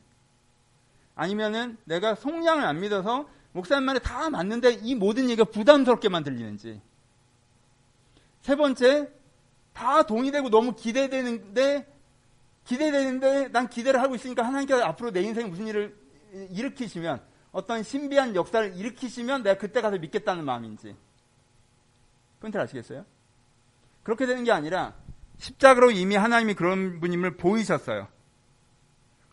아니면은 1.14 1.76
내가 1.84 2.14
속량을 2.14 2.64
안 2.64 2.80
믿어서 2.80 3.28
목사님 3.52 3.84
말에 3.84 4.00
다 4.00 4.30
맞는데 4.30 4.80
이 4.82 4.94
모든 4.94 5.30
얘기가 5.30 5.44
부담스럽게만 5.44 6.24
들리는지. 6.24 6.80
세 8.42 8.56
번째, 8.56 9.10
다 9.72 10.02
동의되고 10.02 10.50
너무 10.50 10.74
기대되는데, 10.74 11.86
기대되는데 12.64 13.48
난 13.48 13.68
기대를 13.68 14.02
하고 14.02 14.14
있으니까 14.14 14.44
하나님께서 14.44 14.82
앞으로 14.82 15.12
내 15.12 15.22
인생에 15.22 15.46
무슨 15.46 15.66
일을 15.68 15.96
일으키시면, 16.50 17.22
어떤 17.52 17.82
신비한 17.84 18.34
역사를 18.34 18.74
일으키시면 18.76 19.44
내가 19.44 19.58
그때 19.58 19.80
가서 19.80 19.98
믿겠다는 19.98 20.44
마음인지. 20.44 20.96
포인트를 22.40 22.64
아시겠어요? 22.64 23.04
그렇게 24.02 24.26
되는 24.26 24.42
게 24.42 24.50
아니라, 24.50 24.94
십자가로 25.38 25.92
이미 25.92 26.16
하나님이 26.16 26.54
그런 26.54 27.00
분임을 27.00 27.36
보이셨어요. 27.36 28.08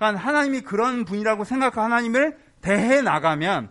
그러니까 0.01 0.19
하나님이 0.25 0.61
그런 0.61 1.05
분이라고 1.05 1.43
생각하고 1.43 1.81
하나님을 1.81 2.35
대해 2.59 3.03
나가면 3.03 3.69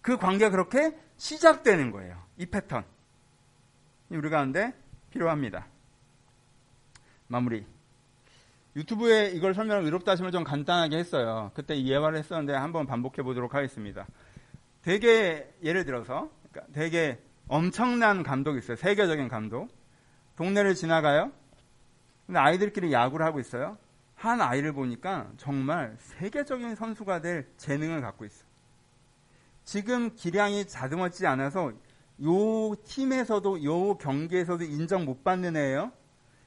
그 0.00 0.16
관계가 0.16 0.50
그렇게 0.50 0.96
시작되는 1.18 1.90
거예요. 1.90 2.16
이 2.38 2.46
패턴. 2.46 2.84
우리 4.08 4.30
가운데 4.30 4.72
필요합니다. 5.10 5.66
마무리. 7.26 7.66
유튜브에 8.76 9.32
이걸 9.34 9.52
설명을 9.52 9.84
의롭다 9.84 10.12
하시면 10.12 10.32
좀 10.32 10.42
간단하게 10.42 10.96
했어요. 10.96 11.50
그때 11.52 11.82
예화를 11.82 12.18
했었는데 12.18 12.54
한번 12.54 12.86
반복해 12.86 13.22
보도록 13.22 13.54
하겠습니다. 13.54 14.06
되게 14.80 15.52
예를 15.62 15.84
들어서 15.84 16.30
그러니까 16.50 16.72
되게 16.72 17.20
엄청난 17.46 18.22
감독이 18.22 18.58
있어요. 18.58 18.76
세계적인 18.78 19.28
감독. 19.28 19.68
동네를 20.36 20.74
지나가요. 20.74 21.30
근데 22.24 22.38
아이들끼리 22.40 22.90
야구를 22.90 23.26
하고 23.26 23.38
있어요. 23.38 23.76
한 24.16 24.40
아이를 24.40 24.72
보니까 24.72 25.30
정말 25.36 25.94
세계적인 25.98 26.74
선수가 26.74 27.20
될 27.20 27.46
재능을 27.58 28.00
갖고 28.00 28.24
있어요. 28.24 28.46
지금 29.62 30.14
기량이 30.14 30.66
자듬었지 30.66 31.26
않아서 31.26 31.72
요 32.24 32.74
팀에서도 32.84 33.62
요 33.64 33.98
경기에서도 33.98 34.64
인정 34.64 35.04
못 35.04 35.22
받는 35.22 35.56
애예요. 35.56 35.92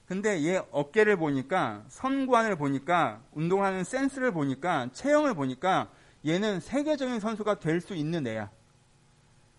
근데 0.07 0.43
얘 0.45 0.59
어깨를 0.71 1.17
보니까 1.17 1.83
선관을 1.89 2.55
보니까 2.55 3.21
운동하는 3.33 3.83
센스를 3.83 4.31
보니까 4.31 4.89
체형을 4.91 5.35
보니까 5.35 5.91
얘는 6.25 6.59
세계적인 6.61 7.19
선수가 7.19 7.59
될 7.59 7.81
수 7.81 7.93
있는 7.93 8.25
애야. 8.25 8.49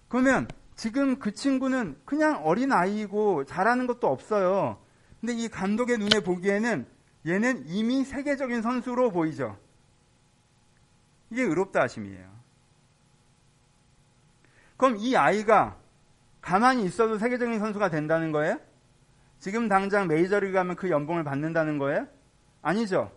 그러면 0.08 0.48
지금 0.74 1.20
그 1.20 1.32
친구는 1.32 1.96
그냥 2.04 2.44
어린 2.44 2.72
아이고 2.72 3.44
잘하는 3.44 3.86
것도 3.86 4.08
없어요. 4.08 4.78
근데 5.20 5.34
이 5.34 5.48
감독의 5.48 5.98
눈에 5.98 6.20
보기에는 6.20 6.86
얘는 7.26 7.64
이미 7.66 8.04
세계적인 8.04 8.62
선수로 8.62 9.10
보이죠. 9.10 9.58
이게 11.30 11.42
의롭다 11.42 11.82
하심이에요. 11.82 12.28
그럼 14.76 14.96
이 14.98 15.16
아이가 15.16 15.76
가만히 16.40 16.84
있어도 16.84 17.18
세계적인 17.18 17.58
선수가 17.58 17.90
된다는 17.90 18.32
거예요? 18.32 18.58
지금 19.38 19.68
당장 19.68 20.08
메이저리그 20.08 20.52
가면 20.52 20.76
그 20.76 20.90
연봉을 20.90 21.24
받는다는 21.24 21.78
거예요? 21.78 22.06
아니죠. 22.62 23.12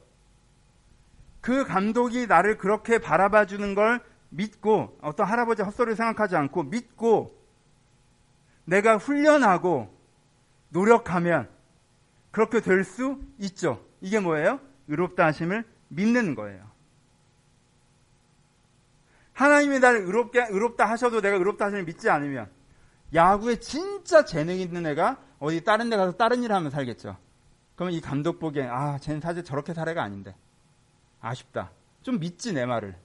그 1.42 1.66
감독이 1.66 2.28
나를 2.28 2.58
그렇게 2.58 3.00
바라봐 3.00 3.46
주는 3.46 3.76
걸 3.76 4.02
믿고 4.30 4.98
어떤 5.02 5.28
할아버지 5.28 5.62
헛소리를 5.62 5.96
생각하지 5.96 6.36
않고 6.36 6.64
믿고 6.64 7.42
내가 8.66 8.98
훈련하고 8.98 9.94
노력하면 10.70 11.50
그렇게 12.32 12.62
될 12.62 12.84
수 12.84 13.22
있죠. 13.40 13.86
이게 14.04 14.20
뭐예요? 14.20 14.60
의롭다 14.90 15.26
하심을 15.28 15.64
믿는 15.88 16.36
거예요. 16.36 16.70
하나님이 19.32 19.80
나를 19.80 20.02
의롭게, 20.02 20.46
의롭다 20.50 20.86
하셔도 20.86 21.22
내가 21.22 21.38
의롭다 21.38 21.66
하시는 21.66 21.86
믿지 21.86 22.10
않으면 22.10 22.52
야구에 23.14 23.56
진짜 23.60 24.26
재능 24.26 24.58
있는 24.60 24.86
애가 24.88 25.18
어디 25.40 25.64
다른 25.64 25.90
데 25.90 25.96
가서 25.96 26.12
다른 26.12 26.44
일 26.44 26.52
하면 26.52 26.70
살겠죠. 26.70 27.18
그러면 27.76 27.94
이 27.94 28.02
감독 28.02 28.40
보기엔 28.40 28.70
아, 28.70 28.98
쟤는 29.00 29.22
사실 29.22 29.44
저렇게 29.44 29.74
사례가 29.74 30.04
아닌데. 30.04 30.36
아쉽다. 31.22 31.72
좀 32.02 32.20
믿지 32.20 32.52
내 32.52 32.66
말을. 32.66 32.98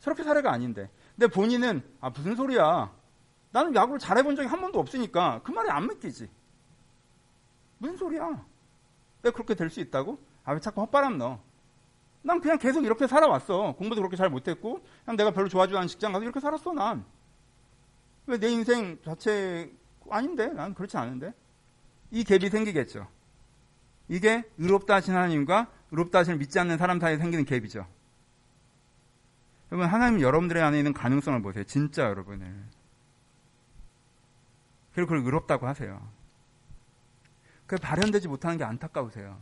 저렇게 0.00 0.22
사례가 0.22 0.50
아닌데. 0.50 0.90
근데 1.16 1.26
본인은 1.26 1.82
아 2.00 2.08
무슨 2.08 2.34
소리야. 2.34 2.90
나는 3.50 3.74
야구를 3.74 3.98
잘해본 3.98 4.36
적이 4.36 4.48
한 4.48 4.60
번도 4.60 4.80
없으니까 4.80 5.42
그 5.44 5.52
말이 5.52 5.68
안 5.68 5.86
믿기지. 5.86 6.30
무슨 7.76 7.96
소리야. 7.98 8.42
왜 9.22 9.30
그렇게 9.30 9.54
될 9.54 9.70
수 9.70 9.80
있다고? 9.80 10.18
아 10.44 10.52
왜 10.52 10.60
자꾸 10.60 10.80
헛바람 10.82 11.18
넣어. 11.18 11.40
난 12.22 12.40
그냥 12.40 12.58
계속 12.58 12.84
이렇게 12.84 13.06
살아왔어. 13.06 13.74
공부도 13.76 14.00
그렇게 14.00 14.16
잘 14.16 14.28
못했고 14.30 14.80
그냥 15.04 15.16
내가 15.16 15.30
별로 15.32 15.48
좋아하지 15.48 15.76
않은 15.76 15.88
직장 15.88 16.12
가서 16.12 16.24
이렇게 16.24 16.40
살았어 16.40 16.72
난. 16.72 17.04
왜 18.26 18.38
내 18.38 18.48
인생 18.50 18.98
자체 19.04 19.72
아닌데? 20.10 20.48
난 20.48 20.74
그렇지 20.74 20.96
않은데. 20.96 21.32
이 22.10 22.24
갭이 22.24 22.50
생기겠죠. 22.50 23.06
이게 24.08 24.44
의롭다 24.58 24.96
하신 24.96 25.14
하나님과 25.14 25.68
의롭다 25.90 26.20
하시는 26.20 26.38
믿지 26.38 26.58
않는 26.58 26.78
사람 26.78 26.98
사이에 27.00 27.18
생기는 27.18 27.44
갭이죠. 27.44 27.86
여러분 29.70 29.88
하나님 29.88 30.20
여러분들의 30.22 30.62
안에 30.62 30.78
있는 30.78 30.92
가능성을 30.94 31.40
보세요. 31.42 31.64
진짜 31.64 32.04
여러분을. 32.04 32.64
그리고 34.94 35.08
그걸 35.08 35.24
의롭다고 35.24 35.66
하세요. 35.66 36.00
그 37.68 37.76
발현되지 37.76 38.26
못하는 38.26 38.56
게 38.56 38.64
안타까우세요. 38.64 39.40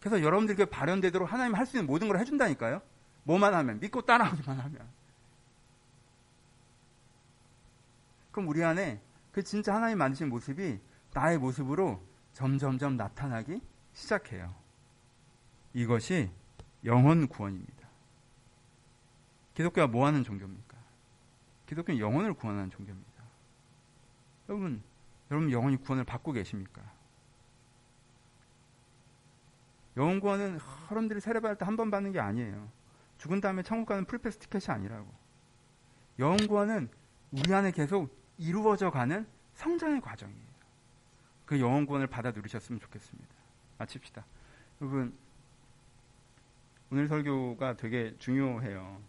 그래서 0.00 0.22
여러분들께 0.22 0.64
발현되도록 0.64 1.30
하나님 1.30 1.54
할 1.54 1.66
수 1.66 1.76
있는 1.76 1.86
모든 1.86 2.08
걸 2.08 2.18
해준다니까요. 2.18 2.80
뭐만 3.24 3.54
하면 3.54 3.78
믿고 3.78 4.02
따라하기만 4.02 4.58
하면. 4.58 4.88
그럼 8.32 8.48
우리 8.48 8.64
안에 8.64 9.02
그 9.32 9.44
진짜 9.44 9.74
하나님 9.74 9.98
만드신 9.98 10.30
모습이 10.30 10.80
나의 11.12 11.38
모습으로 11.38 12.02
점점점 12.32 12.96
나타나기 12.96 13.60
시작해요. 13.92 14.54
이것이 15.74 16.30
영혼 16.86 17.28
구원입니다. 17.28 17.86
기독교가 19.52 19.88
뭐 19.88 20.06
하는 20.06 20.24
종교입니까? 20.24 20.78
기독교는 21.66 22.00
영혼을 22.00 22.32
구원하는 22.32 22.70
종교입니다. 22.70 23.10
여러분, 24.48 24.82
여러분 25.30 25.52
영혼이 25.52 25.76
구원을 25.76 26.04
받고 26.04 26.32
계십니까? 26.32 26.80
영혼 29.96 30.20
구원은 30.20 30.58
여러분들이 30.90 31.20
세례받을 31.20 31.56
때 31.58 31.64
한 31.64 31.76
번 31.76 31.90
받는 31.90 32.12
게 32.12 32.20
아니에요. 32.20 32.68
죽은 33.18 33.40
다음에 33.40 33.62
천국 33.62 33.86
가는 33.86 34.04
풀패스 34.04 34.38
티켓이 34.38 34.64
아니라고. 34.68 35.06
영혼 36.18 36.46
구원은 36.46 36.88
우리 37.32 37.52
안에 37.54 37.70
계속 37.72 38.16
이루어져 38.38 38.90
가는 38.90 39.26
성장의 39.54 40.00
과정이에요. 40.00 40.50
그 41.46 41.60
영혼 41.60 41.86
구원을 41.86 42.06
받아 42.06 42.30
누리셨으면 42.30 42.80
좋겠습니다. 42.80 43.28
마칩시다. 43.78 44.24
여러분, 44.80 45.16
오늘 46.90 47.08
설교가 47.08 47.76
되게 47.76 48.14
중요해요. 48.18 49.00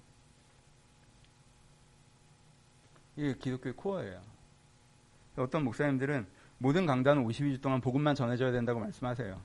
이게 3.15 3.33
기독교의 3.35 3.75
코어예요. 3.75 4.21
어떤 5.37 5.63
목사님들은 5.63 6.27
모든 6.57 6.85
강단은 6.85 7.23
52주 7.25 7.61
동안 7.61 7.81
복음만 7.81 8.15
전해줘야 8.15 8.51
된다고 8.51 8.79
말씀하세요. 8.79 9.41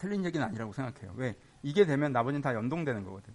틀린 0.00 0.24
얘기는 0.24 0.44
아니라고 0.44 0.72
생각해요. 0.72 1.12
왜? 1.16 1.36
이게 1.62 1.84
되면 1.84 2.10
나머지는 2.10 2.40
다 2.40 2.54
연동되는 2.54 3.04
거거든. 3.04 3.32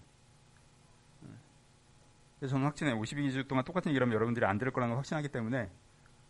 그래서 2.39 2.53
저는 2.53 2.65
확신해요. 2.65 2.99
52주 2.99 3.47
동안 3.47 3.63
똑같은 3.63 3.91
얘기를 3.91 4.05
하면 4.05 4.15
여러분들이 4.15 4.45
안 4.45 4.57
들을 4.57 4.73
거라는 4.73 4.93
걸 4.93 4.97
확신하기 4.97 5.29
때문에 5.29 5.69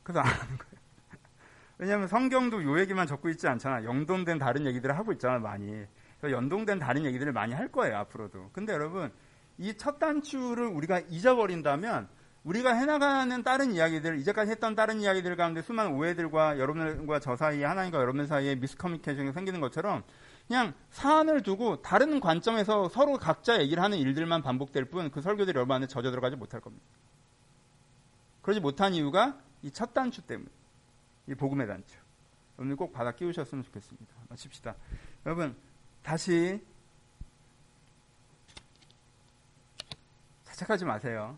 그래서 0.03 0.19
안 0.19 0.27
하는 0.27 0.57
거예요. 0.57 0.75
왜냐하면 1.79 2.07
성경도 2.07 2.63
요 2.63 2.79
얘기만 2.79 3.07
적고 3.07 3.29
있지 3.29 3.47
않잖아. 3.47 3.83
연동된 3.85 4.37
다른 4.37 4.65
얘기들을 4.65 4.95
하고 4.97 5.13
있잖아, 5.13 5.39
많이. 5.39 5.85
그래서 6.19 6.35
연동된 6.35 6.79
다른 6.79 7.05
얘기들을 7.05 7.31
많이 7.33 7.53
할 7.53 7.69
거예요, 7.71 7.97
앞으로도. 7.97 8.51
근데 8.53 8.73
여러분, 8.73 9.11
이 9.57 9.73
첫 9.77 9.99
단추를 9.99 10.67
우리가 10.67 10.99
잊어버린다면 10.99 12.07
우리가 12.43 12.73
해나가는 12.73 13.41
다른 13.41 13.71
이야기들, 13.73 14.19
이제까지 14.19 14.51
했던 14.51 14.75
다른 14.75 15.01
이야기들 15.01 15.35
가운데 15.35 15.61
수많은 15.63 15.93
오해들과 15.93 16.59
여러분과 16.59 17.19
저 17.19 17.35
사이에, 17.35 17.65
하나님과 17.65 17.99
여러분 17.99 18.27
사이에 18.27 18.55
미스커뮤니케이션이 18.55 19.31
생기는 19.31 19.59
것처럼 19.61 20.03
그냥 20.47 20.73
사안을 20.91 21.41
두고 21.41 21.81
다른 21.81 22.19
관점에서 22.19 22.89
서로 22.89 23.17
각자 23.17 23.59
얘기를 23.61 23.81
하는 23.81 23.97
일들만 23.97 24.43
반복될 24.43 24.85
뿐 24.85 25.09
그 25.09 25.21
설교들이 25.21 25.55
여러분 25.55 25.75
안에 25.75 25.87
젖어 25.87 26.11
들어가지 26.11 26.35
못할 26.35 26.61
겁니다. 26.61 26.85
그러지 28.41 28.59
못한 28.59 28.93
이유가 28.93 29.39
이 29.63 29.71
첫 29.71 29.93
단추 29.93 30.21
때문에. 30.21 30.49
이 31.27 31.33
복음의 31.33 31.65
단추. 31.67 31.97
오늘 32.57 32.75
꼭 32.75 32.93
받아 32.93 33.11
끼우셨으면 33.11 33.63
좋겠습니다. 33.63 34.13
마칩시다. 34.29 34.75
여러분, 35.25 35.55
다시 36.03 36.63
자책하지 40.43 40.85
마세요. 40.85 41.37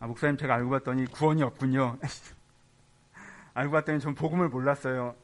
아, 0.00 0.06
목사님 0.06 0.38
제가 0.38 0.54
알고 0.54 0.70
봤더니 0.70 1.04
구원이 1.06 1.42
없군요. 1.42 1.98
알고 3.52 3.72
봤더니 3.72 4.00
전 4.00 4.14
복음을 4.14 4.48
몰랐어요. 4.48 5.14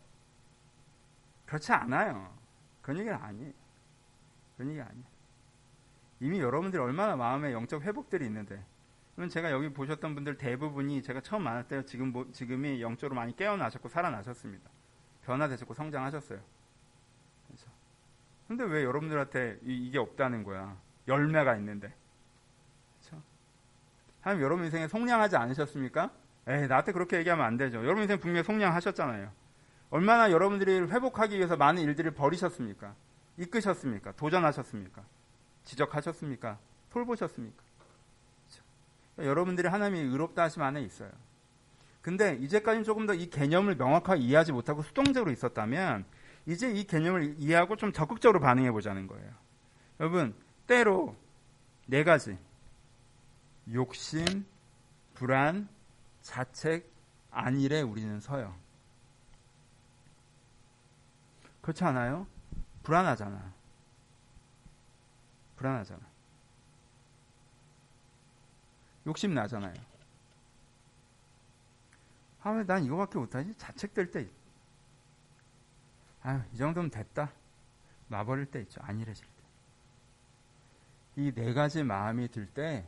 그렇지 1.55 1.73
않아요. 1.73 2.37
그런 2.83 2.99
얘기는 2.99 3.17
아니에요. 3.17 3.53
그런 4.57 4.71
얘기 4.71 4.81
아니에요. 4.81 5.05
이미 6.19 6.41
여러분들이 6.41 6.83
얼마나 6.83 7.15
마음의 7.15 7.53
영적 7.53 7.83
회복들이 7.83 8.27
있는데 8.27 8.61
그럼 9.15 9.29
제가 9.29 9.53
여기 9.53 9.73
보셨던 9.73 10.17
분들 10.17 10.37
대부분이 10.37 11.01
제가 11.03 11.21
처음 11.21 11.45
만날 11.45 11.69
때 11.69 11.85
지금 11.85 12.11
뭐, 12.11 12.27
지금이 12.33 12.83
영적으로 12.83 13.15
많이 13.15 13.37
깨어나셨고 13.37 13.89
살아나셨습니다. 13.89 14.69
변화되셨고 15.25 15.75
성장하셨어요. 15.75 16.41
그래서 17.47 17.67
근데 18.49 18.65
왜 18.65 18.83
여러분들한테 18.83 19.61
이, 19.63 19.93
게 19.93 19.99
없다는 19.99 20.43
거야? 20.43 20.77
열매가 21.07 21.55
있는데. 21.59 21.95
그렇죠? 22.99 23.23
하나님 24.21 24.43
여러분 24.43 24.65
인생에 24.65 24.89
속량하지 24.89 25.37
않으셨습니까? 25.37 26.11
에이, 26.49 26.67
나한테 26.67 26.91
그렇게 26.91 27.19
얘기하면 27.19 27.47
안 27.47 27.57
되죠. 27.57 27.79
여러분 27.79 28.03
인생 28.03 28.19
분명히 28.19 28.43
속량하셨잖아요. 28.43 29.44
얼마나 29.91 30.31
여러분들이 30.31 30.81
회복하기 30.81 31.37
위해서 31.37 31.57
많은 31.57 31.83
일들을 31.83 32.13
버리셨습니까? 32.13 32.95
이끄셨습니까? 33.39 34.13
도전하셨습니까? 34.13 35.03
지적하셨습니까? 35.65 36.59
돌보셨습니까? 36.91 37.63
여러분들이 39.19 39.69
하나님이 39.69 40.01
의롭다 40.11 40.43
하심 40.45 40.63
안에 40.63 40.83
있어요. 40.83 41.11
근데 42.03 42.35
이제까지는 42.37 42.85
조금 42.85 43.07
더 43.07 43.15
이 43.15 43.31
개념을 43.31 43.77
명확하게 43.77 44.21
이해하지 44.21 44.53
못하고 44.53 44.83
수동적으로 44.83 45.31
있었다면 45.31 46.05
이제 46.47 46.71
이 46.71 46.85
개념을 46.85 47.37
이해하고 47.39 47.77
좀 47.77 47.93
적극적으로 47.93 48.41
반응해 48.41 48.71
보자는 48.73 49.07
거예요. 49.07 49.31
여러분, 50.01 50.35
때로 50.67 51.17
네 51.87 52.05
가지. 52.05 52.37
욕심, 53.73 54.45
불안, 55.15 55.69
자책, 56.21 56.91
안일에 57.31 57.81
우리는 57.81 58.21
서요. 58.21 58.55
그렇지 61.65 61.83
않아요? 61.85 62.27
불안하잖아. 62.83 63.53
불안하잖아. 65.57 66.01
욕심 69.07 69.33
나잖아요. 69.33 69.73
아, 72.43 72.51
왜 72.51 72.65
난 72.67 72.85
이거밖에 72.85 73.19
못하지? 73.19 73.55
자책될 73.57 74.11
때, 74.11 74.29
아, 76.23 76.45
이 76.53 76.57
정도면 76.59 76.91
됐다. 76.91 77.33
놔버릴 78.09 78.51
때 78.51 78.61
있죠. 78.61 78.83
안 78.83 79.01
일해질 79.01 79.25
때. 79.25 79.33
이 81.17 81.33
네 81.33 81.55
가지 81.55 81.83
마음이 81.83 82.29
들 82.29 82.47
때, 82.47 82.87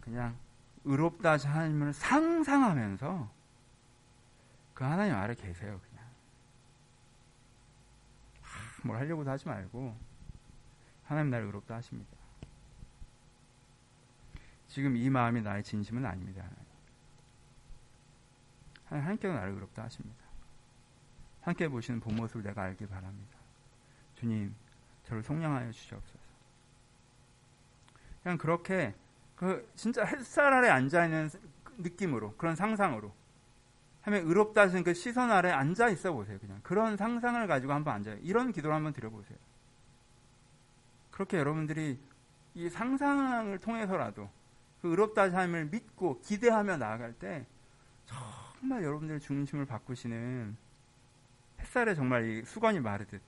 그냥 0.00 0.36
의롭다 0.84 1.36
하나님을 1.36 1.92
상상하면서 1.94 3.28
그 4.74 4.84
하나님 4.84 5.16
아래 5.16 5.34
계세요. 5.34 5.80
뭘 8.84 8.98
하려고도 8.98 9.30
하지 9.30 9.46
말고 9.46 9.96
하나님 11.04 11.30
나를 11.30 11.46
의롭다 11.46 11.76
하십니다. 11.76 12.16
지금 14.68 14.96
이 14.96 15.10
마음이 15.10 15.42
나의 15.42 15.62
진심은 15.62 16.04
아닙니다. 16.06 16.42
하나님 16.42 16.62
하나님께서 19.04 19.34
나를 19.34 19.52
의롭다 19.52 19.84
하십니다. 19.84 20.22
함께 21.42 21.68
보시는 21.68 22.00
본 22.00 22.16
모습을 22.16 22.42
내가 22.42 22.62
알길 22.62 22.88
바랍니다. 22.88 23.36
주님, 24.14 24.54
저를 25.04 25.22
속량하여 25.22 25.70
주시옵소서. 25.72 26.18
그냥 28.22 28.38
그렇게 28.38 28.94
그 29.34 29.68
진짜 29.74 30.04
햇살 30.04 30.52
아래 30.52 30.68
앉아 30.68 31.04
있는 31.04 31.28
느낌으로 31.78 32.36
그런 32.36 32.54
상상으로 32.54 33.12
하면 34.02 34.26
의롭다 34.26 34.62
하시는 34.62 34.82
그 34.82 34.94
시선 34.94 35.30
아래 35.30 35.50
앉아 35.50 35.88
있어 35.90 36.12
보세요. 36.12 36.38
그냥 36.38 36.60
그런 36.62 36.96
상상을 36.96 37.46
가지고 37.46 37.72
한번 37.72 37.94
앉아요. 37.94 38.18
이런 38.22 38.52
기도를 38.52 38.74
한번 38.74 38.92
드려보세요. 38.92 39.38
그렇게 41.10 41.38
여러분들이 41.38 41.98
이 42.54 42.68
상상을 42.68 43.58
통해서라도 43.58 44.28
그 44.80 44.88
의롭다 44.88 45.30
삶을 45.30 45.66
믿고 45.66 46.20
기대하며 46.20 46.78
나아갈 46.78 47.12
때 47.12 47.46
정말 48.04 48.82
여러분들의 48.82 49.20
중심을 49.20 49.66
바꾸시는 49.66 50.56
햇살에 51.60 51.94
정말 51.94 52.28
이 52.28 52.44
수건이 52.44 52.80
마르듯 52.80 53.22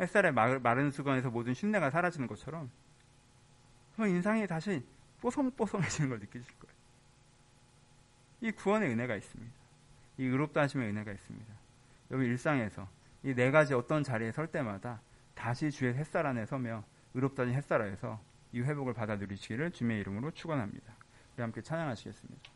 햇살에 0.00 0.30
마른 0.30 0.90
수건에서 0.90 1.28
모든 1.30 1.52
쉰내가 1.52 1.90
사라지는 1.90 2.26
것처럼 2.26 2.70
인상이 3.98 4.46
다시 4.46 4.82
뽀송뽀송해지는 5.20 6.08
걸 6.08 6.20
느끼실 6.20 6.58
거예요. 6.58 6.69
이 8.40 8.50
구원의 8.50 8.90
은혜가 8.90 9.16
있습니다. 9.16 9.52
이 10.18 10.24
의롭다 10.24 10.62
하심의 10.62 10.88
은혜가 10.90 11.12
있습니다. 11.12 11.54
여기 12.12 12.24
일상에서 12.26 12.88
이 13.22 13.34
네 13.34 13.50
가지 13.50 13.74
어떤 13.74 14.02
자리에 14.02 14.32
설 14.32 14.46
때마다 14.46 15.00
다시 15.34 15.70
주의 15.70 15.94
햇살 15.94 16.26
안에 16.26 16.46
서며 16.46 16.84
의롭다진 17.14 17.54
햇살 17.54 17.82
아래서 17.82 18.20
이 18.52 18.60
회복을 18.60 18.94
받아 18.94 19.16
누리시기를 19.16 19.70
주님의 19.72 20.00
이름으로 20.00 20.30
축원합니다. 20.32 20.94
우리 21.34 21.42
함께 21.42 21.60
찬양하시겠습니다. 21.60 22.50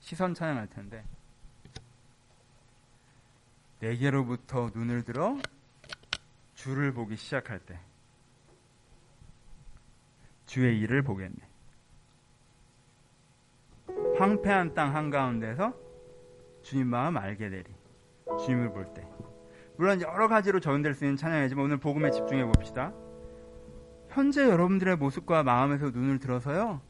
시선 0.00 0.34
찬양할 0.34 0.68
텐데 0.68 1.04
내게로부터 3.80 4.70
눈을 4.74 5.04
들어 5.04 5.38
주를 6.54 6.92
보기 6.92 7.16
시작할 7.16 7.58
때 7.60 7.78
주의 10.46 10.78
일을 10.80 11.02
보겠네. 11.02 11.51
황폐한 14.22 14.72
땅 14.74 14.94
한가운데서 14.94 15.74
주님 16.62 16.86
마음 16.86 17.16
알게 17.16 17.50
되리. 17.50 17.64
주님을 18.44 18.72
볼 18.72 18.86
때. 18.94 19.04
물론 19.76 20.00
여러 20.00 20.28
가지로 20.28 20.60
적용될 20.60 20.94
수 20.94 21.04
있는 21.04 21.16
찬양이지만 21.16 21.64
오늘 21.64 21.76
복음에 21.78 22.12
집중해 22.12 22.44
봅시다. 22.44 22.92
현재 24.10 24.48
여러분들의 24.48 24.94
모습과 24.96 25.42
마음에서 25.42 25.90
눈을 25.90 26.20
들어서요. 26.20 26.80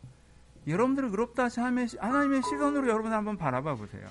여러분들을 0.66 1.08
의롭다 1.08 1.48
하면 1.56 1.88
하나님의 1.98 2.42
시선으로 2.42 2.86
여러분 2.88 3.14
한번 3.14 3.38
바라봐 3.38 3.76
보세요. 3.76 4.06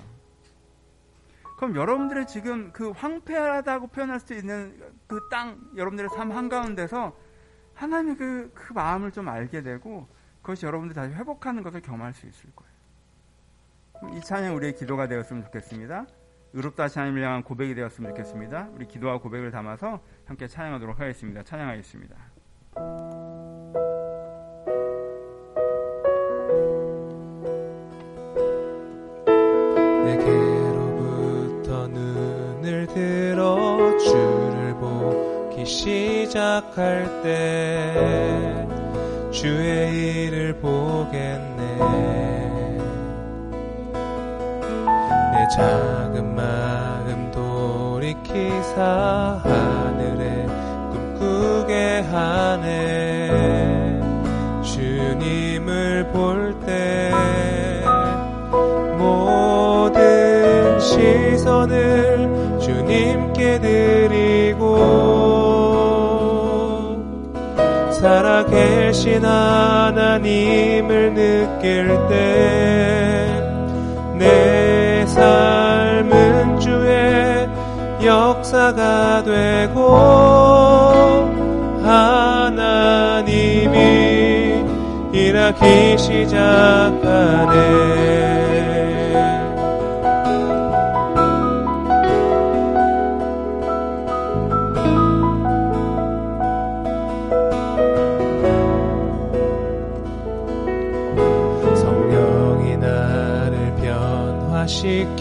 그럼 1.58 1.76
여러분들의 1.76 2.26
지금 2.26 2.72
그 2.72 2.90
황폐하다고 2.90 3.86
표현할 3.88 4.18
수 4.18 4.34
있는 4.34 4.76
그 5.06 5.28
땅, 5.30 5.60
여러분들의 5.76 6.10
삶 6.10 6.32
한가운데서 6.32 7.16
하나님의 7.74 8.16
그, 8.16 8.50
그 8.52 8.72
마음을 8.72 9.12
좀 9.12 9.28
알게 9.28 9.62
되고 9.62 10.08
그것이 10.40 10.66
여러분들 10.66 10.96
다시 10.96 11.14
회복하는 11.14 11.62
것을 11.62 11.82
경험할 11.82 12.14
수 12.14 12.26
있을 12.26 12.50
거예요. 12.56 12.71
이 14.10 14.20
찬양 14.20 14.56
우리의 14.56 14.74
기도가 14.74 15.06
되었으면 15.06 15.44
좋겠습니다. 15.44 16.06
의롭다 16.54 16.84
하나님을 16.84 17.24
향한 17.24 17.42
고백이 17.42 17.74
되었으면 17.74 18.10
좋겠습니다. 18.10 18.68
우리 18.74 18.86
기도와 18.86 19.18
고백을 19.18 19.50
담아서 19.50 20.00
함께 20.26 20.46
찬양하도록 20.46 21.00
하겠습니다. 21.00 21.42
찬양하겠습니다. 21.42 22.16
내게로부터 30.04 31.88
눈을 31.88 32.86
들어 32.88 33.96
주를 33.98 34.74
보기 34.74 35.64
시작할 35.64 37.22
때 37.22 38.68
주의 39.30 40.26
일을 40.26 40.60
보겠네 40.60 42.41
작은 45.56 46.34
마음 46.34 47.30
돌이키사 47.30 49.40
하늘에 49.42 50.46
꿈꾸게 50.90 52.00
하네. 52.10 54.00
주님을 54.62 56.10
볼 56.12 56.58
때 56.64 57.12
모든 58.96 60.80
시선을 60.80 62.58
주님께 62.60 63.60
드리고 63.60 64.78
살아계신 67.90 69.24
하나님을 69.24 71.14
느낄 71.14 71.88
때내 74.18 74.81
삶은 75.22 76.58
주의 76.58 77.48
역사가 78.04 79.22
되고 79.22 79.96
하나님이 81.84 82.82
일하기 85.12 85.96
시작하네 85.96 87.52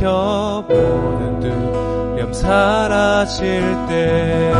모든 0.03 1.39
두려움 1.39 2.33
사라질 2.33 3.61
때 3.87 4.51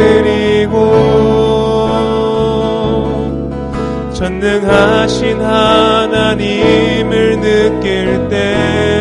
드리고 0.00 0.76
전능하신 4.14 5.40
하나님을 5.40 7.40
느낄 7.40 8.28
때 8.28 8.99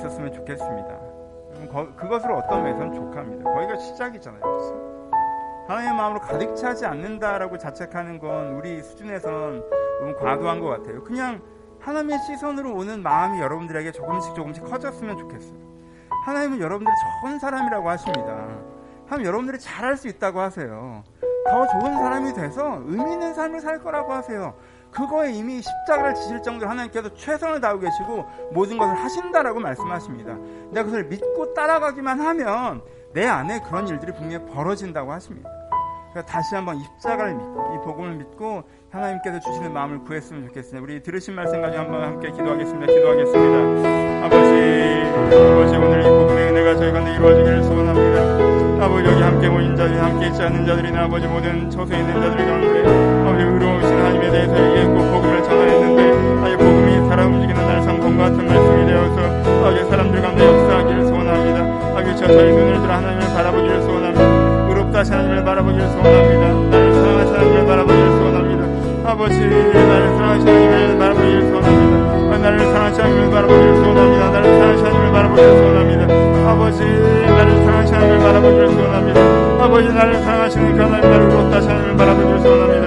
있었으면 0.00 0.32
좋겠습니다. 0.32 0.98
그것을 1.96 2.32
어떤 2.32 2.62
면에서는 2.62 2.94
족합니다. 2.94 3.50
거기가 3.50 3.76
시작이잖아요. 3.76 4.40
그렇죠? 4.40 5.10
하나님의 5.68 5.94
마음으로 5.94 6.20
가득 6.20 6.56
차지 6.56 6.86
않는다라고 6.86 7.58
자책하는 7.58 8.18
건 8.18 8.54
우리 8.54 8.82
수준에선 8.82 9.62
너무 10.00 10.16
과도한 10.16 10.60
것 10.60 10.68
같아요. 10.68 11.04
그냥 11.04 11.42
하나님의 11.78 12.18
시선으로 12.20 12.74
오는 12.74 13.02
마음이 13.02 13.40
여러분들에게 13.40 13.92
조금씩 13.92 14.34
조금씩 14.34 14.64
커졌으면 14.64 15.18
좋겠어요. 15.18 15.58
하나님은 16.24 16.60
여러분들이 16.60 16.94
좋은 17.22 17.38
사람이라고 17.38 17.88
하십니다. 17.90 18.48
하나님 19.06 19.26
여러분들이 19.26 19.58
잘할 19.58 19.96
수 19.96 20.08
있다고 20.08 20.40
하세요. 20.40 21.02
더 21.48 21.66
좋은 21.66 21.96
사람이 21.96 22.32
돼서 22.34 22.82
의미 22.86 23.12
있는 23.12 23.34
삶을 23.34 23.60
살 23.60 23.82
거라고 23.82 24.12
하세요. 24.12 24.54
그거에 24.90 25.32
이미 25.32 25.62
십자가를 25.62 26.14
지실 26.14 26.42
정도로 26.42 26.70
하나님께서 26.70 27.14
최선을 27.14 27.60
다하고 27.60 27.80
계시고 27.80 28.24
모든 28.52 28.76
것을 28.78 28.94
하신다라고 28.94 29.60
말씀하십니다. 29.60 30.36
내가 30.70 30.84
그것을 30.84 31.04
믿고 31.04 31.54
따라가기만 31.54 32.20
하면 32.20 32.82
내 33.12 33.26
안에 33.26 33.60
그런 33.60 33.88
일들이 33.88 34.12
분명히 34.12 34.44
벌어진다고 34.46 35.12
하십니다. 35.12 35.50
그러니까 36.10 36.32
다시 36.32 36.54
한번 36.56 36.76
이 36.76 36.84
십자가를 36.84 37.34
믿고 37.34 37.74
이 37.74 37.84
복음을 37.84 38.14
믿고 38.16 38.64
하나님께서 38.90 39.38
주시는 39.40 39.72
마음을 39.72 40.00
구했으면 40.00 40.48
좋겠습니다. 40.48 40.82
우리 40.82 41.02
들으신 41.02 41.34
말씀 41.34 41.62
가지고 41.62 41.84
한번 41.84 42.02
함께 42.02 42.30
기도하겠습니다. 42.32 42.86
기도하겠습니다. 42.86 44.26
아버지, 44.26 45.36
아버지 45.36 45.76
오늘 45.76 46.00
이 46.02 46.08
복음의 46.08 46.48
은혜가 46.50 46.76
저희 46.76 46.92
가운데 46.92 47.14
이루어지기를 47.14 47.62
소원합니다. 47.62 48.84
아버지 48.84 49.08
여기 49.08 49.22
함께 49.22 49.48
모인 49.48 49.76
자들, 49.76 50.02
함께 50.02 50.26
있지 50.26 50.42
않는 50.42 50.66
자들이나 50.66 51.04
아버지 51.04 51.28
모든 51.28 51.70
처소에 51.70 51.98
있는 51.98 52.20
자들 52.20 52.46
가운데 52.46 53.19
아버지 53.40 53.42
의로우신 53.42 53.88
하나님에 53.88 54.30
대해서 54.30 54.52
얘기했고 54.52 54.94
복음을 54.94 55.42
전하였는데 55.42 56.44
아예 56.44 56.56
복음이 56.56 57.08
살아 57.08 57.26
움직이는 57.26 57.66
날 57.66 57.82
성공과 57.82 58.24
같은 58.24 58.46
말씀이 58.46 58.86
되어서 58.86 59.64
아버지 59.64 59.84
사람들 59.88 60.20
가운데 60.20 60.44
역사하기를 60.44 61.06
소원합니다. 61.06 61.98
아버지 61.98 62.16
저 62.16 62.26
저희 62.26 62.52
눈을 62.52 62.80
들어 62.82 62.92
하나님을 62.94 63.34
바라보기를 63.34 63.82
소원합니다. 63.82 64.68
의롭다 64.68 65.00
하나님을 65.00 65.44
바라보기를 65.44 65.88
소원합니다. 65.88 66.48
나를 66.70 66.92
사랑하시는 66.92 67.34
하나님을 67.34 67.66
바라보기를 67.66 68.10
소원합니다. 68.10 69.10
아버지 69.10 69.40
나를 69.40 70.08
사랑하시는 70.16 70.52
하나님을 70.52 70.98
바라보기를 70.98 71.42
소원합니다. 71.48 72.38
나를 72.40 72.58
사랑하시는 72.60 73.04
하나님을 73.04 73.30
바라보기를 73.32 73.76
소원합니다. 73.76 74.30
나를 74.30 74.44
사랑하시는 74.52 74.90
하나님을 74.90 75.12
바라보기를 75.12 75.56
소원합니다. 75.56 76.00
아버지 76.52 76.84
나를 76.84 77.60
사랑하시는 77.62 78.00
하나님을 78.00 78.20
바라보기를 78.20 78.68
소원합니다. 78.70 79.64
아버지 79.64 79.88
나를 79.92 80.20
나를 81.02 81.30
의롭다 81.30 81.56
하나님을 81.56 81.96
바라보기를 81.96 82.40
소원합니다. 82.40 82.79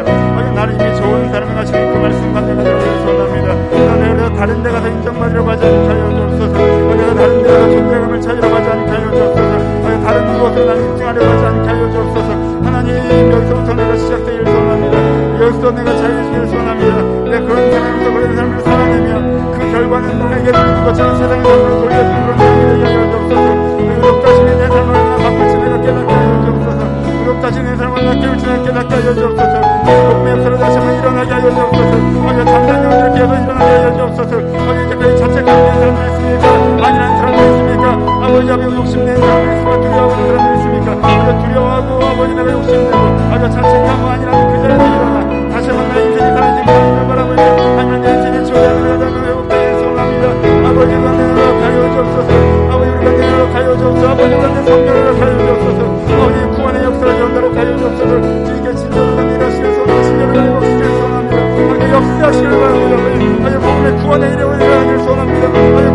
그 2.03 2.07
말씀 2.07 2.33
받는 2.33 2.57
것을 2.57 2.81
소원합니다. 2.99 3.55
내가 3.95 4.33
다른 4.33 4.61
데 4.61 4.69
가서 4.69 4.89
인정받으려고 4.89 5.49
하지 5.51 5.65
않게 5.65 5.87
하여 5.87 6.09
주옵소서. 6.09 6.53
내가 6.97 7.13
다른 7.15 7.43
데 7.43 7.49
가서 7.49 7.69
존재감을 7.71 8.21
찾으려고 8.21 8.55
하지 8.55 8.69
않게 8.69 8.91
하여 8.91 9.11
주옵소서. 9.13 10.03
다른 10.03 10.33
무엇을 10.33 10.65
나를 10.65 10.81
인정하려고 10.83 11.25
하지 11.25 11.45
않게 11.45 11.67
하여 11.69 11.91
주옵소서. 11.91 12.29
하나님 12.61 13.31
여기서부터 13.31 13.73
내가 13.73 13.95
시작되기를 13.95 14.45
소원합니다. 14.45 15.45
여기서 15.45 15.71
내가 15.71 15.95
자유주기를 15.95 16.47
소원합니다. 16.47 17.01
내 17.31 17.39
그런 17.39 17.71
삶으로서 17.71 18.11
그런 18.11 18.35
삶을 18.35 18.59
살아내면 18.59 19.51
그 19.53 19.71
결과는 19.71 20.29
내게 20.29 20.51
주는 20.51 20.83
것처럼 20.83 21.15
세상의 21.15 21.45
삶을 21.45 21.69
돌려주는 21.79 22.25
그런 22.25 22.37
되게 22.37 22.83
하여 22.83 23.11
주옵소서. 23.11 23.47
의롭다심이 23.79 24.51
내 24.57 24.67
삶을 24.67 24.93
바꿀지 25.23 25.55
내가 25.55 25.81
깨닫게 25.81 26.13
하여 26.13 26.43
주옵소서. 26.43 26.81
의롭다심이 27.21 27.69
내 27.69 27.75
삶을 27.77 28.05
나 28.05 28.13
깨울지 28.19 28.45
내가 28.45 28.63
깨닫게 28.63 28.93
하여 28.93 29.13
주옵소서. 29.13 29.72
역사를 29.87 30.57
다시 30.57 30.77
한번 30.77 30.95
일어나게 30.97 31.31
하여 31.31 31.49
주옵소서. 31.51 31.93
어제 32.27 32.45
잠자는 32.45 32.83
영들을 32.91 33.13
계속 33.13 33.33
일어나게 33.43 33.65
하여 33.65 33.93
주옵소서. 33.97 34.37
어제 34.37 34.83
이제까지 34.85 35.17
자책하는 35.17 35.45
사람들 35.45 35.97
있습니까? 36.07 36.87
아니라는 36.87 37.17
사람들 37.17 37.39
있습니까? 37.43 37.85
아버지 38.23 38.51
아버지 38.51 38.75
욕심내는 38.75 39.17
사람들 39.21 39.53
있습니까? 39.53 39.81
두려워하는 39.83 40.23
사람들 40.27 40.55
있습니까? 40.57 40.89
아버지 41.03 41.29
두려워하고 41.43 41.89
아버지 42.05 42.33
내가 42.33 42.51
욕심내고 42.51 42.97
아버지 43.33 43.55
자책하고 43.55 44.03
아니라는 44.07 44.39
그 44.47 44.53
자리에 44.63 44.87
일어나 44.87 45.17
다시 45.53 45.65
한번 45.69 45.81
내 45.93 45.95
인생이 46.05 46.29
사라진 46.33 46.57
하나님을 46.63 47.07
바라보며 47.07 47.41
하나님 47.77 48.01
내 48.01 48.07
인생의 48.13 48.45
주어야를 48.45 48.79
하자고 48.93 49.15
회복되는 49.23 49.79
소원합니다. 49.79 50.25
아버지 50.69 50.91
내 50.93 50.97
노력하여 51.27 51.77
주옵소서. 51.93 52.29
아버지 52.71 52.89
우리가 52.89 53.11
내 53.11 53.21
노력하여 53.31 53.67
주옵소서. 53.77 54.03
아버지 54.09 54.29
내 54.29 54.35
성령을 54.63 54.89
노력하여 55.03 55.33
주옵소서. 55.43 55.81
아버지 56.13 56.37
구원의 56.55 56.77
역사를 56.83 57.09
전달하여 57.19 57.77
주옵소서. 57.77 58.13
이게 58.57 58.67
진 58.72 58.72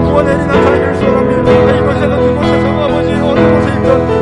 구원의 0.08 0.34
일이 0.34 0.46
나타나기를 0.46 0.96
소원합니다. 0.96 1.78
이곳에서 1.78 2.16
그곳에서 2.16 2.66
아버지 2.82 3.12
어느 3.12 3.40
곳에 3.54 3.74
있던 3.78 4.17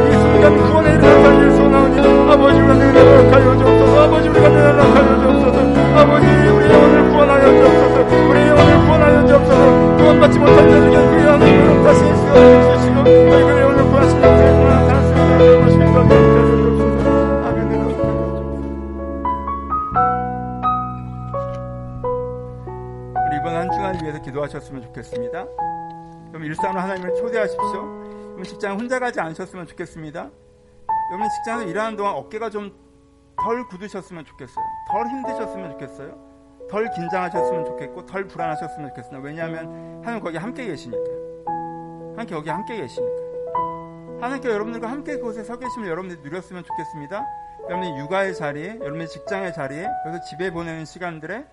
기도하셨으면 24.66 24.82
좋겠습니다. 24.82 25.46
그럼 26.28 26.44
일상으로 26.44 26.80
하나님을 26.80 27.14
초대하십시오. 27.14 27.82
그럼 28.32 28.42
직장 28.44 28.78
혼자 28.78 28.98
가지 28.98 29.20
않으셨으면 29.20 29.66
좋겠습니다. 29.66 30.30
여러분 31.10 31.28
직장에서 31.28 31.70
일하는 31.70 31.96
동안 31.96 32.14
어깨가 32.14 32.50
좀 32.50 32.86
덜 33.38 33.66
굳으셨으면 33.68 34.24
좋겠어요. 34.24 34.64
덜 34.90 35.06
힘드셨으면 35.08 35.70
좋겠어요. 35.72 36.66
덜 36.70 36.90
긴장하셨으면 36.90 37.64
좋겠고 37.66 38.06
덜 38.06 38.26
불안하셨으면 38.26 38.88
좋겠어요. 38.90 39.20
왜냐하면 39.20 40.00
하나님 40.02 40.20
거기 40.20 40.36
함께 40.36 40.66
계시니까. 40.66 41.04
하나님 42.12 42.34
거기 42.34 42.50
함께 42.50 42.76
계시니까. 42.78 43.26
하나님께 44.20 44.48
여러분들과 44.48 44.90
함께 44.90 45.16
그곳에 45.16 45.44
서 45.44 45.58
계심을 45.58 45.88
여러분들이 45.88 46.22
누렸으면 46.22 46.64
좋겠습니다. 46.64 47.24
여러분의 47.68 47.98
육아의 47.98 48.34
자리에, 48.34 48.78
여러분의 48.80 49.08
직장의 49.08 49.52
자리에, 49.52 49.86
그래서 50.02 50.24
집에 50.24 50.50
보내는 50.50 50.86
시간들에 50.86 51.44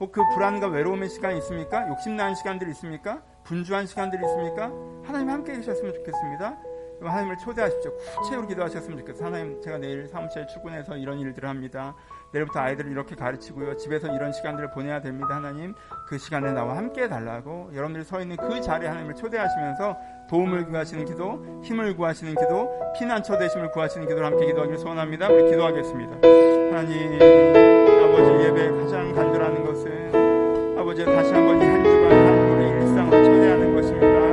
혹 0.00 0.12
그 0.12 0.20
불안과 0.34 0.68
외로움의 0.68 1.08
시간이 1.08 1.38
있습니까? 1.38 1.88
욕심나는 1.88 2.34
시간들이 2.34 2.70
있습니까? 2.72 3.22
분주한 3.44 3.86
시간들이 3.86 4.22
있습니까? 4.24 4.70
하나님 5.04 5.30
함께 5.30 5.54
계셨으면 5.54 5.94
좋겠습니다. 5.94 6.56
하나님을 7.02 7.36
초대하십시오. 7.38 7.92
구체적으로 8.18 8.46
기도하셨으면 8.48 8.98
좋겠어요. 8.98 9.26
하나님, 9.26 9.60
제가 9.60 9.78
내일 9.78 10.08
사무실에 10.08 10.46
출근해서 10.46 10.96
이런 10.96 11.18
일들을 11.18 11.46
합니다. 11.48 11.94
내일부터 12.32 12.60
아이들을 12.60 12.90
이렇게 12.90 13.14
가르치고요. 13.14 13.76
집에서 13.76 14.08
이런 14.14 14.32
시간들을 14.32 14.70
보내야 14.70 15.00
됩니다. 15.00 15.34
하나님, 15.34 15.74
그 16.08 16.16
시간에 16.16 16.52
나와 16.52 16.76
함께 16.76 17.02
해달라고 17.02 17.70
여러분들이 17.74 18.04
서 18.04 18.20
있는 18.20 18.36
그 18.36 18.60
자리에 18.60 18.88
하나님을 18.88 19.14
초대하시면서 19.16 19.98
도움을 20.30 20.66
구하시는 20.66 21.04
기도, 21.04 21.60
힘을 21.62 21.96
구하시는 21.96 22.34
기도, 22.36 22.70
피난처 22.96 23.38
되심을 23.38 23.70
구하시는 23.72 24.06
기도를 24.06 24.26
함께 24.26 24.46
기도하기를 24.46 24.78
소원합니다. 24.78 25.28
우리 25.28 25.50
기도하겠습니다. 25.50 26.14
하나님, 26.22 27.73
아버지 28.14 28.44
예배 28.46 28.70
가장 28.70 29.12
간절하는 29.12 29.64
것은 29.64 30.78
아버지 30.78 31.04
다시 31.04 31.32
한번 31.32 31.60
이 31.60 31.64
한 31.64 31.82
주간 31.82 32.12
하나님의 32.12 32.70
일상을 32.70 33.10
초대하는 33.24 33.74
것입니다. 33.74 34.23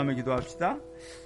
중보하며 0.00 0.14
기도합시다. 0.14 0.78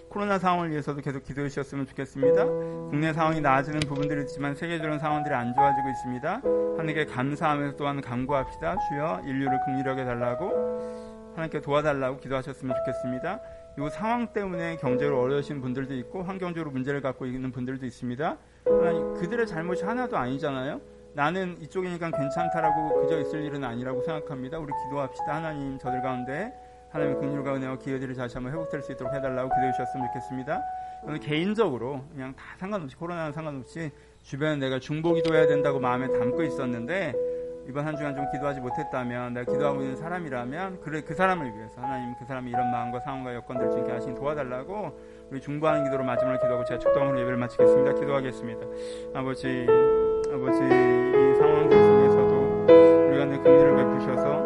코로나 0.09 0.39
상황을 0.39 0.71
위해서도 0.71 1.01
계속 1.01 1.25
기도해 1.25 1.49
주셨으면 1.49 1.87
좋겠습니다. 1.87 2.45
국내 2.45 3.13
상황이 3.13 3.41
나아지는 3.41 3.81
부분들이 3.81 4.23
있지만 4.23 4.55
세계적인 4.55 4.99
상황들이 4.99 5.35
안 5.35 5.55
좋아지고 5.55 5.89
있습니다. 5.89 6.43
하나님께 6.77 7.07
감사하면서 7.07 7.77
또한 7.77 8.01
간구합시다. 8.01 8.77
주여 8.89 9.23
인류를 9.27 9.61
긍휼하게 9.65 10.05
달라고 10.05 11.33
하나님께 11.35 11.61
도와달라고 11.61 12.19
기도하셨으면 12.19 12.77
좋겠습니다. 12.77 13.41
이 13.77 13.89
상황 13.91 14.33
때문에 14.33 14.77
경제로 14.77 15.21
어려우신 15.21 15.61
분들도 15.61 15.95
있고 15.95 16.23
환경적으로 16.23 16.71
문제를 16.71 17.01
갖고 17.01 17.27
있는 17.27 17.51
분들도 17.51 17.85
있습니다. 17.87 18.37
하나님 18.67 19.15
그들의 19.15 19.47
잘못이 19.47 19.85
하나도 19.85 20.17
아니잖아요. 20.17 20.81
나는 21.15 21.57
이쪽이니까 21.61 22.11
괜찮다라고 22.11 23.03
그저 23.03 23.21
있을 23.21 23.45
일은 23.45 23.65
아니라고 23.65 24.03
생각합니다. 24.03 24.59
우리 24.59 24.73
기도합시다. 24.85 25.35
하나님 25.35 25.79
저들 25.79 26.03
가운데 26.03 26.53
하나님의 26.95 27.21
긍휼과 27.21 27.57
은혜와 27.57 27.79
기회들이 27.79 28.15
다시 28.15 28.37
한번 28.37 28.53
회복될 28.53 28.81
수 28.83 28.93
있도록 28.93 29.13
해달라고 29.13 29.49
기도해 29.51 29.73
주셨으면 29.73 30.07
좋겠습니다. 30.07 30.63
오늘 31.03 31.19
개인적으로 31.19 32.05
그냥 32.13 32.35
다 32.37 32.45
상관없이 32.57 32.97
코로나는 32.97 33.33
상관없이 33.33 33.91
주변에 34.23 34.57
내가 34.57 34.79
중보 34.79 35.13
기도해야 35.13 35.49
된다고 35.49 35.81
마음에 35.81 36.07
담고 36.07 36.45
있었는데 36.45 37.13
이번 37.69 37.87
한 37.87 37.97
주간 37.97 38.15
좀 38.15 38.31
기도하지 38.31 38.61
못했다면 38.61 39.35
내가 39.35 39.53
기도하고 39.53 39.81
있는 39.81 39.97
사람이라면 39.97 40.83
그래 40.83 41.03
그 41.03 41.15
사람을 41.15 41.57
위해서 41.57 41.81
하나님 41.81 42.15
그 42.17 42.25
사람이 42.27 42.51
이런 42.51 42.71
마음과 42.71 43.01
상황과 43.01 43.35
여건들을 43.35 43.71
주님께 43.73 43.93
하신 43.93 44.15
도와달라고 44.15 45.27
우리 45.31 45.41
중보하는 45.41 45.85
기도로 45.85 46.05
마지막으로 46.05 46.41
기도하고 46.41 46.65
제가 46.65 46.79
축도함으로 46.79 47.19
예배를 47.21 47.39
마치겠습니다. 47.39 47.95
기도하겠습니다. 47.95 48.61
아버지 49.15 49.67
아버지 50.33 50.59
이 50.63 51.35
상황들 51.39 51.77
속에서도 51.77 52.67
우리가 53.09 53.25
내 53.25 53.39
긍휼을 53.39 53.77
베푸셔서 53.77 54.41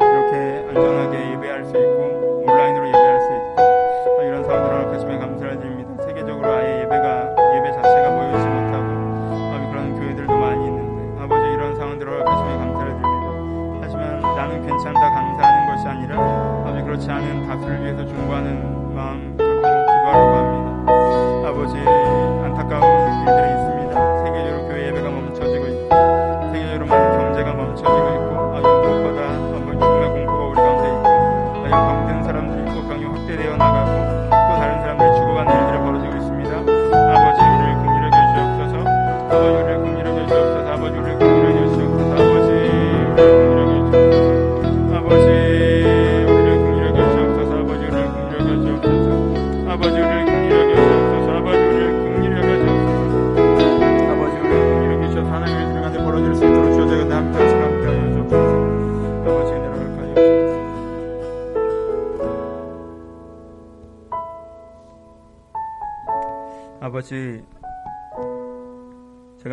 이렇게 0.00 0.68
안전하게 0.68 1.29
수 1.70 1.76
있고 1.78 2.42
온라인으로 2.46 2.88
예배할 2.88 3.20
수 3.20 3.26
있고 3.32 4.22
이런 4.22 4.42
상황을 4.42 4.74
허락하시며 4.74 5.18
감사를 5.18 5.58
드립니다. 5.60 6.02
세계적으로 6.02 6.52
아예 6.52 6.82
예배가 6.82 7.36
예배 7.54 7.72
자체가 7.72 8.10
모이지 8.10 8.46
못하고 8.46 9.70
그런 9.70 9.94
교회들도 10.00 10.36
많이 10.36 10.66
있는데 10.66 11.22
아버지 11.22 11.46
이런 11.52 11.76
상황들을 11.76 12.12
허락하시며 12.12 12.58
감사를 12.58 12.90
드립니다. 12.90 13.78
하지만 13.82 14.20
나는 14.20 14.66
괜찮다 14.66 15.00
감사하는 15.00 15.76
것이 15.76 15.88
아니라 15.88 16.18
아버지 16.66 16.82
그렇지 16.82 17.10
않은 17.10 17.46
다수를 17.46 17.82
위해서 17.82 18.04
중보하는 18.04 18.69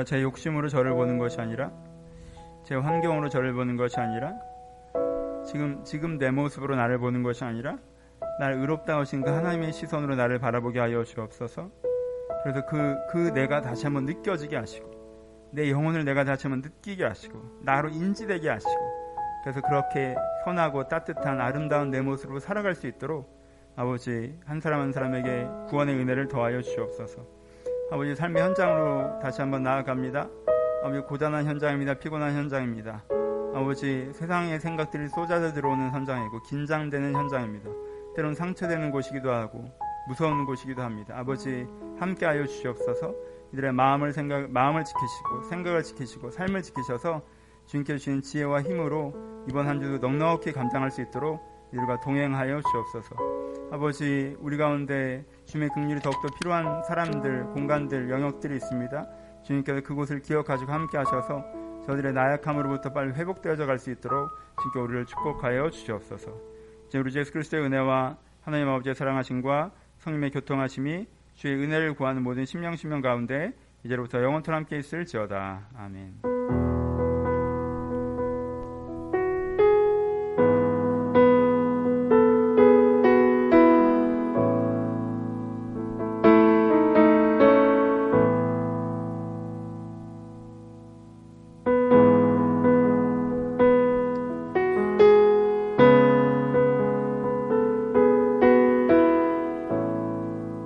제 0.08 0.22
욕심으로 0.22 0.70
저를 0.70 0.94
보는 0.94 1.18
것이 1.18 1.42
아니라 1.42 1.70
제 2.64 2.76
환경으로 2.76 3.28
저를 3.28 3.52
보는 3.52 3.76
것이 3.76 4.00
아니라 4.00 4.32
지금 5.46 5.84
지금 5.84 6.18
내 6.18 6.32
모습으로 6.32 6.78
나를 6.78 6.98
보는 6.98 7.24
것이 7.24 7.44
아니라 7.44 7.78
날 8.40 8.54
의롭다 8.54 9.00
하신 9.00 9.22
그 9.22 9.30
하나님의 9.30 9.74
시선으로 9.74 10.16
나를 10.16 10.40
바라보게 10.40 10.80
하여 10.80 11.04
주옵소서. 11.04 11.70
그래서 12.42 12.66
그, 12.68 12.96
그 13.10 13.34
내가 13.34 13.62
다시 13.62 13.84
한번 13.86 14.06
느껴지게 14.06 14.56
하시고, 14.56 15.50
내 15.52 15.70
영혼을 15.70 16.06
내가 16.06 16.24
다시 16.24 16.48
한번 16.48 16.62
느끼게 16.62 17.04
하시고, 17.04 17.60
나로 17.64 17.90
인지되게 17.90 18.48
하시고, 18.48 18.80
그래서 19.44 19.60
그렇게 19.62 20.16
선하고 20.46 20.88
따뜻한 20.88 21.42
아름다운 21.42 21.90
내 21.90 22.00
모습으로 22.00 22.40
살아갈 22.40 22.76
수 22.76 22.88
있도록 22.88 23.28
아버지 23.76 24.40
한 24.46 24.62
사람 24.62 24.82
한 24.82 24.94
사람에게 24.94 25.48
구원의 25.68 25.96
은혜를 25.96 26.28
더하여 26.30 26.62
주옵소서. 26.62 27.37
아버지 27.90 28.14
삶의 28.16 28.44
현장으로 28.44 29.20
다시 29.22 29.40
한번 29.40 29.64
나아갑니다. 29.64 30.30
아버지 30.84 31.00
고단한 31.08 31.46
현장입니다. 31.46 31.94
피곤한 31.94 32.36
현장입니다. 32.36 33.06
아버지 33.56 34.12
세상의 34.12 34.60
생각들이 34.60 35.08
쏟아져 35.08 35.54
들어오는 35.54 35.92
현장이고 35.92 36.44
긴장되는 36.44 37.14
현장입니다. 37.14 37.70
때론 38.14 38.36
상처되는 38.36 38.92
곳이기도 38.92 39.32
하고 39.32 39.64
무서운 40.10 40.46
곳이기도 40.46 40.82
합니다. 40.82 41.18
아버지 41.18 41.66
함께하여 41.98 42.46
주시옵소서. 42.46 43.16
이들의 43.54 43.72
마음을 43.72 44.12
생각 44.12 44.52
마음을 44.52 44.84
지키시고 44.84 45.44
생각을 45.44 45.84
지키시고 45.84 46.32
삶을 46.32 46.64
지키셔서 46.64 47.22
주님께 47.68 47.98
주신 47.98 48.22
지혜와 48.22 48.64
힘으로 48.64 49.14
이번 49.50 49.66
한 49.66 49.80
주도 49.80 49.98
넉넉히 49.98 50.52
감당할 50.52 50.92
수 50.92 51.02
있도록 51.02 51.42
이들과 51.72 52.02
동행하여 52.02 52.62
주옵소서. 52.62 53.16
아버지 53.72 54.36
우리 54.40 54.58
가운데 54.58 55.26
주님의 55.48 55.70
긍휼이 55.70 56.02
더욱더 56.02 56.28
필요한 56.40 56.84
사람들, 56.84 57.46
공간들, 57.54 58.10
영역들이 58.10 58.56
있습니다. 58.58 59.08
주님께서 59.44 59.82
그곳을 59.82 60.22
기억하시고 60.22 60.72
함께 60.72 60.98
하셔서 60.98 61.44
저들의 61.86 62.12
나약함으로부터 62.14 62.92
빨리 62.92 63.14
회복되어져 63.14 63.66
갈 63.66 63.80
수 63.80 63.90
있도록 63.92 64.30
주님께 64.60 64.80
우리를 64.80 65.06
축복하여 65.06 65.70
주시옵소서. 65.70 66.32
이제 66.88 67.00
우리 67.00 67.16
예수 67.18 67.32
그리스도의 67.32 67.64
은혜와 67.64 68.18
하나님 68.42 68.68
아버지의 68.70 68.96
사랑하심과 68.96 69.72
성님의 70.00 70.32
교통하심이 70.32 71.08
주의 71.36 71.56
은혜를 71.56 71.96
구하는 71.96 72.24
모든 72.24 72.46
심령심령 72.46 73.02
가운데 73.02 73.54
이제로부터 73.84 74.22
영원토록 74.22 74.58
함께 74.58 74.78
있을지어다. 74.78 75.68
아멘. 75.78 76.67